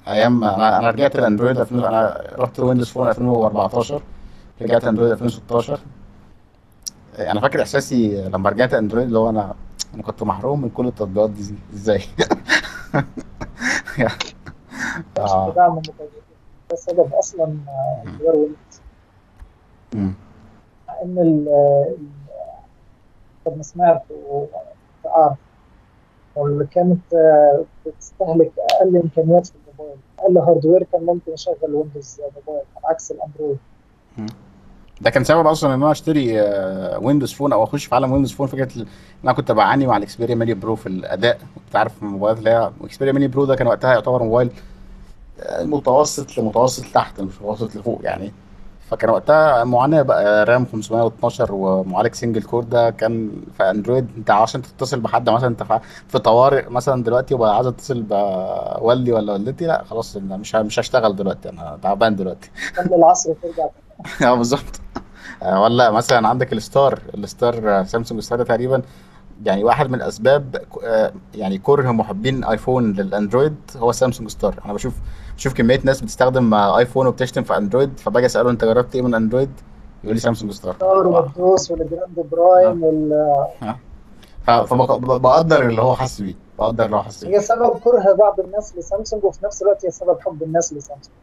[0.08, 4.02] أيام أنا أنا رجعت الاندرويد 2000 أنا رحت Windows Phone 2014
[4.62, 5.78] رجعت اندرويد 2016
[7.18, 9.54] أنا فاكر إحساسي لما رجعت اندرويد اللي هو أنا
[9.94, 12.02] أنا كنت محروم من كل التطبيقات دي إزاي؟
[16.72, 16.74] آه.
[16.74, 18.80] سبب أصلا آه، Windows
[19.94, 20.14] مم.
[20.88, 21.48] مع إن ال
[23.46, 24.02] قد ما سمعت
[25.04, 25.36] وعارف
[26.36, 29.98] واللي كانت آه، بتستهلك أقل إمكانيات في الموبايل.
[30.18, 33.58] أقل hardware كان ممكن يشغل Windows Mobile على عكس الأندرويد.
[35.00, 38.32] ده كان سبب أصلا إن أنا أشتري آه، Windows Phone أو أخش في عالم Windows
[38.32, 38.86] Phone فكرة إن
[39.24, 41.38] أنا كنت بعاني مع ال Xperia Mini Pro في الأداء.
[41.66, 44.73] كنت عارف الموبايلات اللي هي Xperia Mini Pro ده كان وقتها يعتبر موبايل آه،
[45.60, 48.32] متوسط لمتوسط تحت مش متوسط لفوق يعني.
[48.90, 54.62] فكان وقتها معاناة بقى RAM 512 ومعالج single core ده كان في اندرويد انت عشان
[54.62, 55.62] تتصل بحد مثلا انت
[56.08, 61.16] في- طوارئ مثلا دلوقتي وبقى عايز اتصل بوالدي ولا والدتي لا خلاص مش مش هشتغل
[61.16, 62.50] دلوقتي أنا تعبان دلوقتي.
[62.78, 63.68] قبل العصر ترجع.
[64.30, 64.80] آه بالظبط.
[65.42, 68.82] آه، ولا مثلا عندك ال Star ال Star سامسونج Star تقريبا
[69.44, 74.54] يعني واحد من اسباب آه، يعني كره محبين آيفون للأندرويد هو سامسونج Star.
[74.64, 74.94] أنا بشوف
[75.36, 79.50] بشوف كمية ناس بتستخدم آيفون وبتشتم في أندرويد فباجي أسأله أنت جربت إيه من أندرويد؟
[80.04, 80.74] يقول لي سامسونج Star.
[80.74, 83.26] Star وال Duos وال Grand Prime وال...
[84.46, 87.36] فبقدر اللي هو حاسس بيه بقدر اللي هو حاسس بيه.
[87.36, 91.14] هي سبب كره بعض الناس لسامسونج وفي نفس الوقت هي سبب حب الناس لسامسونج.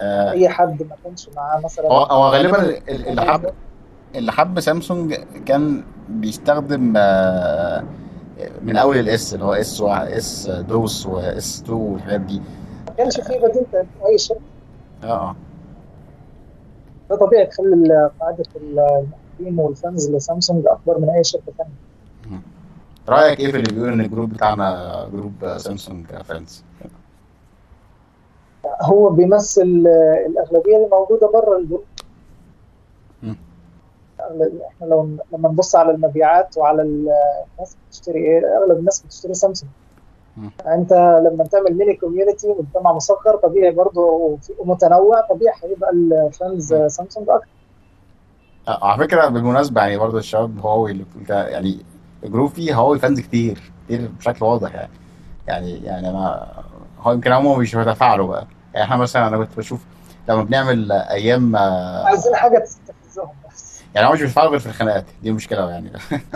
[0.00, 3.50] آه، أي حد ما كانش معاه مثلا هو غالبا ال- اللي حب
[4.14, 5.14] اللي حب سامسونج
[5.46, 7.84] كان بيستخدم آه،
[8.62, 12.42] من أول ال S اللي هو S S Duos و S 2 والحاجات دي.
[12.88, 13.66] ما كانش فيه بديل
[14.06, 14.40] أي شركه
[15.04, 15.36] آه آه.
[17.10, 22.40] ده طبيعي تخلي قاعدة المحبين وال fans لسامسونج أكبر من أي شركة ثانية
[23.08, 26.64] رأيك إيه في اللي بيقول إن الجروب بتاعنا جروب سامسونج Friends
[28.82, 31.84] هو بيمثل آه، الأغلبية اللي موجودة بره الجروب.
[34.20, 37.08] إحنا لو لما نبص على المبيعات وعلى ال-
[37.54, 39.70] الناس بتشتري إيه أغلب الناس بتشتري سامسونج.
[40.66, 40.92] أنت
[41.24, 46.74] لما تعمل mini community مجتمع مصغر طبيعي برضه ومتنوع طبيعي هيبقى ال fans.
[46.74, 47.48] سامسونج أكتر
[48.68, 51.78] آه، على فكرة بالمناسبة يعني برضه الشباب هواوي اللي بتقول يعني
[52.24, 54.90] الجروب فيه هواوي fans كتير كتير بشكل واضح يعني
[55.48, 56.52] يعني يعني أنا
[57.00, 59.84] هو يمكن هم مش بيتفاعلوا بقى يعني إحنا مثلا أنا كنت بشوف
[60.28, 62.64] لما بنعمل أيام آه، عايزين حاجة
[63.94, 65.90] يعني هم مش بيتفاعلوا غير في الخناقات دي مشكلة يعني.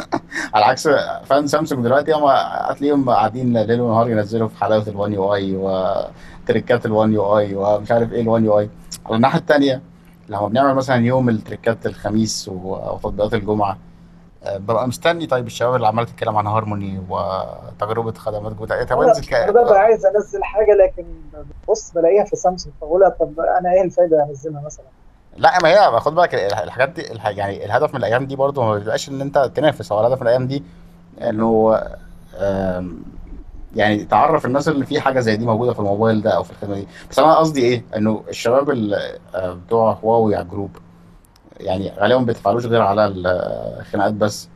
[0.55, 0.89] على عكس
[1.25, 6.87] fan سامسونج دلوقتي هم هتلاقيهم قاعدين ليل ونهار ينزلوا في حلاوة ال One UI وتريكات
[6.87, 8.71] ال One UI ومش عارف إيه ال One UI
[9.07, 9.83] على الناحية الثانية
[10.29, 13.79] لما بنعمل مثلا يوم التريكات الخميس و- أو تطبيقات الجمعة
[14.45, 19.09] آه، ببقى مستني طيب الشباب اللي عمالة تتكلم عن هارموني وتجربه خدمات جوده طب أنا
[19.11, 21.05] انزل ك- أنا ببقى عايز أنزل حاجة لكن
[21.69, 24.85] بص بلاقيها في سامسونج فبقولها طب أنا إيه الفايدة انزلها مثلا؟
[25.37, 28.65] لا ما هي خد بالك الح- الحاجات دي الح- يعني الهدف من الأيام دي برضه
[28.65, 29.93] ما بيبقاش إن أنت تنافس.
[29.93, 30.63] هو الهدف من الأيام دي
[31.23, 31.79] إنه
[33.77, 36.75] يعني تعرف الناس اللي في حاجة زي دي موجودة في الموبايل ده أو في الخدمة
[36.75, 36.87] دي.
[37.11, 40.71] بس أنا قصدي إيه؟ إنه الشباب اللي آه، بتوع هواوي على الجروب
[41.61, 44.49] يعني غالبا ما بيتفاعلوش غير على الخناقات بس.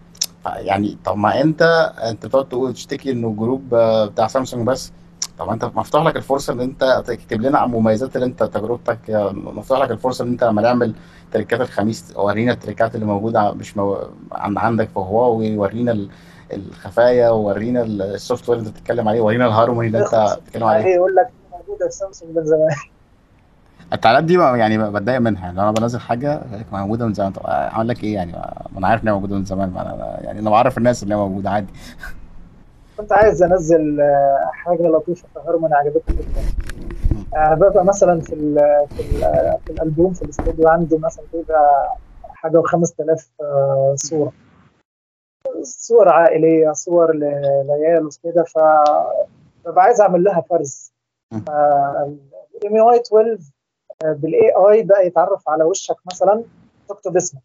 [0.47, 1.63] يعني طب ما أنت
[2.03, 4.93] أنت بتقعد تقول تشتكي إنه جروب آه، بتاع سامسونج بس
[5.39, 8.99] طب انت مفتوح لك الفرصة ان انت تكتب لنا عن مميزات اللي انت تجربتك
[9.35, 10.95] مفتوح لك الفرصة ان انت لما نعمل
[11.33, 13.99] تريكات الخميس ورينا التريكات اللي موجودة مش مو...
[14.33, 16.09] عند عندك في هواوي ورينا ال-
[16.53, 20.85] الخفايا ورينا ال software اللي انت بتتكلم عليه ورينا الهارموني اللي انت بتتكلم عليه.
[20.87, 22.69] يقول لك موجودة في سامسونج من زمان.
[23.93, 26.43] التعليقات دي يعني بتضايق منها لو أنا بنزل حاجة
[26.73, 28.33] موجودة من زمان طب اعمل لك إيه يعني؟
[28.73, 29.73] ما أنا عارف إن هي موجودة من زمان
[30.21, 31.73] يعني أنا بعرف الناس إن هي موجودة عادي.
[32.97, 36.43] كنت عايز أنزل آه، حاجة لطيفة في هارموني عجبتني جدا.
[37.37, 38.55] آه، ببقى مثلا في ال
[38.89, 39.21] في, ال
[39.67, 41.97] في الألبوم في الاستوديو عندي مثلا بيبقى
[42.29, 43.23] حاجة و5000
[43.95, 44.33] صورة.
[45.63, 48.59] صور عائلية صور للعيال وكده ف
[49.67, 50.93] ببقى عايز أعمل لها فرز.
[51.33, 51.45] مم.
[51.49, 52.19] ام
[52.89, 53.39] اي 12
[54.05, 56.43] بال AI بقى يتعرف على وشك مثلا
[56.89, 57.43] تكتب اسمك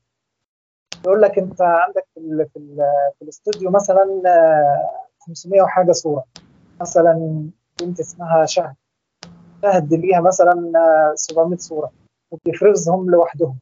[1.06, 2.76] يقول لك أنت عندك في ال في, ال
[3.18, 6.24] في الاستوديو مثلا آه، 500 وحاجة صوره
[6.82, 7.44] مثلا
[7.82, 8.76] بنت اسمها شهد.
[9.64, 11.92] شهد ليها مثلا آه، 700 صورة.
[12.32, 13.58] وبيفرزهم لوحدهم.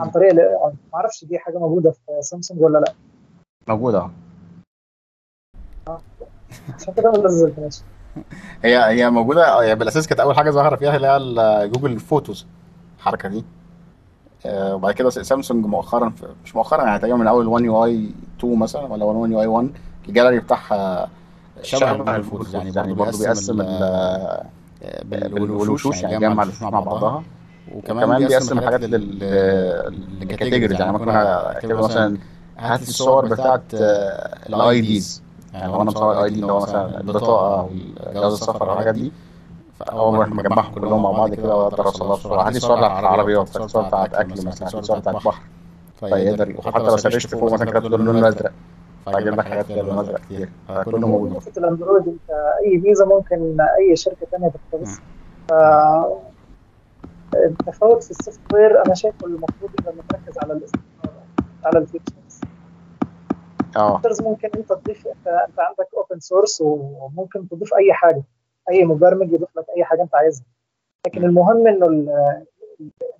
[0.00, 2.92] عن طريق ال AI ما أعرفش دي حاجة موجودة في سامسونج ولا لأ.
[3.68, 4.10] موجودة.
[5.88, 6.00] آه.
[6.74, 7.80] عشان كده ما نزلتهاش.
[8.64, 9.60] هي هي موجودة.
[9.62, 12.46] هي بالأساس كانت أول حاجة ظاهرة فيها اللي هي Google Photos.
[12.98, 13.44] الحركة دي.
[14.46, 16.12] آه، وبعد كده سامسونج مؤخرا
[16.44, 19.70] مش مؤخرا يعني تقريبا من أول 1 UI 2 مثلا ولا 1 UI 1
[20.08, 21.08] الجاليري بتاعها
[21.62, 24.44] شبه Photos يعني برضه برضه بيقسم ال- ال- آه،
[25.04, 27.22] بال- والوشوش يعني جمع الوشوش مع بعضها.
[27.74, 31.04] وكمان بيقسم الحاجات لل categories يعني ممكن
[31.68, 32.18] له مثلا
[32.58, 35.22] هات الصور بتاعت ال IDs
[35.54, 37.68] يعني لو أنا مصور ال ID اللي هو مثلا البطاقة أو
[38.14, 39.12] جواز السفر أو الحاجات دي.
[39.78, 43.56] فأول ما مجمعهم كلهم مع بعض كده واقدر اوصلها بسرعة هات لي صور بتاعت العربيات
[43.56, 45.34] هات صور بتاعت أكل مثلا صور بتاعت بحر.
[46.00, 48.34] فيقدر وحتى لو search ت فوق مثلا كتبت له لونه
[49.06, 51.30] لك حاجات ازرق كتير فكله موجود.
[51.32, 52.30] نقطة الأندرويد أنت
[52.64, 55.02] أي فيزا ممكن أي شركة ثانية تقتبسها
[55.48, 55.52] ف
[57.34, 61.14] التفاوت في ال software أنا شايفه المفروض يبقى متركز على الاستثمار
[61.64, 62.40] على ال features
[63.76, 64.00] آه.
[64.20, 68.22] ممكن أنت تضيف انت أنت عندك open source وممكن تضيف أي حاجة.
[68.70, 70.44] أي مبرمج يضيف لك أي حاجة أنت عايزها.
[71.06, 72.44] لكن المهم إنه ال-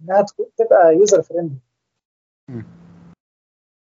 [0.00, 0.24] إنها
[0.56, 1.58] تبقى user friendly.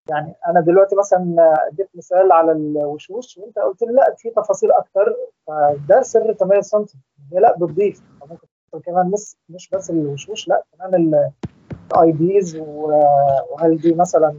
[0.09, 5.15] يعني أنا دلوقتي مثلا اديت مثال على الوشوش وأنت قلت لي لا في تفاصيل أكتر
[5.47, 7.03] فده سر تميز سامسونج
[7.33, 8.01] هي لا بتضيف.
[8.21, 8.47] ممكن
[8.85, 11.13] كمان مش مش بس الوشوش لا كمان
[11.93, 14.35] ال IDs وهل دي مثلا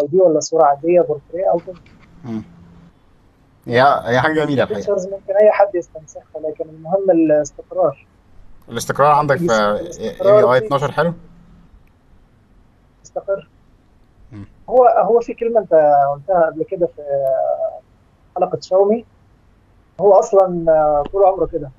[0.00, 1.74] ID ولا صورة عادية بورتريه أو كده.
[2.24, 2.42] مم.
[3.66, 4.62] هي حاجة جميلة.
[4.62, 8.06] الحقيقة ممكن أي حد يستنسخها لكن المهم الاستقرار.
[8.68, 11.12] الاستقرار عندك في اي اي في- 12 حلو؟
[13.04, 13.53] يستقر مم.
[14.70, 15.74] هو هو في كلمة أنت
[16.14, 17.02] قلتها قبل كده في
[18.36, 19.04] حلقة شاومي
[20.00, 20.64] هو أصلا
[21.12, 21.70] طول عمره كده.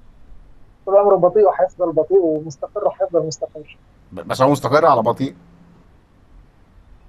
[0.85, 3.77] طول عمره بطيء وهيفضل بطيء ومستقر وهيفضل مستقر.
[4.11, 5.35] بس هو مستقر على بطيء؟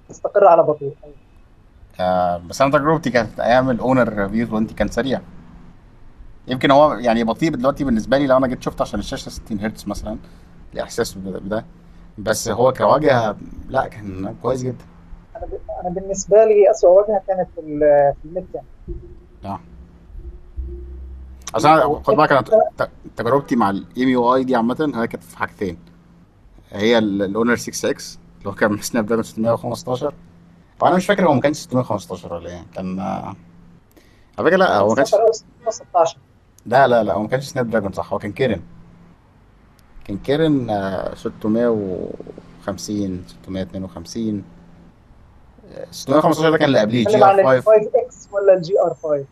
[0.09, 0.93] مستقر على بطيء.
[1.99, 5.21] آه، بس أنا تجربتي كانت أيام ال Honor reviews وانت كان سريع.
[6.47, 9.87] يمكن هو يعني بطيء دلوقتي بالنسبة لي لو أنا جيت شفت عشان الشاشة 60 هرتز
[9.87, 10.17] مثلا
[10.73, 11.65] الإحساس بده.
[12.17, 13.37] بس هو كواجهة
[13.69, 14.85] لا كان كويس جدا.
[15.81, 18.63] أنا بالنسبة لي اسوء واجهه كانت في ال- في الميد كام
[21.55, 22.43] أصل أنا خد بالك أنا
[23.15, 25.77] تجربتي مع ال EMUI دي عامة هي كانت في حاجتين.
[26.71, 30.13] هي الاونر 6X اللي هو كان Snapdragon 615
[30.81, 32.65] وأنا مش فاكر هو ما كانش 615 ولا إيه.
[32.75, 33.35] كان آه،
[34.37, 35.15] على فكرة لا هو ما كانش
[35.69, 36.17] 16
[36.65, 38.61] لا لا لا هو ما كانش Snapdragon صح هو كان Kirin
[40.05, 44.41] كان Kirin آه، 650 652 آه،
[45.91, 49.25] 615 ده كان اللي قبليه GR ال 5 5 إكس ولا الجي آر 5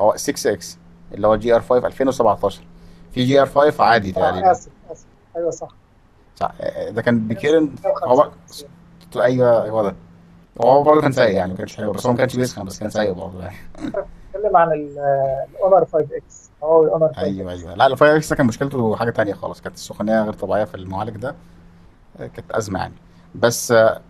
[0.00, 0.78] هو 6X
[1.14, 2.62] اللي هو GR 5 2017
[3.12, 4.50] في GR 5 عادي آه تقريبا.
[4.52, 5.04] آسف آسف.
[5.36, 5.68] أيوه صح.
[6.36, 7.74] صح آه، ده كان ب Kirin.
[8.04, 8.68] هو 150.
[9.16, 9.94] أيوه هو ده.
[10.64, 12.90] هو برضه كان سيء يعني ما كانش حلو بس هو ما كانش بيسخن بس كان
[12.90, 13.56] سيء برضه يعني.
[13.78, 17.74] بتكلم عن الأونر 5X هو الأونر 5 أيوه أيوه.
[17.74, 20.74] لا ال five X ده كان مشكلته حاجة تانية خالص كانت السخونية غير طبيعية في
[20.74, 21.34] المعالج ده
[22.20, 22.94] آه، كانت أزمة يعني.
[23.34, 24.00] بس آه،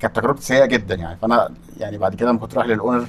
[0.00, 1.16] كانت تجربتي سيئة جدا يعني.
[1.16, 3.06] فأنا يعني بعد كده لما كنت رايح للأونر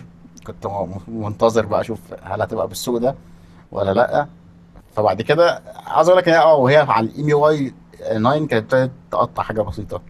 [0.47, 0.67] كنت
[1.07, 3.15] منتظر بقى أشوف هل هتبقى بالسوء ده
[3.71, 4.27] ولا لأ.
[4.95, 9.61] فبعد كده عايز أقول لك آه وهي على ال EMUI 9 كانت ابتدت تقطع حاجة
[9.61, 10.01] بسيطة.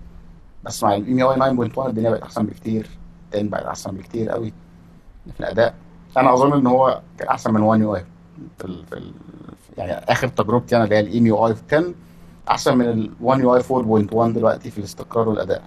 [0.63, 2.89] بس مع ال EMUI 9.1 الدنيا بقت أحسن بكتير
[3.33, 4.53] 10 بقت أحسن بكتير قوي
[5.33, 5.73] في الأداء.
[6.17, 8.05] أنا أظن إن هو كان أحسن من 1 يو اي
[8.57, 9.11] في في
[9.77, 11.93] يعني آخر تجربتي أنا اللي هي ال EMUI 10
[12.49, 15.61] أحسن من ال 1 يو اي 4.1 دلوقتي في الاستقرار والأداء.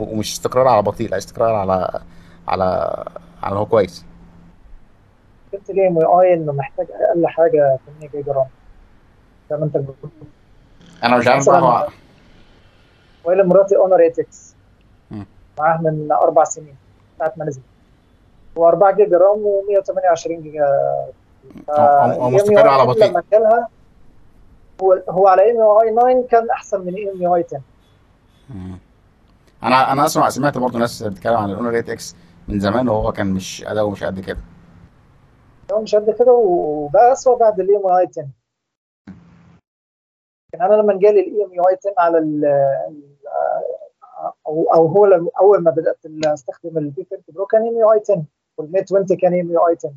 [0.00, 2.00] ومش استقرار على بطيء لا استقرار على
[2.48, 3.04] على
[3.42, 4.04] على هو كويس.
[5.68, 8.46] ل EMUI انه محتاج أقل حاجة 8 جيجا RAM
[9.50, 10.10] زي ما أنت بتقول.
[11.04, 11.88] أنا مش عارف هو
[13.24, 14.54] وإلى مراتي اونر 8X
[15.10, 15.26] مم.
[15.58, 16.76] معاه من أربع سنين
[17.18, 17.60] ساعة ما نزل
[18.58, 20.66] هو 4 جيجا RAM و128 جيجا.
[21.70, 23.68] هو- مستقر على بطيء لما جالها
[24.82, 26.94] هو هو على EMUI 9 كان أحسن من
[27.24, 27.60] EMUI 10
[28.50, 28.78] مم.
[29.62, 32.16] أنا أنا اسمع سمعت برضه ناس بتتكلم عن الأونر 8X
[32.48, 34.38] من زمان وهو كان مش اداؤه مش قد كده.
[35.72, 38.28] هو مش قد كده وبقى اسوء بعد ال EMUI 10
[40.54, 42.44] لكن أنا لما جالي ال EMUI 10 على ال
[44.46, 45.06] أو أو هو
[45.40, 48.22] أول ما بدأت أستخدم ال P30 Pro كان EMUI 10
[48.58, 49.92] وال Mate 20 كان EMUI 10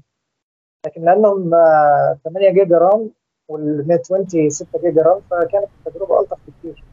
[0.86, 3.10] لكن لأنهم آه، 8 جيجا RAM
[3.48, 6.84] وال 120 6 جيجا RAM فكانت التجربة ألطف بكتير.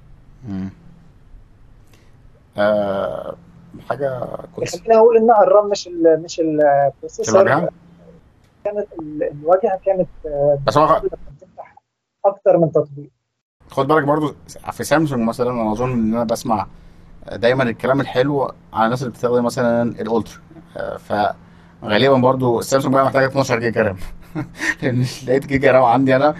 [0.48, 0.70] مم.
[2.58, 3.36] آه
[3.88, 4.20] حاجة
[4.56, 4.78] كويسة.
[4.78, 7.48] خليني أقول انها ال RAM مش ال مش ال processor
[8.64, 11.00] كانت ال- الواجهه كانت آه، بس هو
[12.24, 13.10] أكتر من تطبيق.
[13.70, 14.34] خد بالك برضو
[14.72, 16.66] في سامسونج مثلا أنا أظن إن أنا بسمع
[17.32, 20.38] دايما الكلام الحلو على الناس اللي بتستخدم مثلا ال Ultra.
[20.76, 23.96] آه، فغالبا برضو السامسونج بقى محتاجة 12 جيجا RAM.
[24.82, 26.34] لأن لقيت جيجا RAM عندي أنا.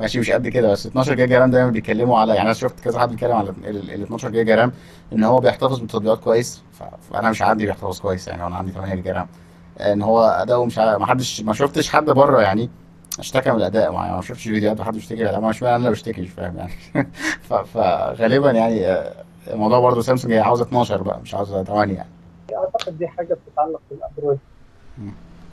[0.00, 3.00] ماشي مش قد كده بس 12 جيجا RAM دايما بيتكلموا على يعني أنا شفت كذا
[3.00, 4.72] حد بيتكلم على ال ال 12 جيجا RAM
[5.12, 6.62] إن هو بيحتفظ بالتطبيقات كويس.
[7.10, 9.26] فأنا مش عندي بيحتفظ كويس يعني أنا عندي 8 جيجا RAM.
[9.80, 12.70] إن هو اداؤه مش ما حدش ما شفتش حد بره يعني
[13.18, 13.92] اشتكى من الأداء.
[13.92, 15.40] ما شفتش فيديوهات وحد بيشتكي الأداء.
[15.40, 16.72] اشمعنى أنا اللي بشتكي مش فاهم يعني.
[17.74, 19.12] فغالبا يعني آه،
[19.50, 22.08] الموضوع برضه سامسونج هي عاوزة 12 بقى مش عاوزة 8 يعني.
[22.56, 24.38] أعتقد دي حاجة بتتعلق بالأندرويد.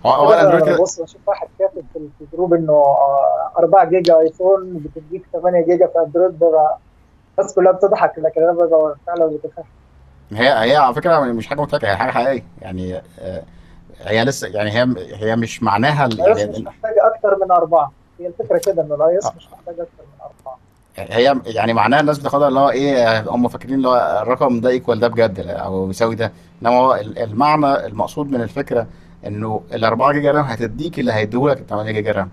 [0.05, 4.73] هو هو كده بص بشوف واحد كاتب في ال group إنه آه، 4 جيجا آيفون
[4.95, 6.77] بتديك 8 جيجا في أندرويد ببقى
[7.39, 9.65] الناس كلها بتضحك لكن أنا ببقى فعلا متفهم
[10.31, 12.43] هي هي على فكرة مش حاجة مضحكة هي حاجة حقيقية.
[12.61, 13.43] يعني آه،
[14.01, 17.51] هي لسه يعني هي هي مش معناها ال- ال iOS يعني مش محتاجه أكتر من
[17.51, 17.91] أربعة.
[18.19, 19.33] هي الفكرة كده إنه الآيس آه.
[19.37, 20.57] مش محتاج أكتر من أربعة.
[20.97, 24.69] هي يعني معناها الناس بتاخدها اللي هو إيه آه، هم فاكرين اللي هو الرقم ده
[24.69, 26.31] equal ده بجد أو بيساوي ده.
[26.61, 28.87] إنما هو ال- المعنى المقصود من الفكرة
[29.27, 32.29] إنه ال 4 جيجا RAM هتديك اللي هيديهولك ال 8 جيجا RAM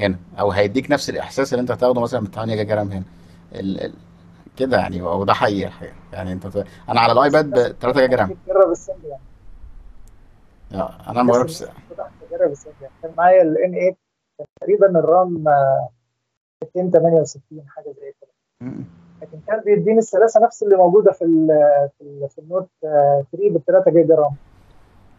[0.00, 3.04] هنا أو هيديك نفس الإحساس اللي أنت هتاخده مثلا من 8 جيجا RAM هنا.
[3.54, 3.80] ال...
[3.84, 3.92] ال...
[4.56, 5.94] كده يعني وده حقيقي الحقيقة.
[6.12, 8.36] يعني أنت ت- أنا على الآيباد ب 3 جيجا RAM.
[9.04, 9.20] يعني.
[10.82, 11.60] آه، أنا ما جربتش.
[11.60, 11.74] يعني.
[13.02, 13.90] كان معايا ال N8
[14.38, 15.88] كان تقريبا ال RAM آه،
[16.74, 18.30] 268 حاجة زي كده.
[19.22, 21.46] لكن كان بيديني السلاسة نفس اللي موجودة في ال
[21.98, 24.36] في, ال في النوت آه، 3 بال 3 جيجا RAM.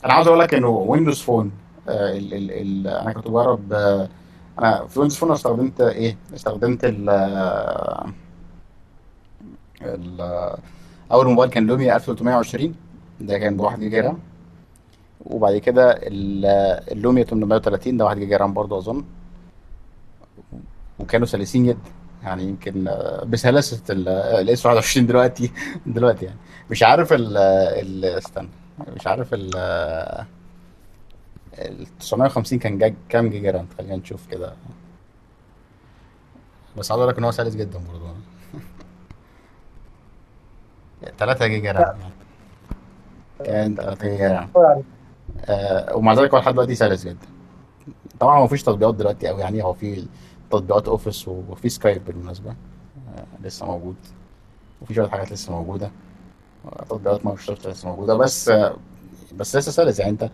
[0.05, 1.51] أنا عاوز أقول لك انه Windows Phone
[1.89, 4.09] آه ال ال ال أنا كنت بجرب آه
[4.59, 7.09] أنا في Windows Phone استخدمت إيه؟ استخدمت ال
[9.81, 10.21] ال
[11.11, 12.75] اول موبايل كان Lumia 1320
[13.21, 14.19] ده كان ب 1 جيجا RAM.
[15.25, 16.45] وبعد كده ال-
[16.91, 19.03] ال Lumia 830 ده 1 جيجا RAM برضه اظن.
[20.99, 21.77] وكانوا سلسين جدا
[22.23, 25.51] يعني يمكن آه، بسلاسة ال S21 دلوقتي
[25.85, 26.37] دلوقتي يعني.
[26.71, 28.49] مش عارف ال استنى.
[28.87, 29.55] مش عارف ال
[31.57, 34.53] ال 950 كان جاج كام جيجا RAM؟ خلينا نشوف كده.
[36.77, 38.13] بس عاوز أقول لك إن هو سلس جدا برضه.
[41.17, 42.13] 3 جيجا RAM يعني.
[43.45, 44.49] كان 3 جيجا RAM.
[44.55, 44.83] يعني
[45.45, 47.27] آه ومع ذلك هو لحد دلوقتي سلس جدا.
[48.19, 50.07] طبعا هو مفيش تطبيقات دلوقتي قوي يعني هو في
[50.51, 52.49] تطبيقات Office وفي Skype بالمناسبة.
[53.17, 53.95] آه لسه موجود.
[54.81, 55.85] وفي شوية حاجات لسه موجودة.
[55.85, 55.91] آه،
[56.89, 58.75] تطبيقات مايكروسوفت لسه موجودة بس آه
[59.35, 59.99] بس لسه سلس.
[59.99, 60.29] يعني انت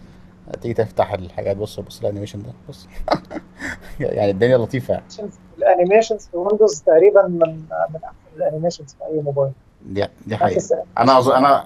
[0.62, 2.88] تيجي تفتح الحاجات بص بص ال animation ده بص.
[4.00, 5.06] يعني الدنيا لطيفة يعني.
[5.58, 9.52] ال animations في Windows تقريبا من من أحسن ال animations في أي موبايل.
[9.86, 11.66] دي دي الس- أنا أظن أنا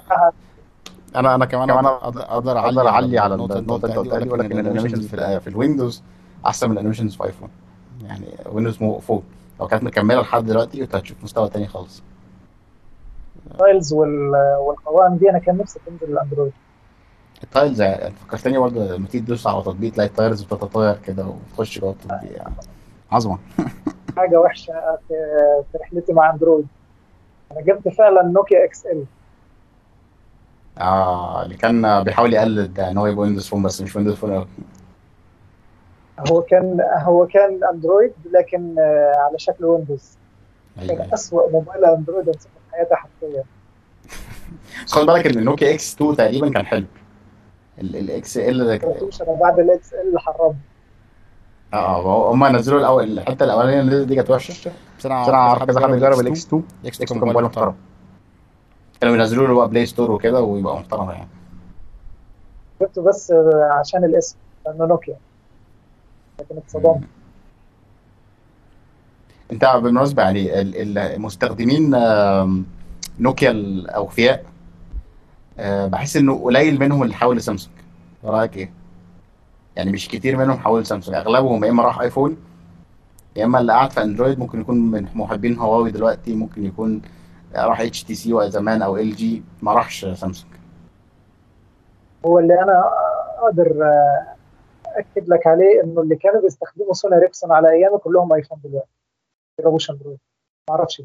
[1.15, 5.07] أنا أنا كمان أقدر أقدر أقدر أعلي على النقطة انت قلتها لك ان ال animations
[5.07, 6.01] في في ال Windows
[6.45, 7.49] أحسن من ال animations في iPhone
[8.05, 9.23] يعني Windows Phone.
[9.59, 12.03] لو كانت مكملة لحد دلوقتي كنت هتشوف مستوى تاني خالص.
[13.51, 16.51] ال tiles وال- والقوائم دي أنا كان نفسي تنزل ال Android.
[17.43, 21.25] ال tiles يعني فكرتني برضه لما تيجي تدوس على تطبيق تلاقي ال tiles بتتطاير كده
[21.25, 22.53] وتخش جوه التطبيق يعني.
[23.11, 23.37] عظمة.
[24.17, 24.73] حاجة وحشة
[25.07, 25.13] في,
[25.71, 26.67] في رحلتي مع Android.
[27.51, 29.05] أنا جبت فعلا Nokia XL
[30.77, 34.47] آه اللي كان بيحاول يقلد ان هو يبقى Windows Phone بس مش Windows Phone قوي
[36.31, 40.17] هو كان هو كان Android لكن آه، على شكل Windows
[40.79, 40.95] أيوه.
[40.97, 42.29] كان أسوأ موبايل Android
[42.71, 43.43] حياتي حرفيا.
[44.87, 46.85] خد بالك إن ال Nokia X2 تقريبا كان حلو.
[47.79, 50.55] ال XL ده مفيش أنا بعد ال XL حرام.
[51.73, 54.71] آه هم نزلوا الأول الحتة الأولانية اللي نزلت دي كانت وحشة.
[54.99, 57.75] بس أنا عارف كذا حد جرب الاكس 2 الاكس إكس 2 2 موبايل محترم.
[59.01, 61.27] كانوا ينزلوا له بقى Play Store وكده ويبقى محترم يعني.
[62.81, 65.15] جبته بس آه، عشان الاسم لأنه نوكيا
[66.39, 67.01] لكن اتصدمت.
[69.51, 71.89] انت بالمناسبة يعني ال- المستخدمين
[73.19, 74.43] نوكيا الاوفياء
[75.59, 77.75] آه، بحس إنه قليل منهم اللي حول لسامسونج
[78.23, 78.71] رأيك إيه؟
[79.75, 82.37] يعني مش كتير منهم حول لسامسونج أغلبهم يا إما راح iPhone
[83.35, 87.01] يا إما اللي قاعد في Android ممكن يكون من محبين هواوي دلوقتي ممكن يكون
[87.55, 90.51] راح HTC زمان أو LG ما راحش سامسونج.
[92.25, 92.83] هو اللي أنا
[93.39, 94.25] أقدر آه،
[94.87, 99.00] أكد لك عليه إنه اللي كانوا بيستخدموا Sony Ericsson على أيامي كلهم iPhone دلوقتي.
[99.61, 100.19] ما جربوش Android
[100.69, 101.01] ما أعرفش.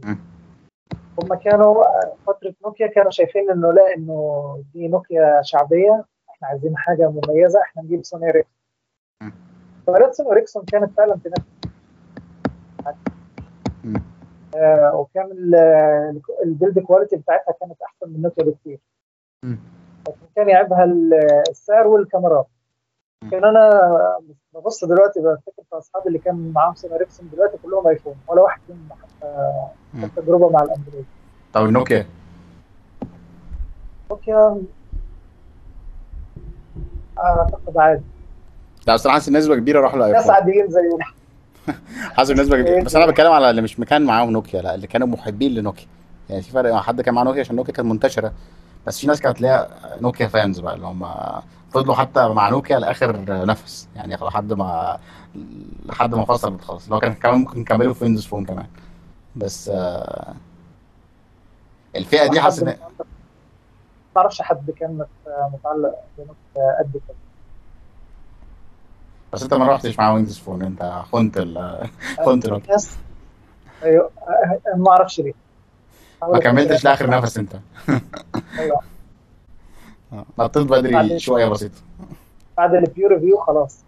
[1.23, 1.85] هم كانوا
[2.27, 7.83] فترة نوكيا كانوا شايفين إنه لا إنه دي نوكيا شعبية إحنا عايزين حاجة مميزة إحنا
[7.83, 8.53] نجيب Sony Ericsson
[9.23, 9.33] مم.
[9.87, 11.47] فقرات Sony Ericsson كانت فعلا تنافس
[13.85, 14.03] مم.
[14.57, 18.79] آه، وكان ال- ال build quality بتاعتها كانت أحسن من نوكيا بكتير.
[19.45, 22.47] لكن كان يعيبها ال- السعر والكاميرات
[23.31, 23.71] كان أنا
[24.55, 28.61] ببص دلوقتي بفتكر في أصحابي اللي كان معاهم Sony Ericsson دلوقتي كلهم iPhone ولا واحد
[28.67, 31.05] فيهم حتى تجربة مع ال Android.
[31.53, 32.07] طب ال Nokia
[34.11, 34.63] Nokia؟
[37.19, 38.03] أعتقد عادي.
[38.87, 41.05] لا اصل أنا حاسس ان نسبه كبيره راحوا ناس ل iPhone عاديين زينا
[42.17, 44.87] حاسس ان نسبه كبيره بس أنا بتكلم على اللي مش كان معاهم نوكيا لا اللي
[44.87, 45.87] كانوا محبين لنوكيا.
[46.31, 48.33] يعني في فرق حد كان معاه نوكيا عشان نوكيا كانت منتشرة.
[48.87, 49.69] بس في ناس كانت ليها
[50.01, 51.07] Nokia fans بقى اللي هم
[51.71, 54.99] فضلوا حتى مع نوكيا لآخر نفس يعني لحد ما
[55.87, 56.85] لحد ما فصلت خالص.
[56.85, 58.67] اللي هو كان كمان ممكن يكملوا في Windows Phone كمان.
[59.37, 60.35] بس آه،
[61.97, 62.67] الفئة دي حاسس ان
[64.17, 65.09] ما أعرفش حد كان مت-
[65.55, 67.17] متعلق بنوكيا قد كده.
[69.33, 71.89] بس انت ما رحتش مع Windows Phone انت خنت ال
[72.27, 72.77] خنت نوكيا
[73.83, 74.11] أيوه
[74.67, 75.46] أنا ما أعرفش ليه.
[76.23, 77.57] ما كملتش لآخر نفس أنت.
[78.59, 78.81] أيوة.
[80.13, 81.19] آه، نطيت بدري.
[81.19, 81.49] شوية.
[81.49, 81.81] بسيطه
[82.57, 83.85] بعد ال PureView خلاص.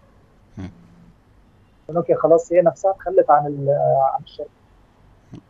[1.89, 3.77] نوكيا خلاص هي نفسها اتخلت عن ال-
[4.15, 4.49] عن الشركة.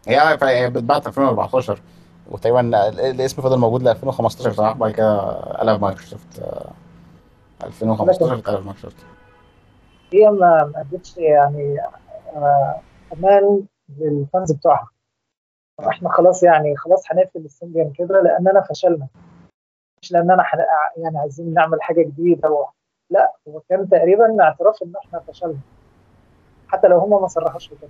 [0.07, 1.81] هي هي بتباع في 2014
[2.31, 6.71] وتقريبا ال- الاسم فضل موجود ل 2015 صراحة بعد كده قلب مايكروسوفت آه،
[7.63, 9.05] 2015 قلب مايكروسوفت.
[10.13, 11.77] هي ما ما ادتش يعني
[12.35, 12.75] آه،
[13.17, 13.63] أمان
[13.99, 14.87] لل fans بتوعها.
[15.87, 19.07] إحنا خلاص يعني خلاص هنقفل ال Symbian كده لاننا فشلنا.
[20.01, 20.57] مش لاننا حن...
[20.97, 22.65] يعني عايزين نعمل حاجة جديدة و...
[23.09, 25.59] لا هو كان تقريبا اعتراف إن إحنا فشلنا.
[26.67, 27.89] حتى لو هم ما صرحوش بكده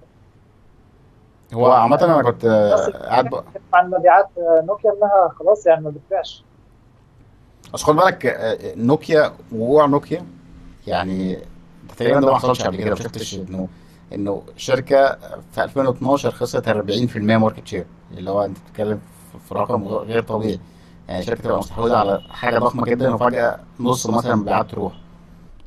[1.53, 3.43] هو عامة أنا كنت آه، قاعد ب-
[3.73, 6.43] عن مبيعات آه، نوكيا إنها خلاص يعني ما بتبيعش.
[7.73, 10.25] بس خد بالك آه، نوكيا وقوع نوكيا
[10.87, 11.37] يعني
[11.97, 13.67] تقريبا ده ما حصلش قبل كده ما شفتش إنه
[14.15, 15.17] انه شركة
[15.51, 17.85] في 2012 خسرت 40% market share
[18.17, 18.99] اللي هو انت بتتكلم
[19.49, 20.59] في- رقم غير طبيعي.
[21.07, 24.93] يعني شركة تبقى مستحوذة على حاجة ضخمة جدا وفجأة نص مثلا مبيعات تروح.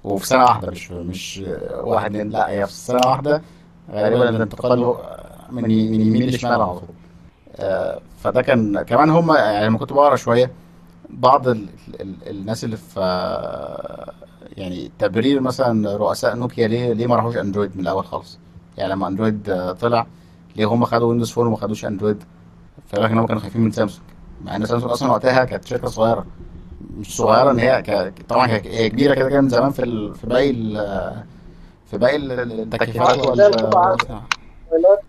[0.05, 1.45] وفي سنة واحدة مش مش
[1.81, 3.43] واحد لا هي في سنة واحدة
[3.91, 4.95] غالبا الانتقال
[5.51, 6.83] من من يمين لشمال على طول.
[7.57, 10.51] آه، فده كان كمان هم يعني لما كنت بقرا شوية
[11.11, 11.67] بعض ال
[12.01, 13.01] ال الناس اللي في
[14.57, 18.39] يعني تبرير مثلا رؤساء نوكيا ليه ليه ما راحوش أندرويد من الأول خالص؟
[18.79, 20.07] يعني لما أندرويد آه، طلع
[20.57, 22.25] ليه هم خدوا Windows Phone وما خدوش أندرويد؟
[22.95, 24.03] لك ان هم كانوا خايفين من سامسونج.
[24.45, 26.27] مع إن سامسونج أصلا وقتها كانت شركة صغيرة.
[26.97, 28.15] مش صغيرة إن هي ك...
[28.29, 30.15] طبعا هي كبيرة كده كده من زمان في ال...
[30.15, 31.23] في باقي ال...
[31.87, 33.41] في باقي ال- ال- التكييفات وال...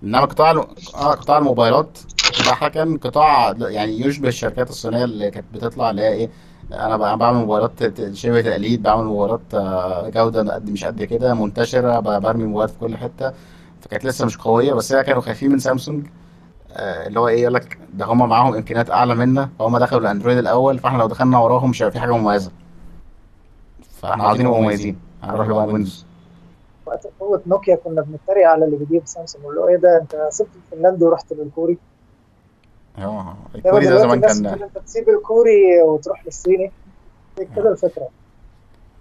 [0.04, 0.52] إنما قطاع
[0.96, 1.98] آه قطاع الموبايلات
[2.42, 6.30] بتاعها كان قطاع يعني يشبه الشركات الصينية اللي كانت بتطلع اللي هي إيه؟
[6.72, 11.34] أنا بعمل موبايلات ت- ت- شبه تقليد بعمل موبايلات آه، جودة قد مش قد كده
[11.34, 13.34] منتشرة برمي موبايلات في كل حتة.
[13.82, 16.06] فكانت لسه مش قوية بس هي كانوا خايفين من سامسونج
[16.74, 20.38] آه، اللي هو إيه يقول لك ده هم معاهم إمكانيات أعلى منا فهم دخلوا الأندرويد
[20.38, 22.52] الأول فإحنا لو دخلنا وراهم مش هيبقى في حاجة مميزة.
[24.02, 25.00] فإحنا عايزين نبقى مميزين.
[25.24, 26.06] هنروح بقى ويندوز
[26.86, 30.48] وقت قوة نوكيا كنا بنتريق على اللي بيجيب سامسونج اللي هو إيه ده أنت سبت
[30.74, 31.78] الفنلندي ورحت للكوري.
[32.98, 36.72] آه الكوري ده زمان كان انت تسيب الكوري وتروح للصيني.
[37.56, 38.10] كده الفكرة.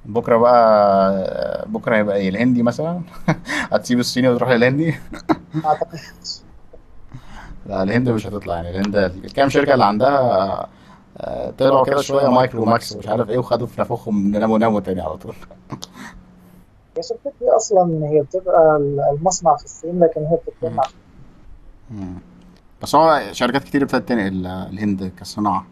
[0.04, 3.00] بكرة بقى بكرة هيبقى إيه؟ الهندي مثلا؟
[3.72, 4.94] هتسيب الصيني وتروح للهندي؟
[5.64, 5.98] اعتقد
[7.66, 8.70] لا الهند مش هتطلع يعني.
[8.70, 10.66] الهند الكام شركة اللي عندها
[11.18, 15.16] آه، طلعوا كده شوية Micromax ومش عارف إيه وخدوا في نفوخهم ناموا ناموا تاني على
[15.16, 15.34] طول.
[16.96, 18.76] هي شركة دي أصلا هي بتبقى
[19.18, 20.82] المصنع في الصين لكن هي بتتجمع.
[22.82, 25.66] بس هو شركات كتير ابتدت تنقل الهند كصناعة.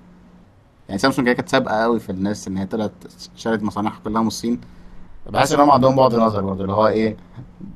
[0.89, 2.93] يعني سامسونج هي كانت سابقة قوي في الناس إن هي طلعت
[3.37, 4.61] شالت مصانعها كلها من الصين.
[5.27, 7.17] بحس إن هم عندهم بعد نظر برضه اللي هو إيه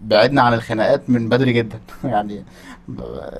[0.02, 1.80] بعدنا عن الخناقات من بدري جدا.
[2.04, 2.44] يعني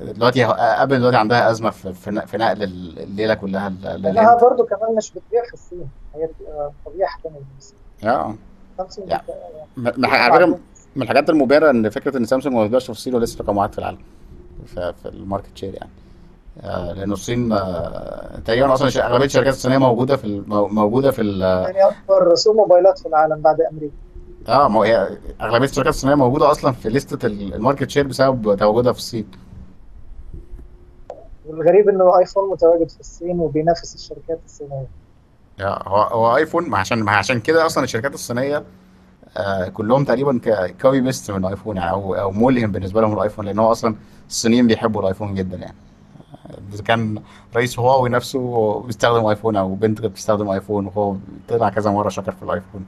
[0.01, 4.41] دلوقتي ابل دلوقتي عندها أزمة في في نق- في نقل الليلة كلها ل- لأنها للهند
[4.41, 6.27] برضو كمان مش بتبيع في الصين هي
[7.25, 7.77] من الصين.
[8.03, 8.35] آه.
[8.77, 9.23] سامسونج يعني
[10.95, 13.79] من الحاجات المبهرة إن فكرة إن سامسونج ما بتبيعش في الصين ولسه رقم واحد في
[13.79, 13.97] العالم.
[14.65, 15.89] في, في ال market share يعني.
[16.61, 21.83] آه لأن الصين آه تقريبا أصلا أغلبية الشركات الصينية موجودة في موجودة في ال- يعني
[21.83, 23.93] أكبر سوق موبايلات في العالم بعد أمريكا.
[24.47, 28.55] آه ما هي أغلبية الشركات الصينية موجودة أصلا في لستة ال- ال market share بسبب
[28.57, 29.27] تواجدها في الصين.
[31.45, 34.87] والغريب إنه آيفون متواجد في الصين وبينافس الشركات الصينية.
[35.61, 38.63] آه، هو هو آيفون عشان عشان كده أصلا الشركات الصينية
[39.37, 43.45] آه كلهم تقريبا ك- copy paste من الايفون يعني أو أو ملهم بالنسبة لهم الايفون
[43.45, 43.95] لأن هو أصلا
[44.29, 45.75] الصينيين بيحبوا الايفون جدا يعني.
[46.73, 47.21] إذا كان
[47.55, 51.15] رئيس هواوي نفسه بيستخدم ايفون أو بنت بتستخدم ايفون وهو
[51.49, 52.85] طلع كذا مرة شكر في الايفون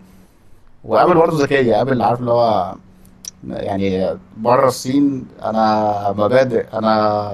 [0.84, 2.76] وأبل برضه ذكية أبل عارف اللي هو
[3.48, 7.32] يعني بره الصين أنا مبادئ أنا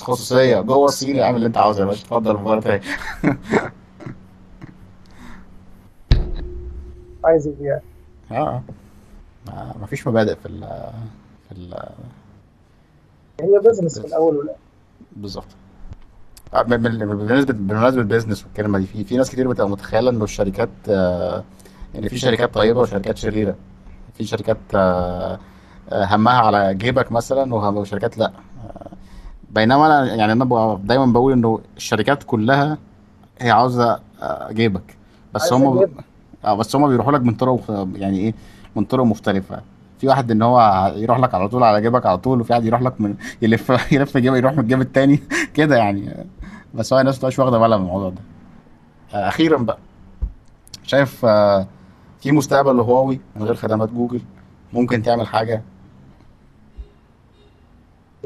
[0.00, 2.82] خصوصية جوه الصين اعمل اللي أنت عاوزه يا باشا اتفضل موبايل تاني
[7.24, 7.78] عايز يبيع
[8.32, 8.62] آه.
[9.46, 10.60] ما ما فيش مبادئ في ال
[11.48, 11.74] في ال
[13.40, 14.58] هي business في الأول والآخر.
[15.16, 15.46] بالظبط.
[16.54, 20.68] آه، ب- بالنسبة بمناسبه business والكلمة دي في في ناس كتير بتبقى متخيلة إنه الشركات
[20.88, 21.44] آه،
[21.94, 23.54] يعني في شركات طيبة وشركات شريرة.
[24.14, 25.38] في شركات آه،
[25.90, 28.26] آه، همها على جيبك مثلا وهم- وشركات لأ.
[28.66, 28.86] آه،
[29.50, 32.78] بينما أنا يعني أنا ببقى دايما بقول إنه الشركات كلها
[33.40, 34.96] هي عاوزة آه، جيبك.
[35.34, 35.86] بس هم.
[36.44, 37.60] آه بس هم بيروحوا لك من طرق
[37.94, 38.34] يعني إيه
[38.76, 39.62] من طرق مختلفة.
[39.98, 42.82] في واحد إن هو يروح لك على طول على جيبك على طول وفي واحد يروح
[42.82, 45.20] لك من يلف يلف جيبه يروح من الجيب التاني
[45.56, 46.26] كده يعني.
[46.74, 48.20] بس هو الناس مبتبقاش واخدة بالها من الموضوع ده.
[49.14, 49.78] آه، أخيرا بقى
[50.82, 51.66] شايف آه،
[52.20, 54.20] في مستقبل لهواوي من غير خدمات جوجل؟
[54.72, 55.62] ممكن تعمل حاجة؟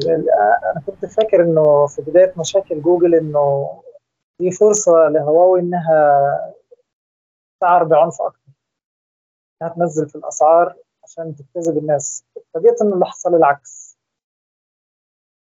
[0.02, 3.68] أنا كنت فاكر إنه في بداية مشاكل جوجل إنه
[4.40, 6.20] دي فرصة لهواوي إنها
[7.64, 8.52] تسعر بعنف أكتر.
[9.62, 12.24] انها تنزل في الأسعار عشان تجذب الناس.
[12.54, 13.96] فوجئت انه اللي حصل العكس.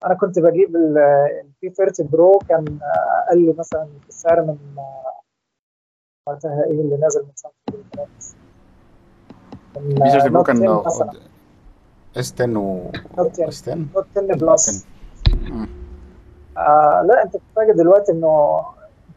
[0.04, 2.78] أنا كنت بجيب ال P 30 Pro كان
[3.28, 4.58] أقل مثلا في السعر من
[6.28, 8.08] وقتها إيه اللي نازل من سامسونج
[9.76, 11.12] من P 30 Pro كان 10 مثلا.
[12.16, 14.86] S 10 و Note 10 S 10 Note 10 Plus.
[16.56, 18.64] آه لا أنت بتتفاجئ دلوقتي إنه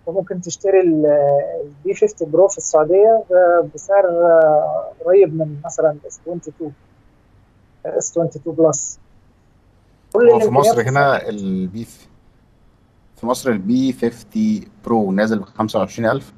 [0.08, 5.98] انت ممكن تشتري ال P 50 Pro في السعودية ب- بسعر آه، قريب من مثلا
[6.08, 6.74] S 22
[7.86, 9.00] S 22 Plus
[10.14, 11.86] كل هو في مصر هنا ال P
[13.16, 16.34] في مصر ال P 50 Pro نازل ب 25000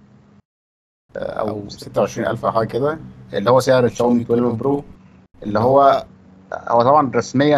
[1.18, 2.99] آه، أو 26000 أو حاجة كده
[3.34, 4.84] اللي هو سعر الشاومي 12 Pro
[5.44, 6.06] اللي هو
[6.53, 7.57] هو طبعا رسميا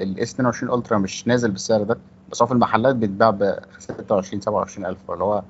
[0.00, 1.98] ال S 22 Ultra مش نازل بالسعر ده.
[2.32, 5.42] بس هو في المحلات بيتباع ب 26 27000 اللي هو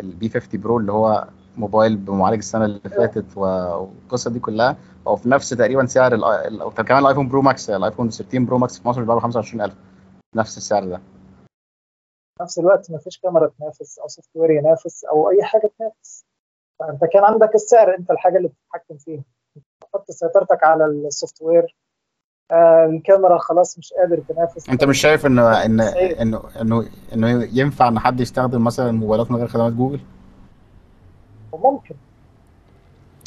[0.00, 3.40] ال P 50 Pro اللي هو موبايل بمعالج السنة اللي فاتت و-
[3.80, 4.76] والقصة دي كلها
[5.08, 6.14] هو في نفس تقريبا سعر
[6.62, 9.74] أو كمان الايفون Pro Max الايفون 13 Pro Max في مصر بيتباع ب 25000
[10.36, 11.00] نفس السعر ده.
[12.42, 16.24] نفس الوقت ما فيش كاميرا تنافس أو software ينافس أو أي حاجة تنافس.
[16.80, 19.22] فأنت كان عندك السعر أنت الحاجة اللي بتتحكم فيها.
[19.80, 21.76] تحط سيطرتك على ال software
[22.50, 24.68] آه الكاميرا خلاص مش قادر تنافس.
[24.68, 25.80] أنت مش شايف ان ان.
[25.80, 26.84] انه انه
[27.14, 30.00] إنه ينفع إن حد يستخدم مثلا موبايلات من غير خدمات جوجل؟
[31.52, 31.94] وممكن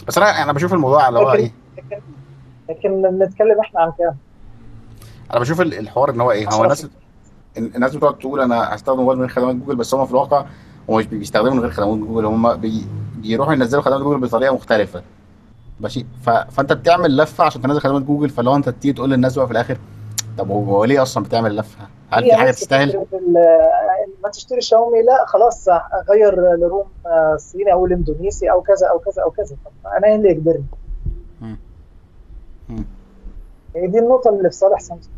[0.07, 2.01] بس أنا أنا بشوف الموضوع اللي هو إيه؟ لكن
[2.69, 4.15] لكن نتكلم إحنا عن كام؟
[5.31, 6.87] أنا بشوف ال- الحوار إن هو إيه؟ هو الناس
[7.57, 10.45] الناس بتقعد تقول أنا هستخدم موبايل من غير خدمات جوجل بس هم في الواقع
[10.89, 12.85] هم مش بيستخدموا من غير خدمات جوجل هم بي
[13.15, 15.03] بيروحوا ينزلوا خدمات جوجل بطريقة مختلفة.
[15.81, 16.29] ماشي ف...
[16.29, 19.77] فانت بتعمل لفة عشان تنزل خدمات جوجل فلو انت تيجي تقول للناس بقى في الآخر
[20.37, 23.05] طب هو ليه أصلا بتعمل لفة؟ هل في حاجة تستاهل؟
[24.23, 28.99] ما تشتري شاومي لا خلاص اغير ل ROM آه، صيني أو الإندونيسي أو كذا أو
[28.99, 30.63] كذا أو كذا طب أنا إيه اللي يجبرني؟
[33.75, 35.15] هي دي النقطة اللي في صالح سامسونج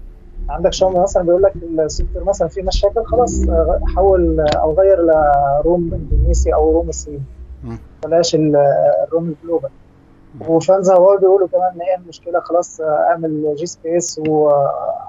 [0.50, 4.98] عندك شاومي مثلا بيقول لك ال software مثلا فيه مشاكل خلاص آه، حول أو غير
[5.02, 7.22] ل ROM إندونيسي أو ROM الصيني.
[8.04, 8.56] بلاش ال-
[9.08, 9.70] ال ROM ال global
[10.42, 14.50] و fans هواوي بيقولوا كمان إن هي المشكلة خلاص آه، أعمل GSpace و-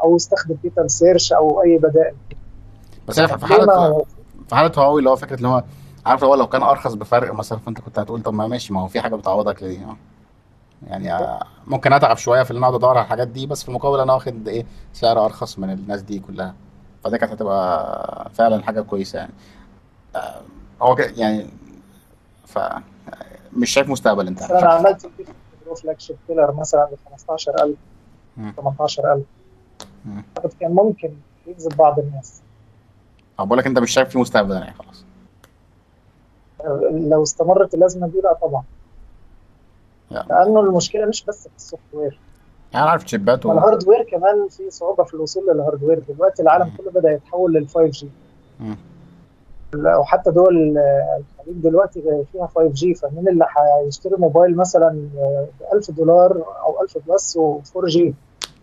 [0.02, 2.14] أو استخدم Petal Search أو أي بدائل.
[3.08, 4.04] بس هي في حاله
[4.48, 5.64] في حاله هواوي اللي هو فكرة اللي هو
[6.06, 8.86] عارف هو لو كان أرخص بفرق مثلا فأنت كنت هتقول طب ما ماشي ما هو
[8.86, 9.96] في حاجة بتعوضك لدي آه.
[10.86, 13.68] يعني آه، ممكن أتعب شوية في ان أنا أقعد أدور على الحاجات دي بس في
[13.68, 16.54] المقابل أنا واخد إيه سعر أرخص من الناس دي كلها.
[17.04, 19.32] فده كانت هتبقى فعلا حاجة كويسة يعني.
[20.16, 20.40] آه،
[20.82, 21.46] هو يعني
[22.46, 22.58] ف
[23.56, 24.42] مش شايف مستقبل انت.
[24.42, 25.10] أنا عملت
[25.82, 27.76] فلاج شيب كيلر مثلا ب 15000
[28.36, 28.52] مم.
[28.56, 29.22] 18000
[30.04, 30.24] مم.
[30.38, 31.12] اعتقد كان ممكن
[31.46, 32.42] يجذب بعض الناس.
[33.40, 35.04] أه، بقول لك أنت مش شايف في مستقبل يعني خلاص.
[36.90, 38.64] لو استمرت الازمه دي لا طبعا.
[40.10, 42.18] يعني لأنه المشكلة مش بس في ال software.
[42.74, 43.52] أنا عارف تشيبات و...
[43.52, 47.68] ال hardware كمان في صعوبة في الوصول لل hardware دلوقتي العالم كله بدأ يتحول لل
[47.68, 48.08] 5 G.
[50.00, 52.02] وحتى دول الخليج دلوقتي
[52.32, 53.46] فيها 5 G فمين اللي
[53.86, 55.08] هيشتري موبايل مثلا
[55.70, 56.32] ب 1000 دولار
[56.66, 58.14] أو 1000 plus و 4 G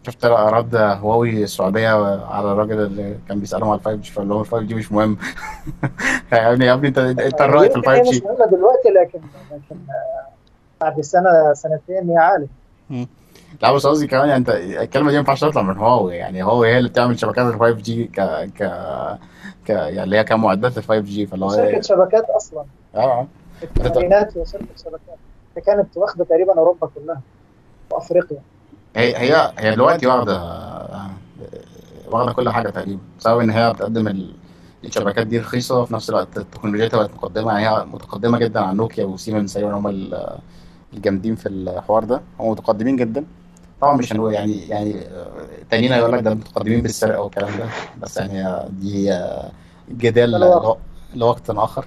[0.04, 1.90] شفت رد هواوي السعودية
[2.26, 4.92] على الراجل اللي كان بيسألهم على ال 5 G فقال لهم ال 5 G مش
[4.92, 5.18] مهم.
[6.34, 8.46] يا ابني يا ابني انت أنت الرايك في ال يمكن هي 5 مش جي مهمة
[8.46, 9.20] دلوقتي لكن
[9.52, 9.76] لكن
[10.82, 12.48] بعد سنه سنتين يا عالم
[13.62, 16.68] لا بس قصدي كمان يعني أنت الكلمة دي ما ينفعش تطلع من هواوي يعني هواوي
[16.68, 18.22] هي اللي بتعمل شبكات ال 5 جي ك
[18.60, 18.62] ك
[19.72, 22.66] ك يعني اللي هي كمعدات ال 5 جي فاللي هو شركه شبكات أصلا.
[22.96, 23.28] آه
[23.64, 25.18] الثمانينات هي شركه شبكات.
[25.58, 27.22] هي كانت واخدة تقريبا أوروبا كلها
[27.92, 28.38] وافريقيا
[28.96, 30.42] هي هي هي دلوقتي واخدة
[32.12, 34.34] واخدة كل حاجة تقريبا بسبب إن هي بتقدم ال-
[34.84, 39.06] الشبكات دي رخيصة في نفس الوقت تكنولوجيتها بقت مقدمة يعني هي متقدمة جدا عن نوكيا
[39.06, 40.38] وسيمنز تقريبا هم ال-
[40.94, 43.26] الجامدين في الحوار ده هم متقدمين جدا.
[43.82, 44.96] طبعا مش هنقول يعني يعني
[45.70, 47.66] تانيين هيقول لك ده متقدمين بالسرقة والكلام ده
[48.02, 49.20] بس يعني دي
[49.92, 50.32] جدال.
[50.32, 50.78] لو-
[51.16, 51.86] لوقت آخر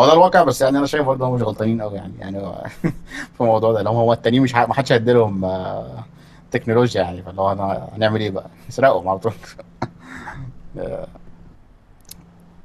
[0.00, 2.64] هو ده الواقع بس يعني أنا شايف برضه هم مش غلطانين قوي يعني يعني هو
[3.34, 6.04] في الموضوع ده لو هو التانيين مش ه- ما حدش هيديلهم آه،
[6.50, 9.32] تكنولوجيا يعني فاللي هو أنا هنعمل إيه بقى؟ نسرقهم على طول
[10.78, 11.06] آه،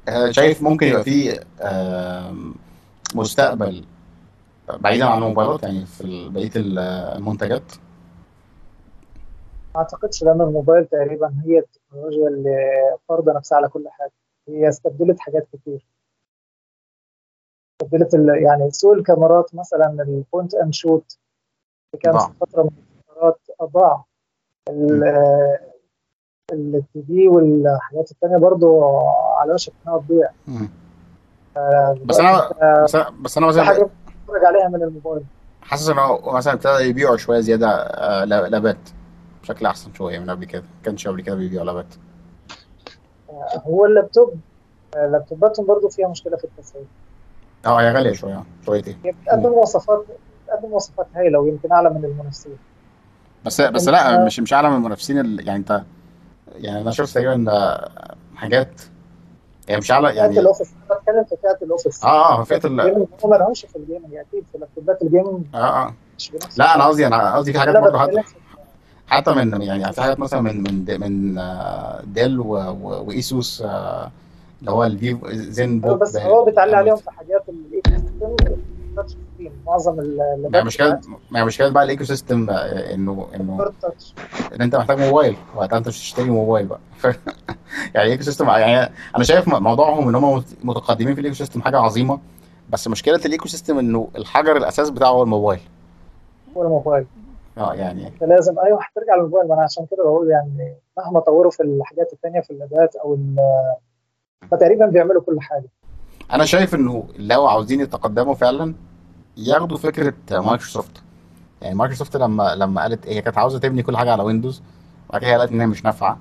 [0.08, 2.54] آه، شايف ممكن يبقى في آم،
[3.14, 3.84] مستقبل
[4.80, 6.78] بعيدا عن الموبايلات يعني في ال- بقية ال-
[7.18, 7.62] المنتجات
[9.80, 12.56] أعتقدش لأن الموبايل تقريبا هي التكنولوجيا اللي
[13.08, 14.12] فرض نفسها على كل حاجة.
[14.48, 15.86] هي استبدلت حاجات كتير.
[17.82, 21.18] استبدلت ال- يعني سوق الكاميرات مثلا ال point and shoot
[21.94, 22.18] اللي كان.
[22.18, 22.70] في فترة من
[23.08, 24.04] الفترات ضاع.
[26.52, 28.84] التي في والحاجات التانية برضو
[29.36, 30.30] على وشك إنها تضيع.
[32.04, 32.48] بس أنا
[32.84, 35.22] بس أنا بس أنا مثلا حاجة بتتفرج عليها من الموبايل.
[35.62, 38.76] حاسس إن هو مثلا ابتدى يبيعوا شوية زيادة آه، لا- لابات.
[39.42, 41.94] بشكل أحسن شوية من قبل كده ما كانش قبل كده بيبيعوا لابات
[43.66, 44.34] هو اللابتوب
[44.94, 46.84] لابتوباتهم برضو فيها مشكلة في التسعير
[47.66, 48.96] آه هي غالية شوية شويتين.
[49.22, 50.04] بتقدم مواصفات
[50.46, 52.56] بتقدم مواصفات هايله ويمكن أعلى من المنافسين.
[53.46, 55.82] بس بس لا مش مش أعلى من المنافسين ال- يعني أنت
[56.54, 58.80] يعني أنا شفت تقريبا آه، حاجات
[59.68, 62.04] هي مش أعلى فئه يعني ال office أنا بتكلم في فئه ال office.
[62.04, 62.80] آه آه فئه ال
[63.24, 65.94] هم ما لهمش في ال gaming أكيد في لابتوبات ال gaming آه آه.
[66.56, 68.22] لا أنا قصدي أنا قصدي في حاجات برضه
[69.10, 74.10] حتى من يعني في حاجات مثلا من من من آه، ديل وإيسوس آه،
[74.60, 78.36] اللي هو الفيفو زين أيوة، بوك بس هو بيتعلي عليهم في حاجات الايكو سيستم
[78.96, 81.00] تاتش سكرين معظم ما اللابات مشكله
[81.30, 83.72] ما مشكلة بقى الايكو سيستم آه، إنه انه
[84.54, 86.80] إن أنت محتاج موبايل وقتها أنت مش هتشتري موبايل بقى.
[87.94, 91.78] يعني الايكو سيستم يعني أنا شايف موضوعهم إن هم مت- متقدمين في الايكو سيستم حاجة
[91.78, 92.18] عظيمة
[92.70, 95.60] بس مشكلة الايكو سيستم إنه الحجر الأساس بتاعه هو الموبايل.
[96.56, 97.06] هو الموبايل.
[97.60, 98.06] آه يعني.
[98.08, 102.12] أنت لازم أيوه هترجع للموبايل ما أنا عشان كده بقول يعني مهما طوروا في الحاجات
[102.12, 103.36] التانية في اللابات أو ال-
[104.50, 105.68] فتقريبا بيعملوا كل حاجة.
[106.32, 108.74] أنا شايف إنه لو عاوزين يتقدموا فعلا
[109.36, 111.02] ياخدوا فكرة مايكروسوفت.
[111.62, 114.62] يعني مايكروسوفت لما لما قالت هي كانت عاوزة تبني كل حاجة على ويندوز
[115.08, 116.18] وبعد كده قالت إن هي مش نافعة.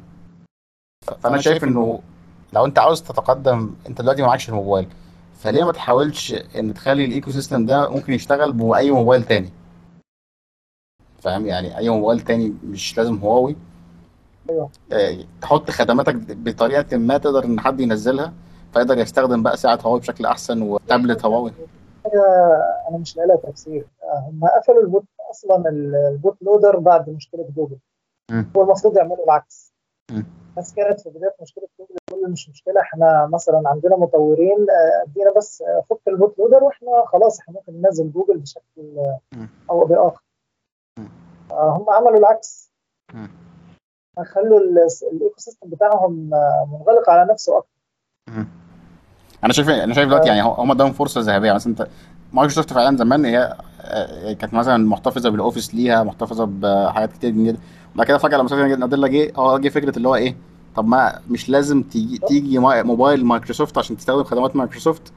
[1.19, 1.99] فأنا شايف إنه
[2.53, 4.87] لو أنت عاوز تتقدم أنت دلوقتي ما معكش الموبايل.
[5.39, 9.49] فليه ما تحاولش إن تخلي ال ecosystem ده ممكن يشتغل بأي موبايل تاني؟
[11.21, 13.55] فاهم يعني أي موبايل تاني مش لازم هواوي
[14.49, 18.33] أيوه آه، تحط خدماتك بطريقة ما تقدر إن حد ينزلها
[18.73, 21.51] فيقدر يستخدم بقى ساعة هواوي بشكل أحسن وتابلت هواوي
[22.05, 22.23] حاجة
[22.89, 23.85] أنا مش لاقي لها تفسير
[24.27, 27.77] هم قفلوا ال boot أصلا ال- ال bootloader بعد مشكلة جوجل
[28.31, 28.45] مم.
[28.57, 29.73] هو المفروض يعملوا العكس.
[30.57, 35.33] بس كانت في بداية مشكلة جوجل يقول مش مشكلة إحنا مثلا عندنا مطورين آه، أدينا
[35.37, 38.61] بس آه، فك ال bootloader وإحنا خلاص إحنا ممكن ننزل جوجل بشكل
[38.97, 39.19] آه،.
[39.69, 40.03] أو بآخر.
[40.05, 40.28] آه،
[41.51, 42.69] هم عملوا العكس.
[44.33, 47.69] خلوا ال- ال ecosystem بتاعهم آه، منغلق على نفسه أكتر.
[49.43, 51.53] أنا شايف أنا شايف دلوقتي يعني هم اداهم فرصة ذهبية.
[51.53, 51.87] مثلا انت
[52.33, 57.57] مايكروسوفت فعلا زمان هي آه، كانت مثلا محتفظة بال Office ليها محتفظة بحاجات كتير جدا.
[57.95, 60.35] بعد كده فجأة لما ساتيا ناديلا جه آه جه فكرة اللي هو إيه؟
[60.75, 61.83] طب ما مش لازم
[62.27, 65.13] تيجي موبايل مايكروسوفت عشان تستخدم خدمات مايكروسوفت؟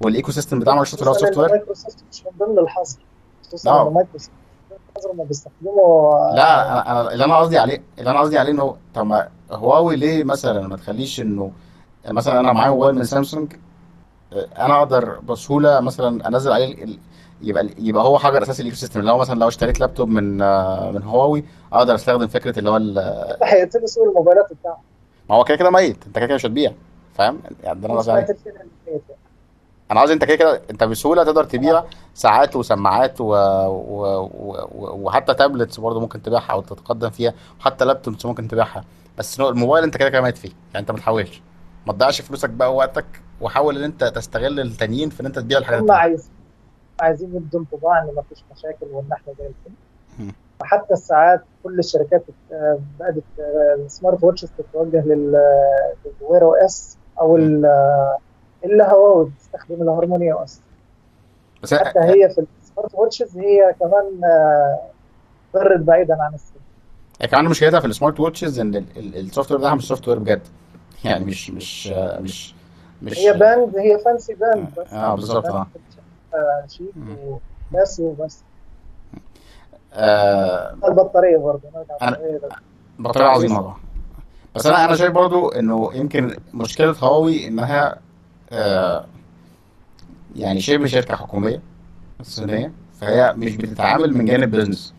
[0.00, 2.98] وال ecosystem بتاع مايكروسوفت اللي هو ال software؟ مايكروسوفت مش من ضمن الحظر
[3.46, 3.88] خصوصا آه.
[3.88, 4.32] ان مايكروسوفت
[5.12, 9.06] ما بيستخدموا لا أنا أنا اللي أنا قصدي عليه اللي أنا قصدي عليه إنه طب
[9.06, 11.52] ما هواوي ليه مثلا ما تخليش انه
[12.08, 13.52] مثلا أنا معايا موبايل من سامسونج
[14.32, 16.98] آه، أنا أقدر بسهولة مثلا أنزل عليه ال-
[17.42, 20.90] يبقى يبقى هو حجر أساسي ال ecosystem اللي هو مثلا لو اشتريت لابتوب من آه،
[20.90, 24.76] من هواوي أقدر أستخدم فكرة اللي هو ال- هيقتلوا سوق الموبايلات بتاعهم
[25.30, 26.06] ما هو كده كده ميت.
[26.06, 26.72] أنت كده كده مش هتبيع.
[27.14, 28.12] فاهم؟ يعني ده أنا قصدي
[29.92, 33.24] أنا قصدي انت كده كده انت بسهولة تقدر تبيع ساعات وسماعات و...
[33.24, 34.30] و...
[34.34, 34.66] و...
[34.74, 38.84] وحتى tablets برضه ممكن تبيعها أو تتقدم فيها وحتى laptops ممكن تبيعها.
[39.18, 41.42] بس الموبايل انت كده كده ميت فيه يعني انت ما تحاولش.
[41.86, 43.06] ما تضيعش فلوسك بقى ووقتك
[43.40, 46.02] وحاول ان انت تستغل التانيين في ان انت تبيع الحاجات هم التانية.
[46.02, 46.30] عايزين
[47.00, 50.32] عايزين يدوا انطباع إن ما فيش مشاكل وإن إحنا زي الفل.
[50.60, 55.42] وحتى الساعات كل الشركات آه، بدات آه، ال smart watches تتوجه لل
[56.04, 58.18] لل Wear OS أو آه،
[58.64, 60.60] إلا هواوي بتستخدم ال Harmony OS
[61.62, 64.80] بس حتى هي في ال smart watches هي كمان آه،
[65.54, 66.52] برت بعيدا عن السن.
[67.20, 70.18] هي كمان مشكلتها في ال smart watches إن ال- ال- ال software بتاعها مش software
[70.18, 70.40] بجد.
[71.04, 71.86] يعني مش مش
[72.20, 72.54] مش
[73.02, 74.92] مش هي band هي fancy band بس.
[74.92, 75.66] آه بالظبط آه.
[76.34, 76.92] آه، شيك.
[77.70, 78.42] و classy وبس.
[79.94, 81.60] آه البطارية برضه
[82.02, 82.14] أنا-
[82.98, 83.74] بطارية عظيمة.
[84.54, 87.98] بس أنا أنا شايف برضو إنه يمكن مشكلة هواوي إنها آه
[90.36, 91.60] يعني شبه شركة حكومية
[92.22, 92.72] صينية.
[93.00, 94.94] فهي مش بتتعامل من جانب business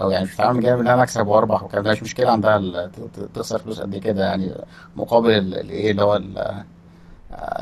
[0.00, 2.90] أو يعني مش بتتعامل من جانب ان أنا اكسب وأربح وكده مش مشكلة عندها
[3.34, 4.24] تخسر فلوس قد كده.
[4.24, 4.54] يعني
[4.96, 6.64] مقابل ال- الايه اللي هو آه،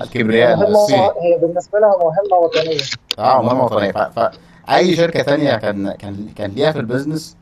[0.03, 1.01] الكبرياء الصيني.
[1.03, 2.79] هي بالنسبة لها مهمة وطنية.
[3.19, 3.93] آه مهمة وطنية.
[3.93, 7.37] فاي شركة تانية كان كان كان ليها في ال business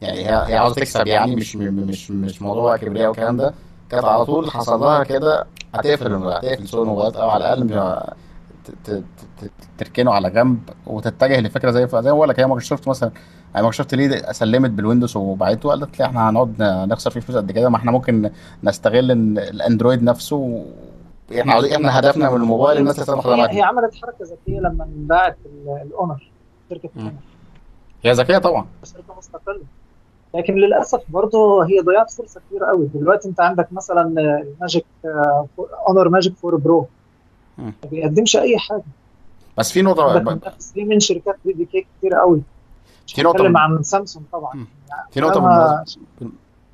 [0.00, 3.54] يعني هي هي عاوزة تكسب يعني مش مش مش موضوع كبرياء والكلام ده.
[3.90, 5.46] كانت على طول حصل لها كده
[5.80, 7.72] هتقفل هتقفل سوق الموبايلات أو على الأقل مش
[8.64, 9.04] ت- ت-
[9.44, 13.10] ت- تركنه على جنب وتتجه لفكرة زي زي ما بقول لك هي مايكروسوفت مثلا
[13.54, 17.68] يعني مايكروسوفت ليه سلمت بالويندوز وبعته وقالت لي إحنا هنقعد نخسر فيه فلوس قد كده
[17.68, 18.30] ما إحنا ممكن
[18.64, 20.62] نستغل الأندرويد نفسه و-
[21.40, 24.84] إحنا عاوزين إحنا هدفنا من الموبايل الناس تستخدم هي, خدماتنا هي عملت حركة ذكية لما
[24.84, 26.30] انباعت ال- الأونر
[26.70, 26.90] شركة.
[26.96, 27.12] الأونر.
[28.04, 28.66] هي ذكية طبعا.
[28.84, 29.60] شركة مستقلة.
[30.34, 32.88] لكن للأسف برضه هي ضيعت فرصة كبيرة قوي.
[32.94, 34.02] دلوقتي انت عندك مثلا
[34.58, 34.84] ال Magic
[35.88, 36.86] اونر Magic 4 Pro.
[37.58, 38.82] ما بيقدمش أي حاجة.
[39.58, 40.24] بس في نقطة
[40.76, 42.42] ليه من شركات BBK كتير قوي.
[43.06, 44.54] في نقطة هنتكلم من- عن سامسونج طبعا.
[44.54, 44.66] مم.
[45.10, 46.02] في نقطة بالمناسبة.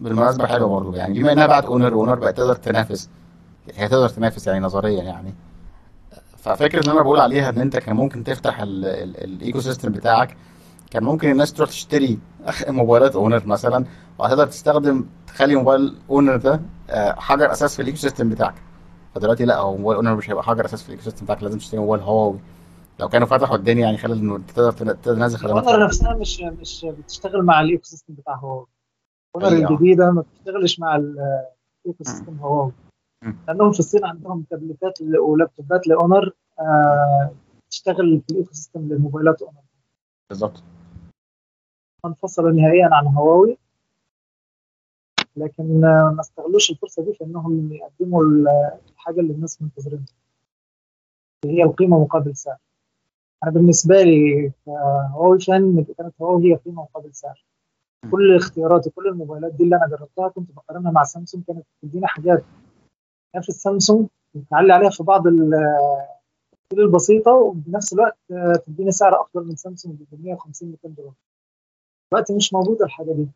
[0.00, 3.10] بالمناسبة حلوة برضه يعني بما إنها بعد اونر اونر بقت تقدر تنافس.
[3.74, 5.34] هي تقدر تنافس يعني نظريا يعني.
[6.38, 10.36] ففكرة إن أنا بقول عليها إن أنت كان ممكن تفتح ال- ال- ال ecosystem بتاعك
[10.92, 12.18] كان ممكن الناس تروح تشتري
[12.68, 13.84] موبايلات اونر مثلا
[14.18, 16.60] وهتقدر تستخدم تخلي موبايل اونر ده
[16.90, 18.54] آه، حجر أساس في ال ecosystem بتاعك.
[19.14, 21.80] فدلوقتي لا هو موبايل اونر مش هيبقى حجر أساس في ال ecosystem بتاعك لازم تشتري
[21.80, 22.38] موبايل هواوي
[23.00, 25.64] لو كانوا فتحوا الدنيا يعني خلال إنه تقدر تن- تنزل خدمات.
[25.64, 28.66] الاونر نفسها مش مش بتشتغل مع ال ecosystem بتاع هواوي
[29.36, 29.70] الاونر أيوة.
[29.70, 32.72] الجديده ما بتشتغلش مع ال ecosystem هواوي.
[33.48, 37.30] لأنهم في الصين عندهم تابلتات ولابتوبات لاونر آه،
[37.70, 39.60] تشتغل في ال ecosystem للموبايلات اونر
[40.30, 40.62] بالظبط.
[42.12, 43.58] انفصلوا نهائيا عن هواوي
[45.36, 48.48] لكن ما استغلوش الفرصة دي في إنهم يقدموا ال-
[48.92, 50.04] الحاجة اللي الناس منتظرينها.
[51.44, 52.56] اللي هي القيمة مقابل سعر.
[53.44, 57.44] أنا بالنسبة لي كهواوي فان كانت هواوي هي قيمة مقابل سعر.
[58.10, 62.44] كل اختياراتي كل الموبايلات دي اللي أنا جربتها كنت بقارنها مع سامسونج كانت بتدينا حاجات.
[63.36, 65.54] نفس السامسونج بتعلي عليها في بعض ال-
[66.72, 68.16] الحلول البسيطة وبنفس الوقت
[68.66, 71.12] تديني سعر أفضل من سامسونج ب 150 200 دولار.
[72.12, 73.26] دلوقتي مش موجوده الحاجة دي.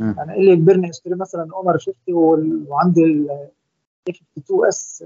[0.00, 3.48] أنا إيه اللي يجبرني أشتري مثلا اونر 50 وال- وعندي ال
[4.08, 5.04] 52s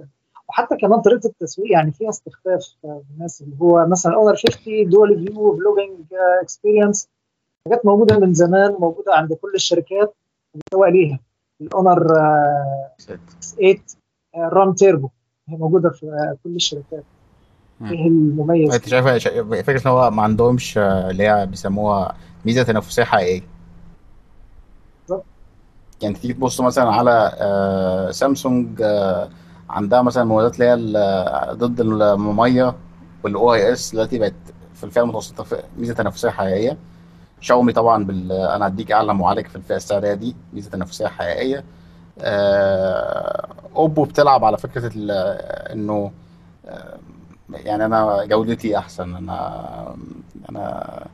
[0.49, 5.27] وحتى كمان طريقة التسويق يعني فيها استخفاف آه، بالناس اللي هو مثلا اونر 50 dual
[5.27, 5.99] view vlogging
[6.43, 7.09] experience
[7.67, 10.15] حاجات موجودة من زمان موجودة عند كل الشركات
[10.55, 11.19] بتسوق ليها
[11.61, 12.09] الاونر
[13.57, 13.79] 8
[14.37, 15.09] RAM Turbo
[15.49, 17.05] هي موجودة في آه، كل الشركات.
[17.91, 19.07] إيه المميز؟ أنت شايف
[19.67, 22.15] فكره إن هو ما عندهمش آه، اللي هي بيسموها
[22.45, 23.43] ميزة تنافسية حقيقية؟
[25.09, 25.25] بالظبط.
[26.03, 29.29] يعني تيجي تبص مثلا على آه، سامسونج آه،
[29.71, 32.75] عندها مثلا موبايلات اللي هي ضد المية
[33.25, 34.35] والاو آي إس دلوقتي بقت
[34.75, 36.77] في الفئة المتوسطة في ميزة تنافسية حقيقية.
[37.41, 38.33] شاومي طبعا بال...
[38.33, 41.65] أنا هديك أعلى معالج في الفئة السعرية دي ميزة تنافسية حقيقية.
[43.77, 45.11] أوبو بتلعب على فكرة ال...
[45.73, 46.13] إنه
[47.55, 49.97] يعني أنا جودتي أحسن أنا
[50.51, 51.07] أنا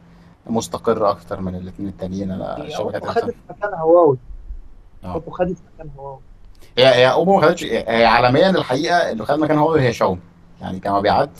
[0.46, 3.20] مستقر أكتر من الاثنين التانيين أنا أحسن.
[3.20, 4.18] خدت مكان هواوي.
[5.04, 6.18] اوبو خدت مكان هواوي.
[6.78, 10.20] هي هي اوبو ما خدتش هي عالميا الحقيقة اللي خد مكان هواوي هي شاومي.
[10.60, 11.30] يعني كمبيعات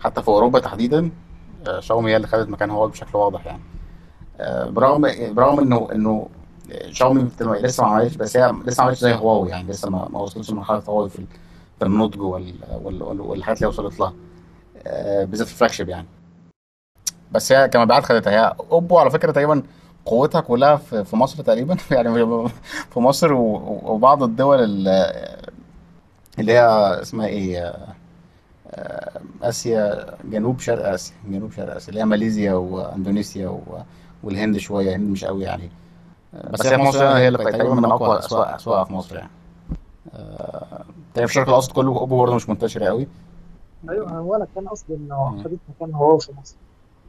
[0.00, 1.10] حتى في أوروبا تحديدا
[1.66, 3.60] آه، شاومي هي اللي خدت مكان هواوي بشكل واضح يعني.
[4.40, 6.28] آه، برغم برغم إنه إنه
[6.90, 10.50] شاومي لسه ما عملتش بس هي لسه ما عملتش زي هواوي يعني لسه ما وصلتش
[10.50, 11.24] لمرحلة هواوي في
[11.82, 14.12] النضج وال- وال- وال- والحاجات اللي وصلت لها.
[14.86, 16.06] آه، بالذات في الفلاج شيب يعني.
[17.32, 18.30] بس هي كمبيعات خدتها.
[18.32, 19.62] هي أوبو على فكرة تقريبا
[20.06, 21.76] قوتها كلها في مصر تقريبا.
[21.90, 22.48] يعني
[22.90, 25.40] في مصر وبعض الدول ال-
[26.38, 26.60] اللي هي
[27.02, 27.94] اسمها إيه آه،
[28.70, 33.60] آه، آسيا جنوب شرق آسيا جنوب شرق آسيا اللي هي ماليزيا وأندونيسيا
[34.22, 34.88] والهند شوية.
[34.88, 35.70] الهند مش قوي يعني.
[36.34, 39.16] آه، بس هي في مصر هنا هي اللي تقريبا من أقوى اسواق اسواقها في مصر
[39.16, 39.30] يعني.
[41.10, 43.06] آه، تقريبا في الشرق الأوسط كله اوبو برضه مش منتشره قوي
[43.90, 45.42] أيوه هو أنا كان قصدي انه.
[45.44, 46.56] خدت مكان هواوي في مصر.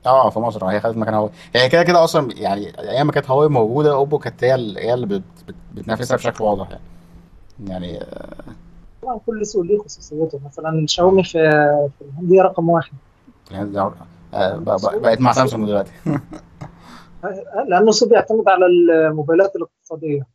[0.06, 1.30] آه في مصر هي خدت مكان هواوي.
[1.56, 4.94] هي كده كده أصلا يعني أيام ما كانت هواوي موجودة اوبو كانت هي اللي هي
[4.94, 6.82] اللي بت- بت- بتنافسها بشكل واضح يعني.
[7.68, 8.36] يعني آه،
[9.02, 10.40] طبعا كل سوق ليه خصوصيته.
[10.46, 11.32] مثلا شاومي في
[12.00, 12.92] في الهند هي رقم واحد.
[13.52, 13.80] يعني
[14.34, 15.92] آه، بق- بق- بقت مع سامسونج دلوقتي.
[17.70, 20.28] لأنه السوق بيعتمد على الموبايلات الاقتصادية.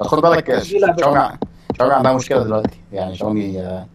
[0.00, 1.38] خد بالك شاومي
[1.78, 2.80] شاومي عندها مشكلة دلوقتي.
[2.92, 3.86] يعني شاومي آه،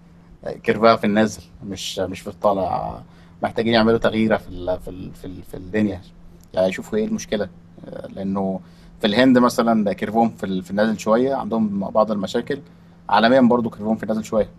[0.63, 2.99] curve ها في النازل مش مش في الطالع
[3.43, 6.01] محتاجين يعملوا تغييرة في ال في ال في, ال في الدنيا.
[6.53, 7.49] يعني يشوفوا إيه المشكلة.
[7.87, 8.59] آه، لأنه
[9.01, 12.59] في الهند مثلا curve هم في, ال- في النازل شوية عندهم بعض المشاكل.
[13.09, 14.49] عالميا برضو curve هم في النازل شوية.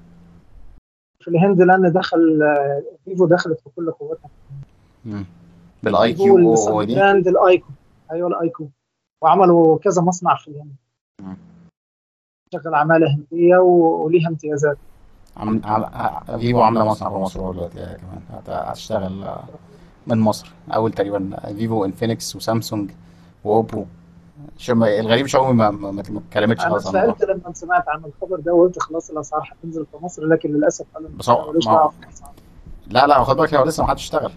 [1.21, 4.31] في الهند لأن دخل آه، فيفو دخلت بكل قوتها.
[5.83, 7.69] بال iQOO فيفو اللي أو دي؟ brand ال iQOO
[8.13, 8.69] أيوه ال iQOO
[9.23, 10.75] وعملوا كذا مصنع في الهند.
[11.23, 11.37] مم.
[12.53, 14.79] شغل عماله هندية وليها امتيازات.
[15.37, 15.61] عم...
[15.65, 15.85] عم...
[16.39, 18.21] فيفو عاملة مصنع في مصر دلوقتي يعني كمان.
[18.33, 19.45] هت- هتشتغل آه،
[20.07, 20.53] من مصر.
[20.75, 22.91] أول تقريبا فيفو إنفينيكس وسامسونج
[23.45, 23.85] وأوبو.
[24.57, 24.85] شم...
[24.85, 28.79] الغريب شاومي ما ما اتكلمتش أنا خالص الموضوع سألت لما سمعت عن الخبر ده وقلت
[28.79, 30.87] خلاص الأسعار هتنزل في مصر لكن للأسف
[31.19, 31.91] بس هو- ما
[32.91, 34.33] لا لا خد بالك هو لسه ما حدش اشتغل.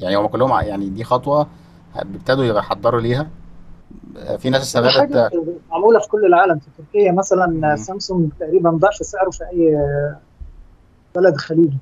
[0.00, 1.46] يعني هم كلهم يعني دي خطوة
[1.96, 3.28] ابتدوا يحضروا ليها.
[4.38, 5.32] في ناس استغلت
[5.70, 7.76] معمولة في كل العالم في تركيا مثلا مم.
[7.76, 9.78] سامسونج تقريبا ضعف سعره في أي
[11.16, 11.78] بلد خليجي.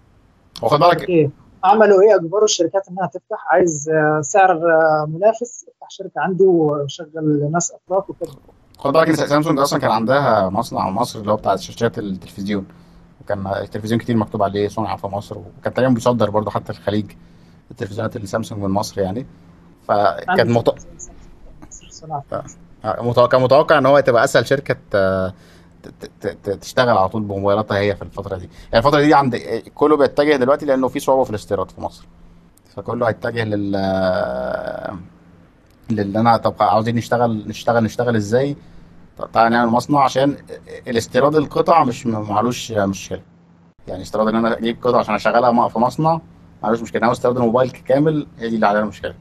[0.63, 1.31] وخد بالك
[1.65, 3.47] عملوا إيه؟ أجبروا الشركات إنها تفتح.
[3.51, 5.67] عايز آه، سعر آه، منافس.
[5.69, 8.31] افتح شركة عندي وشغل ناس أفراد وكده.
[8.79, 12.67] خد بالك إن سامسونج أصلا كان عندها مصنع في مصر اللي هو بتاع شاشات التلفزيون.
[13.21, 17.07] وكان التلفزيون كتير مكتوب عليه صنع في مصر وكان تقريبا بيصدر برضه حتى الخليج
[17.71, 19.27] التلفزيونات السامسونج من مصر يعني.
[19.89, 20.53] فكان عندي
[22.07, 23.03] صناعة.
[23.03, 25.33] متوقع متوقع إن هو تبقى أسهل شركة آه،
[26.61, 28.49] تشتغل على طول بموبايلاتها هي في الفترة دي.
[28.73, 29.37] يعني الفترة دي عند
[29.75, 32.07] كله بيتجه دلوقتي لأنه في صعوبة في الاستيراد في مصر.
[32.77, 33.73] فكله هيتجه لل
[35.91, 38.57] للي أنا طب عاوزين نشتغل نشتغل نشتغل إزاي؟
[39.33, 40.37] تعالى نعمل مصنع عشان
[40.89, 43.21] الاستيراد القطع مش معلوش مشكله
[43.89, 46.21] يعني استيراد إن أنا أجيب قطع عشان أشغلها في مصنع
[46.63, 47.01] معلوش مشكلة.
[47.03, 49.15] انما استيراد الموبايل كامل هي دي اللي عليها المشكلة.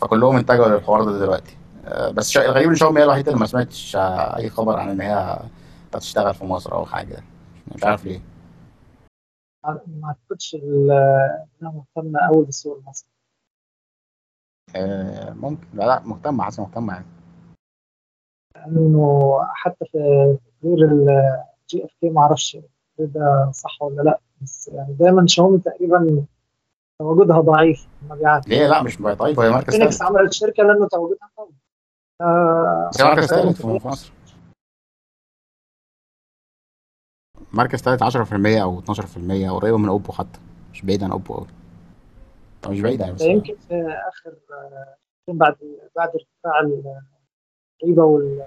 [0.00, 1.52] فكلهم اتجهوا للحوار ده دلوقتي.
[1.52, 1.67] آه،
[2.14, 5.00] بس شا- الغريب إن شاومي هي الوحيدة اللي ما سمعتش آه، أي خبر عن إن
[5.00, 5.38] هي
[5.94, 7.22] هتشتغل في مصر أو حاجة.
[7.74, 8.20] مش عارف ليه.
[9.64, 13.08] ما أعتقدش انها مهتمه قوي بالسوق المصري
[14.76, 15.66] آه، ممكن.
[15.74, 17.06] لا لا مهتمه حاسس مهتمه يعني.
[18.56, 19.98] لأنه حتى في
[20.62, 22.58] تقرير ال GfK ما أعرفش
[22.98, 24.20] ده صح ولا لأ.
[24.42, 26.24] بس يعني دايما شاومي تقريبا
[26.98, 28.48] تواجدها ضعيف في المبيعات.
[28.48, 31.52] ليه؟ لا مش طيب هي مركز إنفينيكس عملت شركة لأنه تواجدها قوي.
[32.20, 34.12] آه، مركز ثالث في مصر.
[37.52, 40.38] مركز ثالث 10% أو 12% قريبة من أوبو حتى
[40.72, 41.46] مش بعيد عن أوبو قوي
[42.62, 43.74] طب مش بعيد يعني بس يمكن في
[44.08, 44.94] آخر آه،
[45.28, 45.56] بعد
[45.96, 46.60] بعد ارتفاع
[47.82, 48.42] الريبة وال.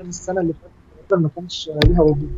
[0.00, 2.32] السنة اللي فاتت ما كانش ليها وجود.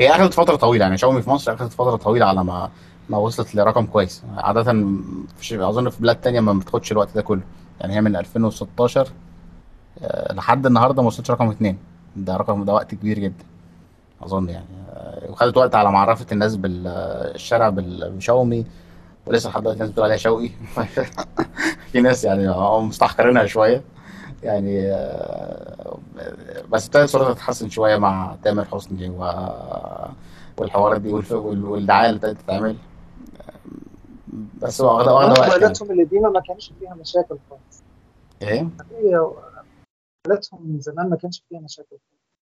[0.00, 2.70] هي اخذت فترة طويلة يعني شاومي في مصر اخذت فترة طويلة على ما
[3.08, 4.24] ما وصلت لرقم كويس.
[4.36, 4.62] عادة
[5.36, 7.42] في أظن في بلاد تانية ما بتاخدش الوقت ده كله.
[7.80, 9.08] يعني هي من 2016
[10.02, 11.78] آه، لحد النهارده ما وصلتش رقم اتنين.
[12.16, 13.44] ده رقم ده وقت كبير جدا.
[14.22, 18.66] أظن يعني آه، وخدت وقت على ما عرفت الناس بالشارع بشاومي
[19.26, 20.50] ولسه لحد دلوقتي الناس بتقول عليها شوقي
[21.92, 22.48] في ناس يعني
[22.80, 23.82] مستحقرينها شوية.
[24.42, 25.98] يعني آه،
[26.72, 29.18] بس ابتدت صورتها تتحسن شوية مع تامر حسني و
[30.58, 32.76] والحوارات دي والدعاية اللي ابتدت تتعمل.
[34.62, 35.40] بس هو واخده واخده وقت.
[35.40, 37.82] موبايلاتهم القديمه ما كانش فيها مشاكل خالص.
[38.42, 39.30] إيه؟ هي
[40.26, 41.96] موبايلاتهم زمان ما كانش فيها مشاكل.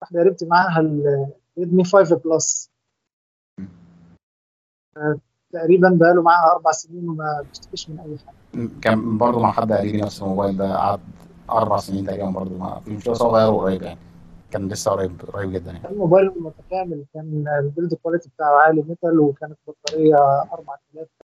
[0.03, 2.71] واحدة قريبتي معاها الريدمي 5 Plus
[5.53, 8.69] تقريبا بقاله معاها أربع سنين وما بيشتكيش من أي حاجة.
[8.83, 11.01] كان برضه مع حد قريبي نفس الموبايل ده قعد
[11.51, 13.99] أربع سنين تقريبا برضه ما في مشكلة بس هو غيره قريب يعني.
[14.51, 15.83] كان لسه قريب قريب جدا يعني.
[15.83, 17.05] كان موبايل متكامل.
[17.15, 20.17] كان ال build quality بتاعه عالي metal وكانت بطارية
[20.53, 21.24] 4000 كتير في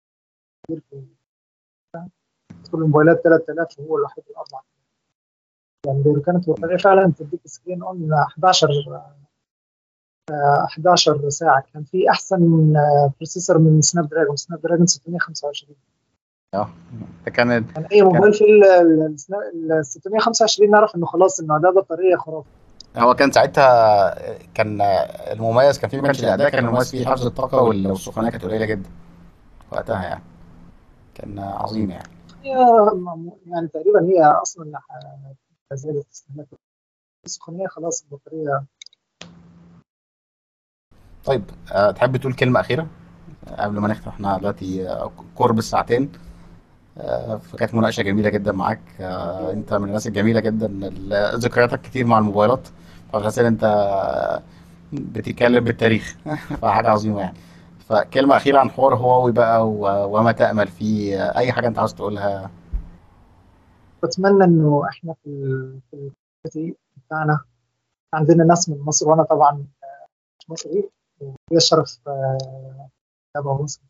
[2.71, 4.65] كل الموبايلات 3000 وهو الوحيد ال 4000
[5.87, 8.67] يعني كانت بطاريه فعلا تديك screen on 11
[10.31, 11.63] آه، 11 ساعة.
[11.73, 15.75] كان في أحسن آه، processor من Snapdragon Snapdragon 625
[16.53, 16.69] آه.
[17.25, 21.69] ده كانت يعني أي موبايل في ال- ال ال 625 نعرف إنه خلاص إنه ده
[21.69, 22.47] بطارية خرافه
[22.97, 24.15] هو كان ساعتها
[24.53, 24.81] كان
[25.31, 28.65] المميز كان فيه ما كانش الاداء كان المميز فيه حفظ الطاقة وال- والسخونية كانت قليلة
[28.65, 28.89] جدا.
[29.71, 30.21] وقتها يعني.
[31.15, 32.09] كان عظيم يعني.
[33.45, 34.81] يعني تقريبا هي أصلا
[35.71, 36.47] آه، زادت استهلاك
[37.25, 38.65] السخونيه خلاص البطارية.
[41.25, 42.87] طيب أه تحب تقول كلمة أخيرة؟
[43.57, 46.11] قبل ما نختم إحنا دلوقتي آه، قرب الساعتين.
[46.97, 48.81] آه، فكانت مناقشة جميلة جدا معاك.
[48.99, 50.67] آه، أنت من الناس الجميلة جدا
[51.35, 52.67] ذكرياتك كتير مع الموبايلات.
[53.13, 53.65] إن أنت
[54.93, 56.17] بتتكلم بالتاريخ.
[56.61, 57.37] فحاجة عظيمة يعني.
[57.90, 62.52] فكلمة أخيرة عن حوار هواوي بقى و- وما تأمل فيه أي حاجة أنت عاوز تقولها؟
[64.03, 65.94] بتمنى إنه إحنا في ال- في
[66.45, 67.40] الكوميونتي بتاعنا
[68.14, 69.66] عندنا ناس من مصر وأنا طبعا
[70.49, 70.90] مصري
[71.22, 72.90] وليا الشرف آه،
[73.36, 73.86] أبو مسلم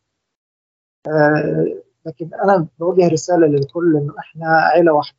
[1.08, 5.16] آه، لكن أنا بوجه رسالة للكل إنه إحنا عيلة واحدة.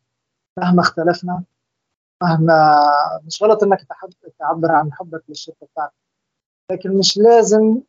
[0.60, 1.44] مهما اختلفنا
[2.24, 2.76] مهما
[3.26, 3.60] مش غلط
[3.90, 4.10] تحب
[4.40, 5.94] تعبر عن حبك للشركة بتاعتك.
[6.72, 7.82] لكن مش لازم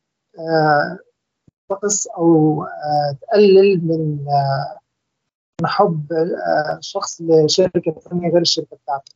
[1.68, 4.78] تقص أو آه، تقلل من آه،
[5.62, 9.12] من حب آه، شخص لشركة ثانية غير الشركة بتاعته.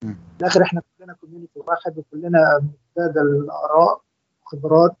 [0.00, 4.00] في الآخر إحنا كلنا كوميونتي واحد وكلنا بنتبادل اراء
[4.42, 4.96] وخبرات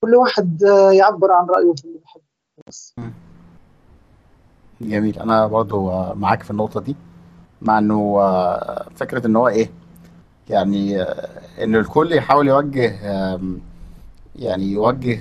[0.00, 0.62] كل واحد
[0.92, 2.22] يعبر عن رأيه في اللي بيحبه.
[2.68, 2.94] بس.
[4.80, 5.18] جميل.
[5.18, 6.96] أنا برضو معاك في النقطة دي.
[7.62, 8.16] مع إنه
[8.94, 9.70] فكرة إن هو إيه
[10.48, 11.02] يعني
[11.62, 12.98] إن الكل يحاول يوجه
[14.38, 15.18] يعني يوجه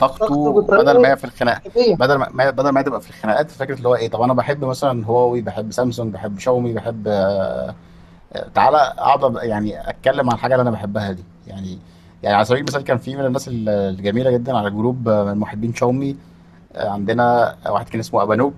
[0.00, 1.96] طاقته بدل ما هي في الخناق إيجابية.
[1.96, 4.64] بدل ما بدل ما هي تبقى في الخناقات فكرة اللي هو إيه طب أنا بحب
[4.64, 7.74] مثلا هواوي بحب سامسونج بحب شاومي بحب آه،
[8.54, 11.24] تعالى أقعد يعني أتكلم عن الحاجة اللي أنا بحبها دي.
[11.46, 11.78] يعني
[12.22, 15.34] يعني على سبيل المثال كان في من الناس ال- الجميلة جدا على جروب آه، من
[15.38, 16.16] محبين شاومي
[16.74, 18.54] آه، عندنا واحد كان اسمه أبانوب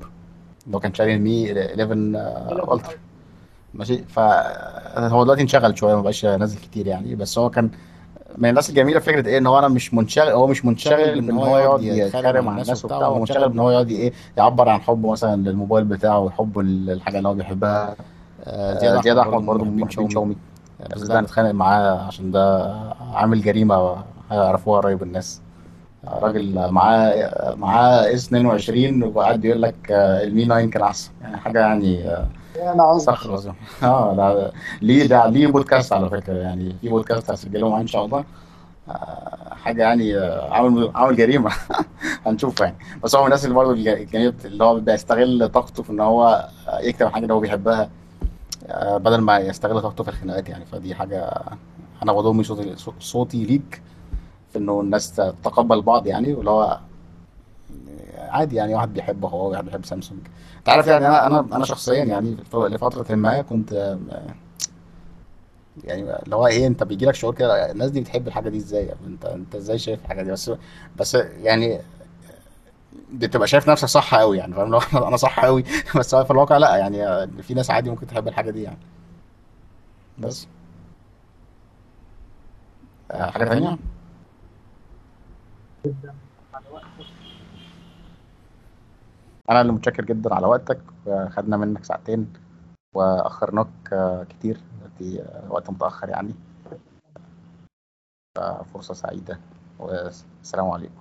[0.66, 2.94] اللي هو كان شاري المي 11 آه، ألترا.
[3.74, 7.70] ماشي؟ فهو دلوقتي انشغل شوية ما بقاش نازل كتير يعني بس هو كان
[8.39, 11.59] من الناس الجميلة فكرة إيه؟ إن هو أنا مش منشغل هو مش منشغل بإن هو
[11.59, 15.36] يقعد يتخانق مع الناس وبتاع هو منشغل بان هو يقعد إيه؟ يعبر عن حبه مثلا
[15.36, 17.97] للموبايل بتاعه وحبه للحاجة اللي هو بيحبها.
[18.44, 20.36] آه، زياد أحمد برضه من محبين شاومي
[20.90, 22.74] بس ده هنتخانق معاه عشان ده
[23.15, 23.97] عامل جريمة
[24.31, 25.40] هيعرفوها قريب الناس.
[26.07, 31.11] آه، راجل معاه معاه إس 22 وقاعد يقول لك آه، المي 9 كان أحسن.
[31.23, 32.05] يعني حاجة يعني
[32.60, 37.30] أنا عاوز صخر عظيم آه ده ليه ده ليه بودكاست على فكرة؟ يعني في بودكاست
[37.30, 38.24] هسجله معاه إن شاء الله.
[38.88, 41.50] آه، حاجة يعني آه، عامل عامل جريمة.
[42.26, 42.76] هنشوف يعني.
[43.04, 46.48] بس هو من الناس اللي برضه الج- الجميل اللي هو بيستغل طاقته في إن هو
[46.68, 47.90] آه، يكتب حاجة اللي هو بيحبها
[48.66, 50.64] آه، بدل ما يستغل طاقته في الخناقات يعني.
[50.66, 51.30] فدي حاجة
[52.02, 53.82] أنا بضم صوتي صوتي ليك
[54.52, 56.78] في إنه الناس تتقبل بعض يعني واللي هو
[58.31, 60.20] عادي يعني واحد بيحب هواوي واحد بيحب سامسونج.
[60.59, 63.98] انت عارف يعني أنا أنا أنا شخصيا يعني لفترة ما كنت
[65.85, 68.94] يعني اللي هو إيه أنت بيجي لك شعور كده الناس دي بتحب الحاجة دي إزاي؟
[69.07, 70.51] انت أنت إزاي شايف الحاجة دي؟ بس
[70.97, 71.81] بس يعني
[73.12, 74.78] بتبقى شايف نفسك صح قوي يعني فاهم؟ لو
[75.09, 75.65] أنا صح قوي
[75.97, 78.78] بس في الواقع لأ يعني في ناس عادي ممكن تحب الحاجة دي يعني.
[80.19, 80.47] بس.
[83.11, 83.78] آه، حاجة تانية؟
[85.86, 86.15] جدا
[86.55, 87.07] على وقتك
[89.51, 92.32] أنا اللي متشكر جدا على وقتك وخدنا منك ساعتين
[92.94, 96.35] وأخرناك آه، كتير دلوقتي آه، وقت متأخر يعني.
[98.74, 99.40] فرصة سعيدة
[99.78, 100.99] والسلام عليكم.